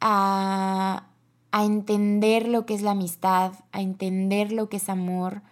a 0.00 1.08
a 1.54 1.64
entender 1.64 2.48
lo 2.48 2.66
que 2.66 2.74
es 2.74 2.82
la 2.82 2.90
amistad, 2.90 3.52
a 3.70 3.80
entender 3.80 4.50
lo 4.50 4.68
que 4.68 4.78
es 4.78 4.88
amor. 4.88 5.42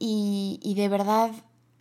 Y, 0.00 0.74
de 0.74 0.88
verdad 0.88 1.30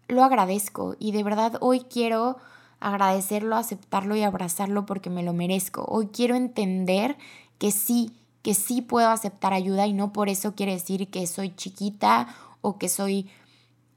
lo 0.07 0.23
agradezco. 0.23 0.95
Y 0.99 1.11
de 1.11 1.23
verdad 1.23 1.57
hoy 1.59 1.79
quiero 1.89 2.37
agradecerlo, 2.79 3.55
aceptarlo 3.55 4.15
y 4.15 4.23
abrazarlo 4.23 4.85
porque 4.85 5.09
me 5.09 5.23
lo 5.23 5.33
merezco. 5.33 5.85
Hoy 5.87 6.07
quiero 6.07 6.35
entender 6.35 7.17
que 7.57 7.71
sí, 7.71 8.11
que 8.41 8.53
sí 8.53 8.81
puedo 8.81 9.09
aceptar 9.09 9.53
ayuda 9.53 9.87
y 9.87 9.93
no 9.93 10.13
por 10.13 10.29
eso 10.29 10.55
quiere 10.55 10.73
decir 10.73 11.09
que 11.09 11.27
soy 11.27 11.55
chiquita 11.55 12.27
o 12.61 12.77
que 12.77 12.89
soy 12.89 13.29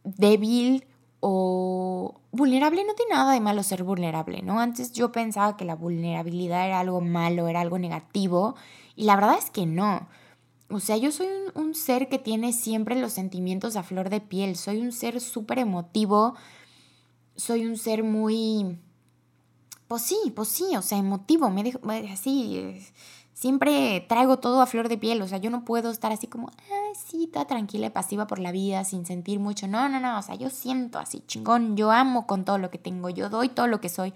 débil 0.05 0.85
o 1.21 2.21
vulnerable. 2.33 2.85
No 2.85 2.95
tiene 2.95 3.15
nada 3.15 3.33
de 3.33 3.41
malo 3.41 3.63
ser 3.63 3.85
vulnerable, 3.85 4.43
¿no? 4.43 4.61
Antes 4.61 4.93
yo 4.93 5.13
pensaba 5.13 5.57
que 5.57 5.65
la 5.65 5.77
vulnerabilidad 5.77 6.67
era 6.67 6.81
algo 6.81 7.01
malo, 7.01 7.49
era 7.49 7.61
algo 7.61 7.79
negativo 7.79 8.57
y 8.97 9.05
la 9.05 9.17
verdad 9.17 9.39
es 9.39 9.51
que 9.51 9.67
no. 9.67 10.09
O 10.73 10.81
sea, 10.81 10.97
yo 10.97 11.13
soy 11.13 11.27
un, 11.55 11.75
ser 11.75 12.09
que 12.09 12.19
tiene 12.19 12.53
siempre 12.53 12.99
los 12.99 13.13
sentimientos 13.13 13.77
a 13.77 13.83
flor 13.83 14.09
de 14.09 14.21
piel. 14.21 14.57
Soy 14.57 14.81
un 14.81 14.93
ser 14.93 15.21
súper 15.21 15.59
emotivo. 15.59 16.35
Soy 17.37 17.67
un 17.67 17.77
ser 17.77 18.05
muy... 18.05 18.79
Pues 19.89 20.03
sí, 20.03 20.33
pues 20.35 20.49
sí, 20.49 20.77
o 20.77 20.83
sea, 20.83 20.99
emotivo. 20.99 21.51
Me 21.51 21.63
dejo 21.63 21.81
así. 22.13 22.81
Siempre 23.35 24.05
traigo 24.09 24.39
todo 24.39 24.63
a 24.63 24.67
flor 24.67 24.89
de 24.89 24.97
piel. 24.99 25.21
O 25.23 25.29
sea, 25.29 25.39
yo 25.39 25.51
no 25.51 25.65
puedo 25.65 25.91
estar 25.91 26.13
así 26.13 26.27
como, 26.27 26.49
ay, 26.49 26.93
sí, 27.07 27.27
toda 27.27 27.47
tranquila 27.47 27.87
y 27.87 27.91
pasiva 27.91 28.27
por 28.27 28.39
la 28.39 28.53
vida, 28.53 28.85
sin 28.85 29.05
sentir 29.05 29.39
mucho. 29.39 29.67
No, 29.67 29.89
no, 29.89 30.01
no. 30.01 30.19
O 30.19 30.23
sea, 30.23 30.35
yo 30.35 30.49
siento 30.51 30.99
así, 30.99 31.23
chingón. 31.27 31.77
Yo 31.77 31.91
amo 31.91 32.27
con 32.27 32.45
todo 32.45 32.59
lo 32.59 32.71
que 32.71 32.79
tengo. 32.79 33.11
Yo 33.11 33.29
doy 33.29 33.49
todo 33.49 33.67
lo 33.67 33.81
que 33.81 33.89
soy. 33.89 34.15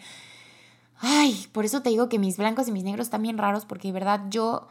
Ay, 0.98 1.46
por 1.52 1.64
eso 1.64 1.82
te 1.82 1.90
digo 1.90 2.08
que 2.08 2.18
mis 2.18 2.36
blancos 2.36 2.68
y 2.68 2.72
mis 2.72 2.84
negros 2.84 3.08
están 3.08 3.22
bien 3.22 3.36
raros 3.36 3.66
porque 3.66 3.88
de 3.88 3.92
verdad 3.92 4.22
yo 4.30 4.66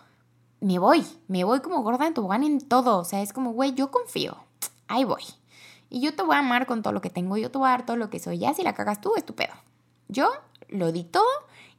me 0.60 0.80
voy, 0.80 1.06
me 1.28 1.44
voy 1.44 1.60
como 1.60 1.84
gorda 1.84 2.08
en 2.08 2.14
tobogán 2.14 2.44
en 2.44 2.62
todo. 2.62 2.98
O 3.00 3.06
sea, 3.06 3.22
es 3.22 3.34
como, 3.34 3.52
güey, 3.52 3.74
yo 3.76 3.92
confío, 3.92 4.38
ahí 4.88 5.04
voy. 5.04 5.24
Y 5.96 6.02
yo 6.02 6.14
te 6.14 6.24
voy 6.24 6.36
a 6.36 6.40
amar 6.40 6.66
con 6.66 6.82
todo 6.82 6.92
lo 6.92 7.00
que 7.00 7.10
tengo, 7.10 7.38
yo 7.38 7.50
te 7.50 7.58
voy 7.58 7.70
a 7.70 7.72
dar 7.72 7.86
todo 7.86 7.96
lo 7.96 8.10
que 8.10 8.20
soy. 8.20 8.38
Ya 8.38 8.54
si 8.54 8.64
la 8.64 8.74
cagas 8.74 9.00
tú, 9.00 9.14
es 9.16 9.26
tu 9.26 9.34
pedo. 9.34 9.54
Yo 10.10 10.30
lo 10.68 10.92
di 10.92 11.06
todo 11.06 11.24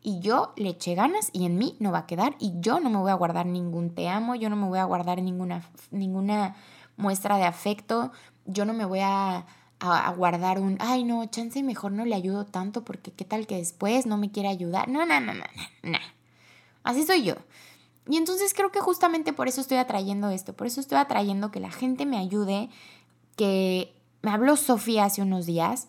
y 0.03 0.21
yo 0.21 0.55
le 0.57 0.71
eché 0.71 0.95
ganas 0.95 1.29
y 1.35 1.45
en 1.45 1.59
mí 1.59 1.77
no 1.81 1.93
va 1.93 1.99
a 1.99 2.07
quedar 2.07 2.35
y 2.39 2.55
yo 2.61 2.81
no 2.81 2.89
me 2.89 2.97
voy 2.97 3.11
a 3.11 3.15
guardar 3.15 3.45
ningún 3.45 3.95
te 3.95 4.09
amo, 4.09 4.35
yo 4.35 4.49
no 4.49 4.57
me 4.57 4.69
voy 4.69 4.79
a 4.79 4.85
guardar 4.85 5.21
ninguna, 5.21 5.69
ninguna 5.91 6.57
muestra 6.97 7.37
de 7.37 7.45
afecto, 7.45 8.11
yo 8.47 8.65
no 8.65 8.73
me 8.73 8.87
voy 8.87 9.01
a 9.03 9.45
a, 9.81 10.11
guardar 10.13 10.61
un, 10.61 10.79
ay 10.81 11.05
no, 11.05 11.27
chance 11.27 11.63
mejor 11.63 11.93
no 11.93 12.07
le 12.07 12.15
ayudo 12.15 12.47
tanto 12.47 12.85
porque 12.85 13.13
qué 13.13 13.27
tal 13.27 13.47
que 13.47 13.57
después 13.57 14.07
no 14.07 14.17
me 14.17 14.31
quiere 14.31 14.49
ayudar. 14.49 14.89
No, 14.89 15.05
no, 15.05 15.21
no, 15.21 15.35
no, 15.35 15.45
no, 15.83 15.99
Así 16.85 17.05
soy 17.05 17.23
yo. 17.23 17.35
Y 18.09 18.17
entonces 18.17 18.55
creo 18.55 18.73
que 18.73 18.81
justamente 18.81 19.35
por 19.35 19.47
eso 19.47 19.61
estoy 19.61 19.77
atrayendo 19.77 20.31
esto, 20.31 20.55
por 20.55 20.67
eso 20.69 20.81
estoy 20.81 20.97
atrayendo 20.97 21.51
que 21.51 21.61
la 21.61 21.71
gente 21.71 22.07
me 22.07 22.17
ayude, 22.17 22.71
que 23.37 23.96
me 24.27 24.33
habló 24.33 24.57
Sofía 24.57 25.05
hace 25.05 25.23
unos 25.23 25.47
días, 25.47 25.87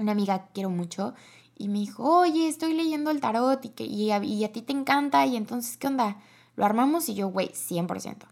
una 0.00 0.10
amiga 0.10 0.40
que 0.40 0.50
quiero 0.54 0.70
mucho, 0.70 1.14
y 1.56 1.68
me 1.68 1.78
dijo, 1.78 2.02
oye, 2.02 2.48
estoy 2.48 2.74
leyendo 2.74 3.12
el 3.12 3.20
tarot 3.20 3.64
y, 3.64 3.68
que, 3.68 3.84
y, 3.84 4.10
a, 4.10 4.16
a 4.16 4.48
ti 4.48 4.60
te 4.60 4.72
encanta, 4.72 5.24
y 5.24 5.36
entonces, 5.36 5.76
¿qué 5.76 5.86
onda? 5.86 6.16
Lo 6.56 6.64
armamos 6.64 7.08
y 7.08 7.14
yo, 7.14 7.28
güey, 7.28 7.50
100%. 7.50 8.26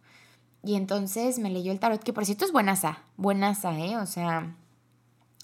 Y 0.65 0.75
entonces 0.75 1.39
me 1.39 1.51
leyó 1.51 1.71
el 1.71 1.79
tarot, 1.79 2.03
que 2.03 2.13
por 2.13 2.27
cierto 2.27 2.45
es 2.45 2.51
buenaza, 2.51 3.05
buenaza, 3.17 3.79
¿eh? 3.79 3.97
O 3.97 4.07
sea, 4.07 4.57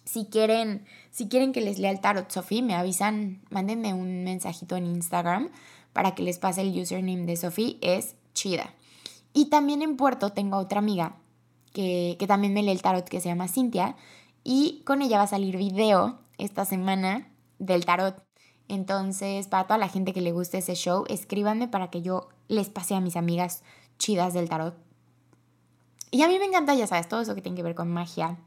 si 0.05 0.25
quieren, 0.25 0.85
si 1.13 1.29
quieren 1.29 1.53
que 1.53 1.61
les 1.61 1.79
lea 1.79 1.93
el 1.93 2.01
tarot 2.01 2.29
Sophie, 2.29 2.63
me 2.63 2.75
avisan, 2.75 3.43
mándenme 3.49 3.95
un 3.95 4.25
mensajito 4.25 4.75
en 4.75 4.87
Instagram 4.87 5.51
para 5.93 6.17
que 6.17 6.25
les 6.25 6.41
pase 6.41 6.63
el 6.63 6.77
username 6.77 7.27
de 7.27 7.37
Sophie, 7.37 7.79
es 7.81 8.17
chida. 8.35 8.75
Y 9.33 9.51
también 9.51 9.83
en 9.83 9.97
Puerto 9.97 10.31
tengo 10.33 10.57
otra 10.57 10.81
amiga 10.81 11.15
que, 11.73 12.17
que 12.19 12.27
también 12.27 12.55
me 12.55 12.63
lee 12.63 12.71
el 12.71 12.83
tarot 12.83 13.09
que 13.09 13.21
se 13.21 13.29
llama 13.29 13.49
Cintia 13.49 13.97
y 14.45 14.83
con 14.85 15.03
ella 15.03 15.19
va 15.19 15.25
a 15.25 15.29
salir 15.29 15.57
video 15.57 16.19
esta 16.39 16.65
semana 16.65 17.29
del 17.59 17.85
tarot. 17.85 18.23
Entonces, 18.69 19.49
para 19.49 19.65
toda 19.65 19.79
la 19.79 19.89
gente 19.89 20.13
que 20.13 20.21
le 20.21 20.33
guste 20.33 20.59
ese 20.59 20.75
show, 20.75 21.05
escríbanme 21.09 21.69
para 21.69 21.91
que 21.91 22.03
yo 22.03 22.29
les 22.49 22.69
pase 22.69 22.95
a 22.95 23.01
mis 23.01 23.17
amigas 23.17 23.63
chidas 23.99 24.35
del 24.35 24.49
tarot. 24.49 24.75
Y 26.11 26.23
a 26.23 26.29
mí 26.29 26.39
me 26.39 26.47
encanta, 26.47 26.75
ya 26.75 26.87
sabes, 26.87 27.09
todo 27.09 27.21
eso 27.21 27.35
que 27.35 27.43
tiene 27.43 27.57
que 27.57 27.63
ver 27.63 27.75
con 27.75 27.91
magia, 27.91 28.39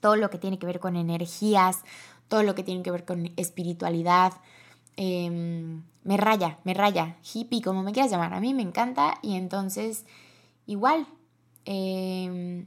todo 0.00 0.16
lo 0.16 0.30
que 0.30 0.38
tiene 0.38 0.58
que 0.58 0.66
ver 0.66 0.80
con 0.80 0.96
energías, 0.96 1.80
todo 2.28 2.42
lo 2.42 2.54
que 2.54 2.62
tiene 2.62 2.82
que 2.82 2.90
ver 2.90 3.04
con 3.04 3.32
espiritualidad. 3.36 4.32
Em, 4.96 5.82
me 6.02 6.16
raya, 6.16 6.58
me 6.64 6.74
raya, 6.74 7.16
hippie, 7.22 7.62
como 7.62 7.82
me 7.82 7.92
quieras 7.92 8.10
llamar. 8.10 8.34
A 8.34 8.40
mí 8.40 8.52
me 8.54 8.62
encanta 8.62 9.14
y 9.22 9.36
entonces 9.36 10.04
igual 10.66 11.06
em, 11.64 12.66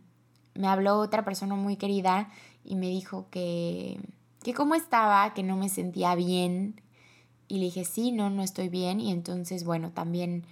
me 0.56 0.68
habló 0.68 0.98
otra 1.00 1.24
persona 1.24 1.56
muy 1.56 1.78
querida 1.78 2.30
y 2.64 2.76
me 2.76 2.88
dijo 2.88 3.28
que, 3.30 4.00
que 4.44 4.54
cómo 4.54 4.76
estaba, 4.76 5.34
que 5.34 5.44
no 5.44 5.56
me 5.56 5.70
sentía 5.70 6.16
bien. 6.16 6.82
Y 7.48 7.60
le 7.60 7.66
dije, 7.66 7.86
sí, 7.86 8.12
no, 8.12 8.30
no 8.30 8.44
estoy 8.44 8.70
bien. 8.70 9.00
Y 9.00 9.12
entonces, 9.12 9.64
bueno, 9.64 9.92
también 9.92 10.46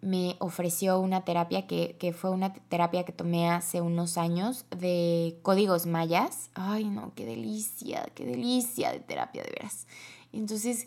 me 0.00 0.36
ofreció 0.38 1.00
una 1.00 1.24
terapia 1.24 1.66
que, 1.66 2.14
fue 2.16 2.30
una 2.30 2.52
terapia 2.52 3.04
que 3.04 3.12
tomé 3.12 3.50
hace 3.50 3.80
unos 3.80 4.18
años 4.18 4.66
de 4.70 5.38
códigos 5.42 5.86
mayas. 5.86 6.50
Ay, 6.54 6.84
no, 6.84 7.12
qué 7.14 7.26
delicia, 7.26 8.06
qué 8.14 8.24
delicia 8.24 8.92
de 8.92 9.00
terapia, 9.00 9.42
de 9.42 9.50
veras. 9.50 9.86
Entonces 10.32 10.86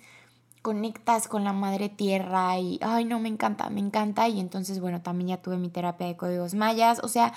conectas 0.61 1.27
con 1.27 1.43
la 1.43 1.53
madre 1.53 1.89
tierra 1.89 2.59
y, 2.59 2.79
ay, 2.81 3.05
no, 3.05 3.19
me 3.19 3.29
encanta, 3.29 3.69
me 3.69 3.79
encanta. 3.79 4.27
Y 4.27 4.39
entonces, 4.39 4.79
bueno, 4.79 5.01
también 5.01 5.29
ya 5.29 5.41
tuve 5.41 5.57
mi 5.57 5.69
terapia 5.69 6.07
de 6.07 6.17
códigos 6.17 6.53
mayas. 6.53 6.99
O 7.03 7.07
sea, 7.07 7.33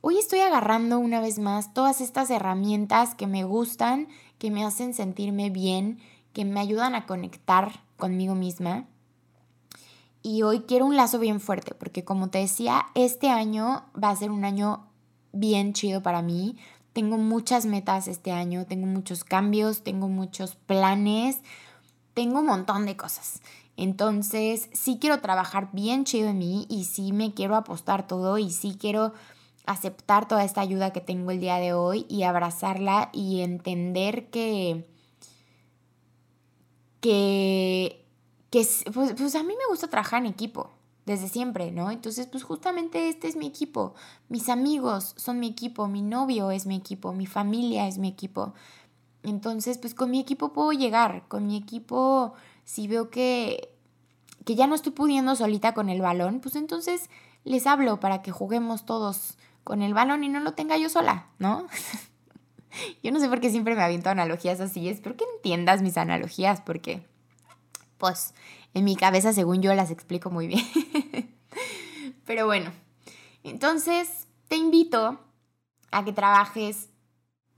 hoy 0.00 0.18
estoy 0.18 0.40
agarrando 0.40 0.98
una 0.98 1.20
vez 1.20 1.38
más 1.38 1.74
todas 1.74 2.00
estas 2.00 2.30
herramientas 2.30 3.14
que 3.14 3.26
me 3.26 3.44
gustan, 3.44 4.08
que 4.38 4.50
me 4.50 4.64
hacen 4.64 4.94
sentirme 4.94 5.50
bien, 5.50 5.98
que 6.32 6.44
me 6.44 6.60
ayudan 6.60 6.94
a 6.94 7.06
conectar 7.06 7.80
conmigo 7.96 8.34
misma 8.34 8.86
y 10.26 10.42
hoy 10.42 10.62
quiero 10.62 10.86
un 10.86 10.96
lazo 10.96 11.20
bien 11.20 11.38
fuerte, 11.38 11.72
porque 11.72 12.02
como 12.02 12.30
te 12.30 12.38
decía, 12.38 12.86
este 12.96 13.28
año 13.28 13.84
va 13.94 14.10
a 14.10 14.16
ser 14.16 14.32
un 14.32 14.44
año 14.44 14.88
bien 15.30 15.72
chido 15.72 16.02
para 16.02 16.20
mí. 16.20 16.56
Tengo 16.92 17.16
muchas 17.16 17.64
metas 17.64 18.08
este 18.08 18.32
año, 18.32 18.66
tengo 18.66 18.88
muchos 18.88 19.22
cambios, 19.22 19.84
tengo 19.84 20.08
muchos 20.08 20.56
planes, 20.56 21.42
tengo 22.16 22.40
un 22.40 22.46
montón 22.46 22.86
de 22.86 22.96
cosas. 22.96 23.42
Entonces, 23.76 24.70
sí 24.72 24.96
quiero 24.98 25.20
trabajar 25.20 25.68
bien 25.72 26.04
chido 26.04 26.30
en 26.30 26.38
mí 26.38 26.66
y 26.70 26.84
sí 26.84 27.12
me 27.12 27.34
quiero 27.34 27.56
apostar 27.56 28.06
todo 28.06 28.38
y 28.38 28.50
sí 28.50 28.78
quiero 28.80 29.12
aceptar 29.66 30.26
toda 30.26 30.42
esta 30.42 30.62
ayuda 30.62 30.94
que 30.94 31.02
tengo 31.02 31.30
el 31.30 31.40
día 31.40 31.56
de 31.56 31.74
hoy 31.74 32.06
y 32.08 32.22
abrazarla 32.22 33.10
y 33.12 33.42
entender 33.42 34.30
que, 34.30 34.88
que, 37.02 38.06
que 38.48 38.66
pues, 38.94 39.12
pues 39.14 39.34
a 39.34 39.42
mí 39.42 39.52
me 39.54 39.66
gusta 39.68 39.88
trabajar 39.88 40.22
en 40.22 40.32
equipo 40.32 40.70
desde 41.04 41.28
siempre, 41.28 41.70
¿no? 41.70 41.90
Entonces, 41.90 42.26
pues 42.28 42.44
justamente 42.44 43.10
este 43.10 43.28
es 43.28 43.36
mi 43.36 43.46
equipo, 43.46 43.94
mis 44.30 44.48
amigos 44.48 45.12
son 45.18 45.38
mi 45.38 45.48
equipo, 45.48 45.86
mi 45.86 46.00
novio 46.00 46.50
es 46.50 46.64
mi 46.64 46.76
equipo, 46.76 47.12
mi 47.12 47.26
familia 47.26 47.86
es 47.86 47.98
mi 47.98 48.08
equipo. 48.08 48.54
Entonces, 49.26 49.76
pues 49.76 49.92
con 49.92 50.12
mi 50.12 50.20
equipo 50.20 50.52
puedo 50.52 50.70
llegar, 50.70 51.24
con 51.26 51.48
mi 51.48 51.56
equipo, 51.56 52.34
si 52.62 52.86
veo 52.86 53.10
que, 53.10 53.74
que 54.44 54.54
ya 54.54 54.68
no 54.68 54.76
estoy 54.76 54.92
pudiendo 54.92 55.34
solita 55.34 55.74
con 55.74 55.88
el 55.88 56.00
balón, 56.00 56.38
pues 56.38 56.54
entonces 56.54 57.10
les 57.42 57.66
hablo 57.66 57.98
para 57.98 58.22
que 58.22 58.30
juguemos 58.30 58.86
todos 58.86 59.36
con 59.64 59.82
el 59.82 59.94
balón 59.94 60.22
y 60.22 60.28
no 60.28 60.38
lo 60.38 60.52
tenga 60.54 60.76
yo 60.76 60.88
sola, 60.88 61.26
¿no? 61.40 61.66
yo 63.02 63.10
no 63.10 63.18
sé 63.18 63.28
por 63.28 63.40
qué 63.40 63.50
siempre 63.50 63.74
me 63.74 63.82
aviento 63.82 64.10
analogías 64.10 64.60
así, 64.60 64.88
espero 64.88 65.16
que 65.16 65.24
entiendas 65.34 65.82
mis 65.82 65.96
analogías, 65.96 66.60
porque, 66.60 67.04
pues, 67.98 68.32
en 68.74 68.84
mi 68.84 68.94
cabeza, 68.94 69.32
según 69.32 69.60
yo, 69.60 69.74
las 69.74 69.90
explico 69.90 70.30
muy 70.30 70.46
bien. 70.46 70.64
Pero 72.26 72.46
bueno, 72.46 72.70
entonces 73.42 74.28
te 74.46 74.54
invito 74.54 75.18
a 75.90 76.04
que 76.04 76.12
trabajes, 76.12 76.90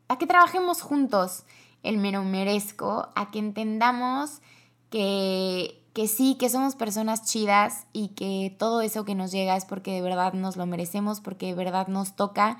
a 0.08 0.18
que 0.18 0.26
trabajemos 0.26 0.82
juntos 0.82 1.44
el 1.82 1.98
mero 1.98 2.24
merezco, 2.24 3.08
a 3.14 3.30
que 3.30 3.38
entendamos 3.38 4.40
que, 4.90 5.82
que 5.92 6.08
sí, 6.08 6.36
que 6.36 6.48
somos 6.48 6.74
personas 6.74 7.24
chidas 7.24 7.86
y 7.92 8.08
que 8.08 8.54
todo 8.58 8.80
eso 8.80 9.04
que 9.04 9.14
nos 9.14 9.30
llega 9.30 9.56
es 9.56 9.64
porque 9.64 9.92
de 9.92 10.02
verdad 10.02 10.32
nos 10.32 10.56
lo 10.56 10.66
merecemos, 10.66 11.20
porque 11.20 11.46
de 11.46 11.54
verdad 11.54 11.88
nos 11.88 12.16
toca. 12.16 12.58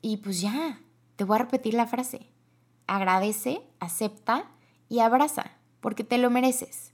Y 0.00 0.18
pues 0.18 0.40
ya, 0.40 0.80
te 1.16 1.24
voy 1.24 1.36
a 1.36 1.38
repetir 1.40 1.74
la 1.74 1.86
frase. 1.86 2.30
Agradece, 2.86 3.60
acepta 3.80 4.46
y 4.88 5.00
abraza, 5.00 5.50
porque 5.80 6.04
te 6.04 6.16
lo 6.18 6.30
mereces. 6.30 6.92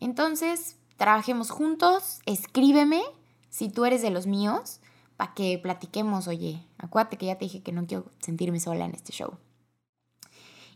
Entonces, 0.00 0.76
trabajemos 0.96 1.50
juntos, 1.50 2.20
escríbeme 2.26 3.02
si 3.48 3.68
tú 3.68 3.84
eres 3.84 4.02
de 4.02 4.10
los 4.10 4.26
míos, 4.26 4.80
para 5.16 5.34
que 5.34 5.58
platiquemos, 5.58 6.28
oye, 6.28 6.66
acuérdate 6.78 7.16
que 7.16 7.26
ya 7.26 7.38
te 7.38 7.44
dije 7.44 7.62
que 7.62 7.72
no 7.72 7.86
quiero 7.86 8.06
sentirme 8.18 8.60
sola 8.60 8.84
en 8.84 8.94
este 8.94 9.12
show. 9.12 9.38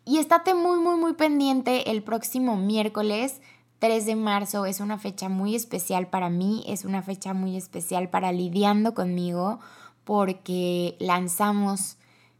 Y 0.04 0.18
estate 0.18 0.54
muy, 0.54 0.78
muy, 0.78 0.96
muy 0.96 1.14
pendiente 1.14 1.90
el 1.90 2.02
próximo 2.02 2.56
miércoles 2.56 3.42
3 3.78 4.06
de 4.06 4.16
marzo. 4.16 4.64
Es 4.64 4.80
una 4.80 4.98
fecha 4.98 5.28
muy 5.28 5.54
especial 5.54 6.08
para 6.08 6.30
mí, 6.30 6.64
es 6.66 6.84
una 6.84 7.02
fecha 7.02 7.34
muy 7.34 7.56
especial 7.56 8.08
para 8.08 8.32
lidiando 8.32 8.94
conmigo, 8.94 9.60
porque 10.04 10.96
lanzamos 10.98 11.98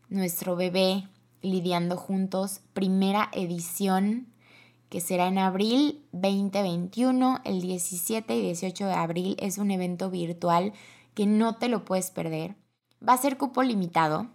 nuestro 0.08 0.56
bebé 0.56 1.08
lidiando 1.42 1.96
juntos, 1.96 2.60
primera 2.72 3.28
edición 3.32 4.28
que 4.88 5.00
será 5.00 5.28
en 5.28 5.38
abril 5.38 6.00
2021, 6.12 7.40
el 7.44 7.60
17 7.60 8.34
y 8.34 8.42
18 8.42 8.86
de 8.86 8.94
abril. 8.94 9.36
Es 9.38 9.58
un 9.58 9.70
evento 9.70 10.10
virtual 10.10 10.72
que 11.18 11.26
no 11.26 11.56
te 11.56 11.68
lo 11.68 11.84
puedes 11.84 12.12
perder. 12.12 12.54
Va 13.06 13.14
a 13.14 13.18
ser 13.18 13.38
cupo 13.38 13.64
limitado, 13.64 14.28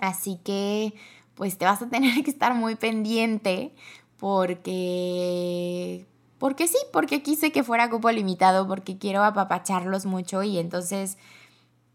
así 0.00 0.40
que 0.42 0.94
pues 1.36 1.58
te 1.58 1.64
vas 1.64 1.80
a 1.80 1.88
tener 1.90 2.24
que 2.24 2.30
estar 2.32 2.54
muy 2.54 2.74
pendiente 2.74 3.72
porque 4.18 6.04
porque 6.38 6.66
sí, 6.66 6.76
porque 6.92 7.22
quise 7.22 7.52
que 7.52 7.62
fuera 7.62 7.88
cupo 7.88 8.10
limitado, 8.10 8.66
porque 8.66 8.98
quiero 8.98 9.22
apapacharlos 9.22 10.04
mucho 10.04 10.42
y 10.42 10.58
entonces 10.58 11.18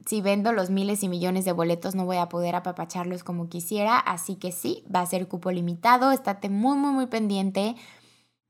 si 0.05 0.21
vendo 0.21 0.53
los 0.53 0.69
miles 0.69 1.03
y 1.03 1.09
millones 1.09 1.43
de 1.43 1.51
boletos 1.51 1.93
no 1.93 2.05
voy 2.05 2.15
a 2.15 2.29
poder 2.29 2.55
apapacharlos 2.55 3.25
como 3.25 3.49
quisiera, 3.49 3.99
así 3.99 4.37
que 4.37 4.53
sí, 4.53 4.85
va 4.93 5.01
a 5.01 5.05
ser 5.05 5.27
cupo 5.27 5.51
limitado, 5.51 6.13
estate 6.13 6.47
muy, 6.47 6.77
muy, 6.77 6.91
muy 6.91 7.07
pendiente. 7.07 7.75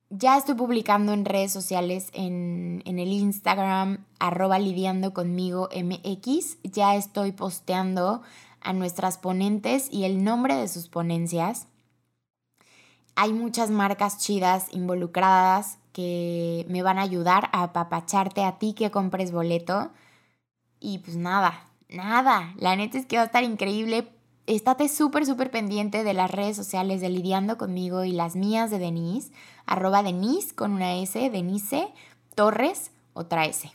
Ya 0.09 0.37
estoy 0.37 0.55
publicando 0.55 1.11
en 1.11 1.25
redes 1.25 1.51
sociales, 1.51 2.09
en, 2.13 2.81
en 2.85 2.97
el 2.97 3.09
Instagram, 3.09 4.05
arroba 4.19 4.57
lidiando 4.57 5.13
conmigo 5.13 5.67
MX, 5.73 6.57
ya 6.63 6.95
estoy 6.95 7.33
posteando 7.33 8.21
a 8.61 8.71
nuestras 8.71 9.17
ponentes 9.17 9.89
y 9.91 10.05
el 10.05 10.23
nombre 10.23 10.55
de 10.55 10.69
sus 10.69 10.87
ponencias. 10.87 11.67
Hay 13.15 13.33
muchas 13.33 13.69
marcas 13.69 14.19
chidas 14.19 14.67
involucradas 14.71 15.77
que 15.91 16.65
me 16.69 16.83
van 16.83 16.99
a 16.99 17.01
ayudar 17.01 17.49
a 17.51 17.63
apapacharte 17.63 18.43
a 18.43 18.59
ti 18.59 18.73
que 18.73 18.91
compres 18.91 19.31
boleto. 19.31 19.89
Y 20.79 20.99
pues 20.99 21.17
nada, 21.17 21.67
nada. 21.89 22.53
La 22.57 22.75
neta 22.75 22.97
es 22.97 23.07
que 23.07 23.17
va 23.17 23.23
a 23.23 23.25
estar 23.25 23.43
increíble. 23.43 24.07
Estate 24.47 24.87
súper, 24.87 25.25
súper 25.25 25.51
pendiente 25.51 26.05
de 26.05 26.13
las 26.13 26.31
redes 26.31 26.55
sociales 26.55 27.01
de 27.01 27.09
Lidiando 27.09 27.57
conmigo 27.57 28.05
y 28.05 28.13
las 28.13 28.37
mías 28.37 28.71
de 28.71 28.79
Denise. 28.79 29.33
Arroba 29.65 30.03
Denise 30.03 30.55
con 30.55 30.71
una 30.71 30.95
S, 30.95 31.29
Denise 31.29 31.89
Torres, 32.33 32.91
otra 33.13 33.45
S. 33.45 33.69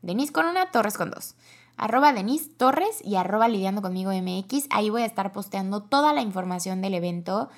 Denise 0.00 0.32
con 0.32 0.46
una, 0.46 0.70
Torres 0.70 0.96
con 0.96 1.10
dos. 1.10 1.34
Arroba 1.76 2.14
Denise 2.14 2.48
Torres 2.48 3.02
y 3.04 3.16
arroba 3.16 3.48
Lidiando 3.48 3.82
conmigo 3.82 4.10
MX. 4.10 4.68
Ahí 4.70 4.88
voy 4.88 5.02
a 5.02 5.06
estar 5.06 5.32
posteando 5.32 5.82
toda 5.82 6.14
la 6.14 6.22
información 6.22 6.80
del 6.80 6.94
evento. 6.94 7.50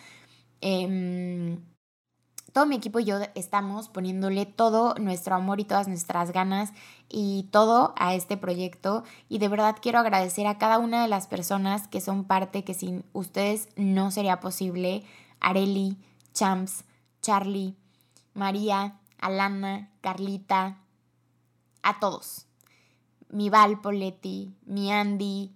Eh, 0.61 1.59
todo 2.53 2.67
mi 2.67 2.77
equipo 2.77 3.01
y 3.01 3.05
yo 3.05 3.19
estamos 3.35 3.89
poniéndole 3.89 4.47
todo 4.47 4.95
nuestro 4.97 5.35
amor 5.35 5.61
y 5.61 5.65
todas 5.65 5.89
nuestras 5.89 6.33
ganas 6.33 6.73
y 7.13 7.45
todo 7.51 7.93
a 7.99 8.15
este 8.15 8.39
proyecto 8.39 9.05
y 9.29 9.39
de 9.39 9.49
verdad 9.49 9.77
quiero 9.81 9.99
agradecer 9.99 10.47
a 10.47 10.57
cada 10.57 10.79
una 10.79 11.03
de 11.03 11.09
las 11.09 11.27
personas 11.27 11.87
que 11.87 12.01
son 12.01 12.25
parte, 12.25 12.65
que 12.65 12.73
sin 12.73 13.05
ustedes 13.13 13.69
no 13.77 14.11
sería 14.11 14.41
posible. 14.41 15.05
Areli, 15.39 15.99
Champs, 16.33 16.85
Charlie, 17.21 17.77
María, 18.33 18.99
Alana, 19.19 19.91
Carlita, 20.01 20.79
a 21.83 22.01
todos. 22.01 22.47
Mi 23.29 23.51
Val 23.51 23.81
Poletti, 23.81 24.55
mi 24.65 24.91
Andy, 24.91 25.53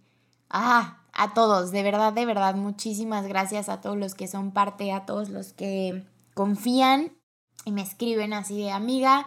ah, 0.50 0.98
a 1.12 1.32
todos, 1.32 1.70
de 1.70 1.82
verdad, 1.82 2.12
de 2.12 2.26
verdad, 2.26 2.54
muchísimas 2.54 3.26
gracias 3.26 3.70
a 3.70 3.80
todos 3.80 3.96
los 3.96 4.14
que 4.14 4.28
son 4.28 4.50
parte, 4.50 4.92
a 4.92 5.06
todos 5.06 5.30
los 5.30 5.54
que 5.54 6.04
confían 6.34 7.12
y 7.64 7.72
me 7.72 7.80
escriben 7.80 8.34
así 8.34 8.58
de 8.58 8.70
amiga, 8.70 9.26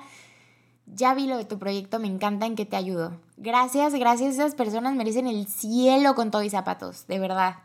ya 0.94 1.14
vi 1.14 1.28
lo 1.28 1.38
de 1.38 1.46
tu 1.46 1.60
proyecto, 1.60 2.00
me 2.00 2.08
encanta 2.08 2.46
en 2.46 2.56
que 2.56 2.66
te 2.66 2.76
ayudo. 2.76 3.20
Gracias, 3.38 3.94
gracias, 3.94 4.34
esas 4.34 4.56
personas 4.56 4.96
merecen 4.96 5.28
el 5.28 5.48
cielo 5.48 6.16
con 6.16 6.32
todo 6.32 6.44
y 6.44 6.50
zapatos, 6.50 7.08
de 7.08 7.20
verdad. 7.20 7.58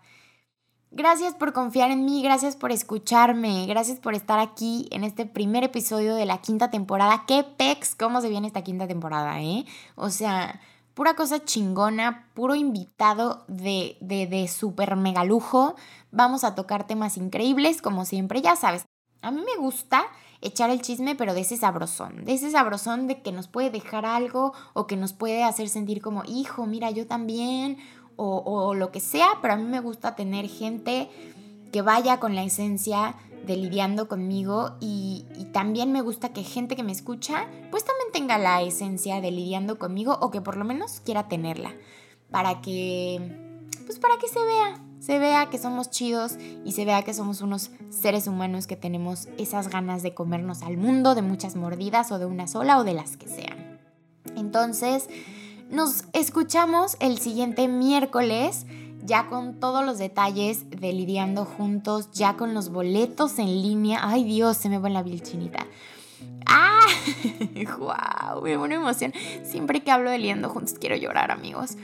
Gracias 0.96 1.34
por 1.34 1.52
confiar 1.52 1.90
en 1.90 2.04
mí, 2.04 2.22
gracias 2.22 2.54
por 2.54 2.70
escucharme, 2.70 3.66
gracias 3.66 3.98
por 3.98 4.14
estar 4.14 4.38
aquí 4.38 4.86
en 4.92 5.02
este 5.02 5.26
primer 5.26 5.64
episodio 5.64 6.14
de 6.14 6.24
la 6.24 6.38
quinta 6.38 6.70
temporada. 6.70 7.24
¡Qué 7.26 7.42
pex! 7.42 7.96
¿Cómo 7.96 8.20
se 8.20 8.28
viene 8.28 8.46
esta 8.46 8.62
quinta 8.62 8.86
temporada, 8.86 9.42
eh? 9.42 9.64
O 9.96 10.10
sea, 10.10 10.60
pura 10.94 11.14
cosa 11.14 11.44
chingona, 11.44 12.30
puro 12.34 12.54
invitado 12.54 13.44
de, 13.48 13.96
de, 14.00 14.28
de 14.28 14.46
super 14.46 14.94
mega 14.94 15.24
lujo. 15.24 15.74
Vamos 16.12 16.44
a 16.44 16.54
tocar 16.54 16.86
temas 16.86 17.16
increíbles, 17.16 17.82
como 17.82 18.04
siempre, 18.04 18.40
ya 18.40 18.54
sabes. 18.54 18.84
A 19.20 19.32
mí 19.32 19.40
me 19.40 19.60
gusta 19.60 20.04
echar 20.44 20.70
el 20.70 20.80
chisme, 20.80 21.16
pero 21.16 21.34
de 21.34 21.40
ese 21.40 21.56
sabrosón, 21.56 22.24
de 22.24 22.34
ese 22.34 22.50
sabrosón 22.50 23.06
de 23.06 23.22
que 23.22 23.32
nos 23.32 23.48
puede 23.48 23.70
dejar 23.70 24.06
algo 24.06 24.52
o 24.72 24.86
que 24.86 24.96
nos 24.96 25.12
puede 25.12 25.42
hacer 25.42 25.68
sentir 25.68 26.00
como, 26.00 26.22
hijo, 26.26 26.66
mira, 26.66 26.90
yo 26.90 27.06
también, 27.06 27.78
o, 28.16 28.74
lo 28.74 28.92
que 28.92 29.00
sea, 29.00 29.26
pero 29.42 29.54
a 29.54 29.56
mí 29.56 29.64
me 29.64 29.80
gusta 29.80 30.14
tener 30.14 30.46
gente 30.48 31.10
que 31.72 31.82
vaya 31.82 32.20
con 32.20 32.34
la 32.34 32.44
esencia 32.44 33.16
de 33.44 33.56
lidiando 33.56 34.08
conmigo 34.08 34.76
y, 34.80 35.26
y, 35.36 35.46
también 35.46 35.92
me 35.92 36.00
gusta 36.00 36.32
que 36.32 36.42
gente 36.42 36.76
que 36.76 36.82
me 36.82 36.92
escucha 36.92 37.46
pues 37.70 37.84
también 37.84 38.10
tenga 38.10 38.38
la 38.38 38.62
esencia 38.62 39.20
de 39.20 39.30
lidiando 39.30 39.78
conmigo 39.78 40.16
o 40.22 40.30
que 40.30 40.40
por 40.40 40.56
lo 40.56 40.64
menos 40.64 41.00
quiera 41.00 41.28
tenerla 41.28 41.74
para 42.30 42.62
que 42.62 43.20
pues 43.84 43.98
para 43.98 44.16
que 44.16 44.28
se 44.28 44.42
vea 44.42 44.80
se 45.04 45.18
vea 45.18 45.50
que 45.50 45.58
somos 45.58 45.90
chidos 45.90 46.36
y 46.64 46.72
se 46.72 46.86
vea 46.86 47.02
que 47.02 47.12
somos 47.12 47.42
unos 47.42 47.70
seres 47.90 48.26
humanos 48.26 48.66
que 48.66 48.76
tenemos 48.76 49.28
esas 49.36 49.68
ganas 49.68 50.02
de 50.02 50.14
comernos 50.14 50.62
al 50.62 50.78
mundo 50.78 51.14
de 51.14 51.20
muchas 51.20 51.56
mordidas 51.56 52.10
o 52.10 52.18
de 52.18 52.24
una 52.24 52.46
sola 52.46 52.78
o 52.78 52.84
de 52.84 52.94
las 52.94 53.18
que 53.18 53.28
sean. 53.28 53.80
Entonces, 54.34 55.10
nos 55.70 56.04
escuchamos 56.14 56.96
el 57.00 57.18
siguiente 57.18 57.68
miércoles 57.68 58.64
ya 59.04 59.26
con 59.26 59.60
todos 59.60 59.84
los 59.84 59.98
detalles 59.98 60.70
de 60.70 60.94
lidiando 60.94 61.44
juntos, 61.44 62.10
ya 62.12 62.38
con 62.38 62.54
los 62.54 62.70
boletos 62.70 63.38
en 63.38 63.60
línea. 63.60 64.00
Ay 64.02 64.24
Dios, 64.24 64.56
se 64.56 64.70
me 64.70 64.78
va 64.78 64.88
la 64.88 65.02
vilchinita. 65.02 65.66
¡Ah! 66.46 66.86
¡Wow! 67.78 68.42
Me 68.42 68.56
una 68.56 68.76
emoción. 68.76 69.12
Siempre 69.42 69.82
que 69.82 69.90
hablo 69.90 70.10
de 70.10 70.18
lidiando 70.18 70.48
juntos 70.48 70.76
quiero 70.80 70.96
llorar, 70.96 71.30
amigos. 71.30 71.76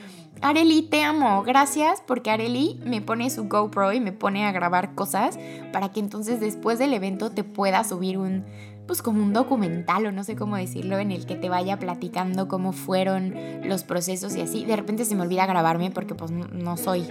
Areli, 0.42 0.82
te 0.82 1.02
amo. 1.02 1.42
Gracias 1.42 2.02
porque 2.06 2.30
Areli 2.30 2.80
me 2.84 3.02
pone 3.02 3.28
su 3.28 3.46
GoPro 3.48 3.92
y 3.92 4.00
me 4.00 4.12
pone 4.12 4.46
a 4.46 4.52
grabar 4.52 4.94
cosas 4.94 5.38
para 5.72 5.90
que 5.90 6.00
entonces 6.00 6.40
después 6.40 6.78
del 6.78 6.94
evento 6.94 7.30
te 7.30 7.44
pueda 7.44 7.84
subir 7.84 8.16
un 8.18 8.44
pues 8.86 9.02
como 9.02 9.22
un 9.22 9.32
documental 9.32 10.06
o 10.06 10.10
no 10.10 10.24
sé 10.24 10.34
cómo 10.34 10.56
decirlo, 10.56 10.98
en 10.98 11.12
el 11.12 11.24
que 11.24 11.36
te 11.36 11.48
vaya 11.48 11.78
platicando 11.78 12.48
cómo 12.48 12.72
fueron 12.72 13.34
los 13.62 13.84
procesos 13.84 14.34
y 14.34 14.40
así. 14.40 14.64
De 14.64 14.74
repente 14.74 15.04
se 15.04 15.14
me 15.14 15.22
olvida 15.22 15.46
grabarme 15.46 15.92
porque 15.92 16.16
pues 16.16 16.32
no 16.32 16.76
soy 16.76 17.06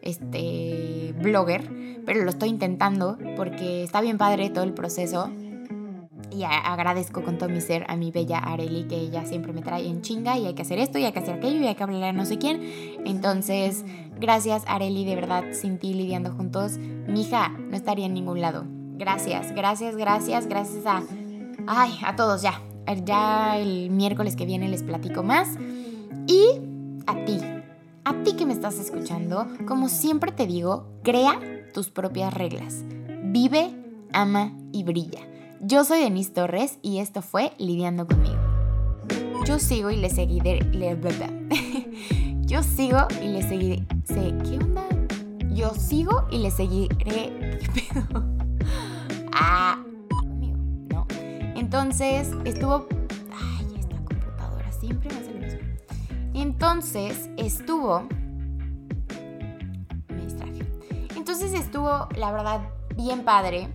este 0.00 1.12
blogger, 1.20 1.68
pero 2.06 2.22
lo 2.22 2.30
estoy 2.30 2.50
intentando 2.50 3.18
porque 3.36 3.82
está 3.82 4.00
bien 4.00 4.16
padre 4.16 4.48
todo 4.48 4.62
el 4.62 4.74
proceso 4.74 5.28
y 6.30 6.44
agradezco 6.44 7.22
con 7.22 7.38
todo 7.38 7.48
mi 7.48 7.60
ser 7.60 7.84
a 7.88 7.96
mi 7.96 8.10
bella 8.10 8.38
Areli 8.38 8.84
que 8.84 8.96
ella 8.96 9.24
siempre 9.24 9.52
me 9.52 9.62
trae 9.62 9.86
en 9.86 10.02
chinga 10.02 10.38
y 10.38 10.46
hay 10.46 10.54
que 10.54 10.62
hacer 10.62 10.78
esto 10.78 10.98
y 10.98 11.04
hay 11.04 11.12
que 11.12 11.20
hacer 11.20 11.34
aquello 11.34 11.60
y 11.60 11.66
hay 11.66 11.74
que 11.74 11.82
hablar 11.82 12.04
a 12.04 12.12
no 12.12 12.24
sé 12.26 12.38
quién. 12.38 12.60
Entonces, 13.04 13.84
gracias 14.18 14.64
Areli, 14.66 15.04
de 15.04 15.14
verdad, 15.14 15.44
sin 15.52 15.78
ti 15.78 15.94
lidiando 15.94 16.32
juntos, 16.32 16.78
mi 16.78 17.22
hija 17.22 17.48
no 17.48 17.76
estaría 17.76 18.06
en 18.06 18.14
ningún 18.14 18.40
lado. 18.40 18.64
Gracias, 18.96 19.52
gracias, 19.52 19.96
gracias, 19.96 20.46
gracias 20.46 20.86
a... 20.86 21.02
Ay, 21.66 21.98
a 22.04 22.14
todos 22.16 22.42
ya. 22.42 22.60
Ya 23.04 23.58
el 23.58 23.90
miércoles 23.90 24.36
que 24.36 24.46
viene 24.46 24.68
les 24.68 24.82
platico 24.82 25.22
más. 25.22 25.48
Y 26.26 26.46
a 27.06 27.24
ti, 27.24 27.40
a 28.04 28.22
ti 28.22 28.36
que 28.36 28.46
me 28.46 28.52
estás 28.52 28.78
escuchando, 28.78 29.46
como 29.66 29.88
siempre 29.88 30.30
te 30.32 30.46
digo, 30.46 30.86
crea 31.02 31.38
tus 31.72 31.90
propias 31.90 32.32
reglas. 32.32 32.84
Vive, 33.24 33.74
ama 34.12 34.52
y 34.72 34.84
brilla. 34.84 35.20
Yo 35.66 35.82
soy 35.82 36.00
Denise 36.00 36.30
Torres 36.30 36.78
y 36.82 36.98
esto 36.98 37.22
fue 37.22 37.54
Lidiando 37.56 38.06
conmigo. 38.06 38.36
Yo 39.46 39.58
sigo 39.58 39.90
y 39.90 39.96
le 39.96 40.10
seguiré. 40.10 40.60
Le, 40.60 40.94
yo 42.42 42.62
sigo 42.62 42.98
y 43.22 43.28
le 43.28 43.42
seguiré. 43.42 43.86
¿Qué 44.06 44.58
onda? 44.62 44.84
Yo 45.54 45.74
sigo 45.74 46.26
y 46.30 46.38
le 46.38 46.50
seguiré. 46.50 46.98
¿Qué 47.60 47.92
pedo? 47.92 48.24
Ah, 49.36 49.82
conmigo, 50.10 50.58
¿no? 50.90 51.06
Entonces 51.56 52.30
estuvo. 52.44 52.86
Ay, 53.32 53.66
esta 53.80 53.96
computadora 53.96 54.70
siempre 54.70 55.08
me 55.12 55.18
hace 55.18 55.32
lo 55.32 55.40
mismo. 55.40 55.60
Entonces 56.34 57.30
estuvo. 57.38 58.06
Me 60.08 60.24
distraje. 60.24 60.62
Entonces 61.16 61.54
estuvo, 61.54 62.06
la 62.16 62.32
verdad, 62.32 62.60
bien 62.96 63.24
padre. 63.24 63.68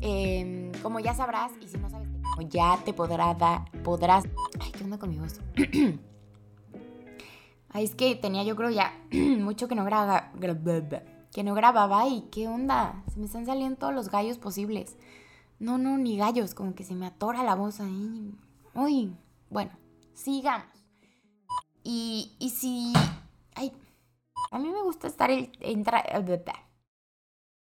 Eh, 0.00 0.67
como 0.82 1.00
ya 1.00 1.14
sabrás, 1.14 1.52
y 1.60 1.68
si 1.68 1.78
no 1.78 1.90
sabes, 1.90 2.08
ya 2.48 2.78
te 2.84 2.92
podrá 2.92 3.34
dar, 3.34 3.70
podrás... 3.82 4.24
Ay, 4.60 4.72
¿qué 4.72 4.84
onda 4.84 4.98
con 4.98 5.10
mi 5.10 5.18
voz? 5.18 5.40
Ay, 7.70 7.84
es 7.84 7.94
que 7.94 8.14
tenía 8.14 8.44
yo 8.44 8.56
creo 8.56 8.70
ya 8.70 8.92
mucho 9.12 9.68
que 9.68 9.74
no 9.74 9.84
grababa, 9.84 10.32
que 11.32 11.44
no 11.44 11.54
grababa 11.54 12.06
y 12.08 12.22
qué 12.30 12.48
onda, 12.48 13.02
se 13.12 13.18
me 13.18 13.26
están 13.26 13.46
saliendo 13.46 13.78
todos 13.78 13.94
los 13.94 14.10
gallos 14.10 14.38
posibles. 14.38 14.96
No, 15.58 15.76
no, 15.76 15.98
ni 15.98 16.16
gallos, 16.16 16.54
como 16.54 16.74
que 16.74 16.84
se 16.84 16.94
me 16.94 17.06
atora 17.06 17.42
la 17.42 17.54
voz 17.54 17.80
ahí. 17.80 18.34
Uy, 18.74 19.16
bueno, 19.50 19.72
sigamos. 20.14 20.66
Y, 21.82 22.36
y 22.38 22.50
si... 22.50 22.92
Ay, 23.54 23.72
a 24.50 24.58
mí 24.58 24.68
me 24.68 24.82
gusta 24.82 25.08
estar 25.08 25.30
el, 25.30 25.50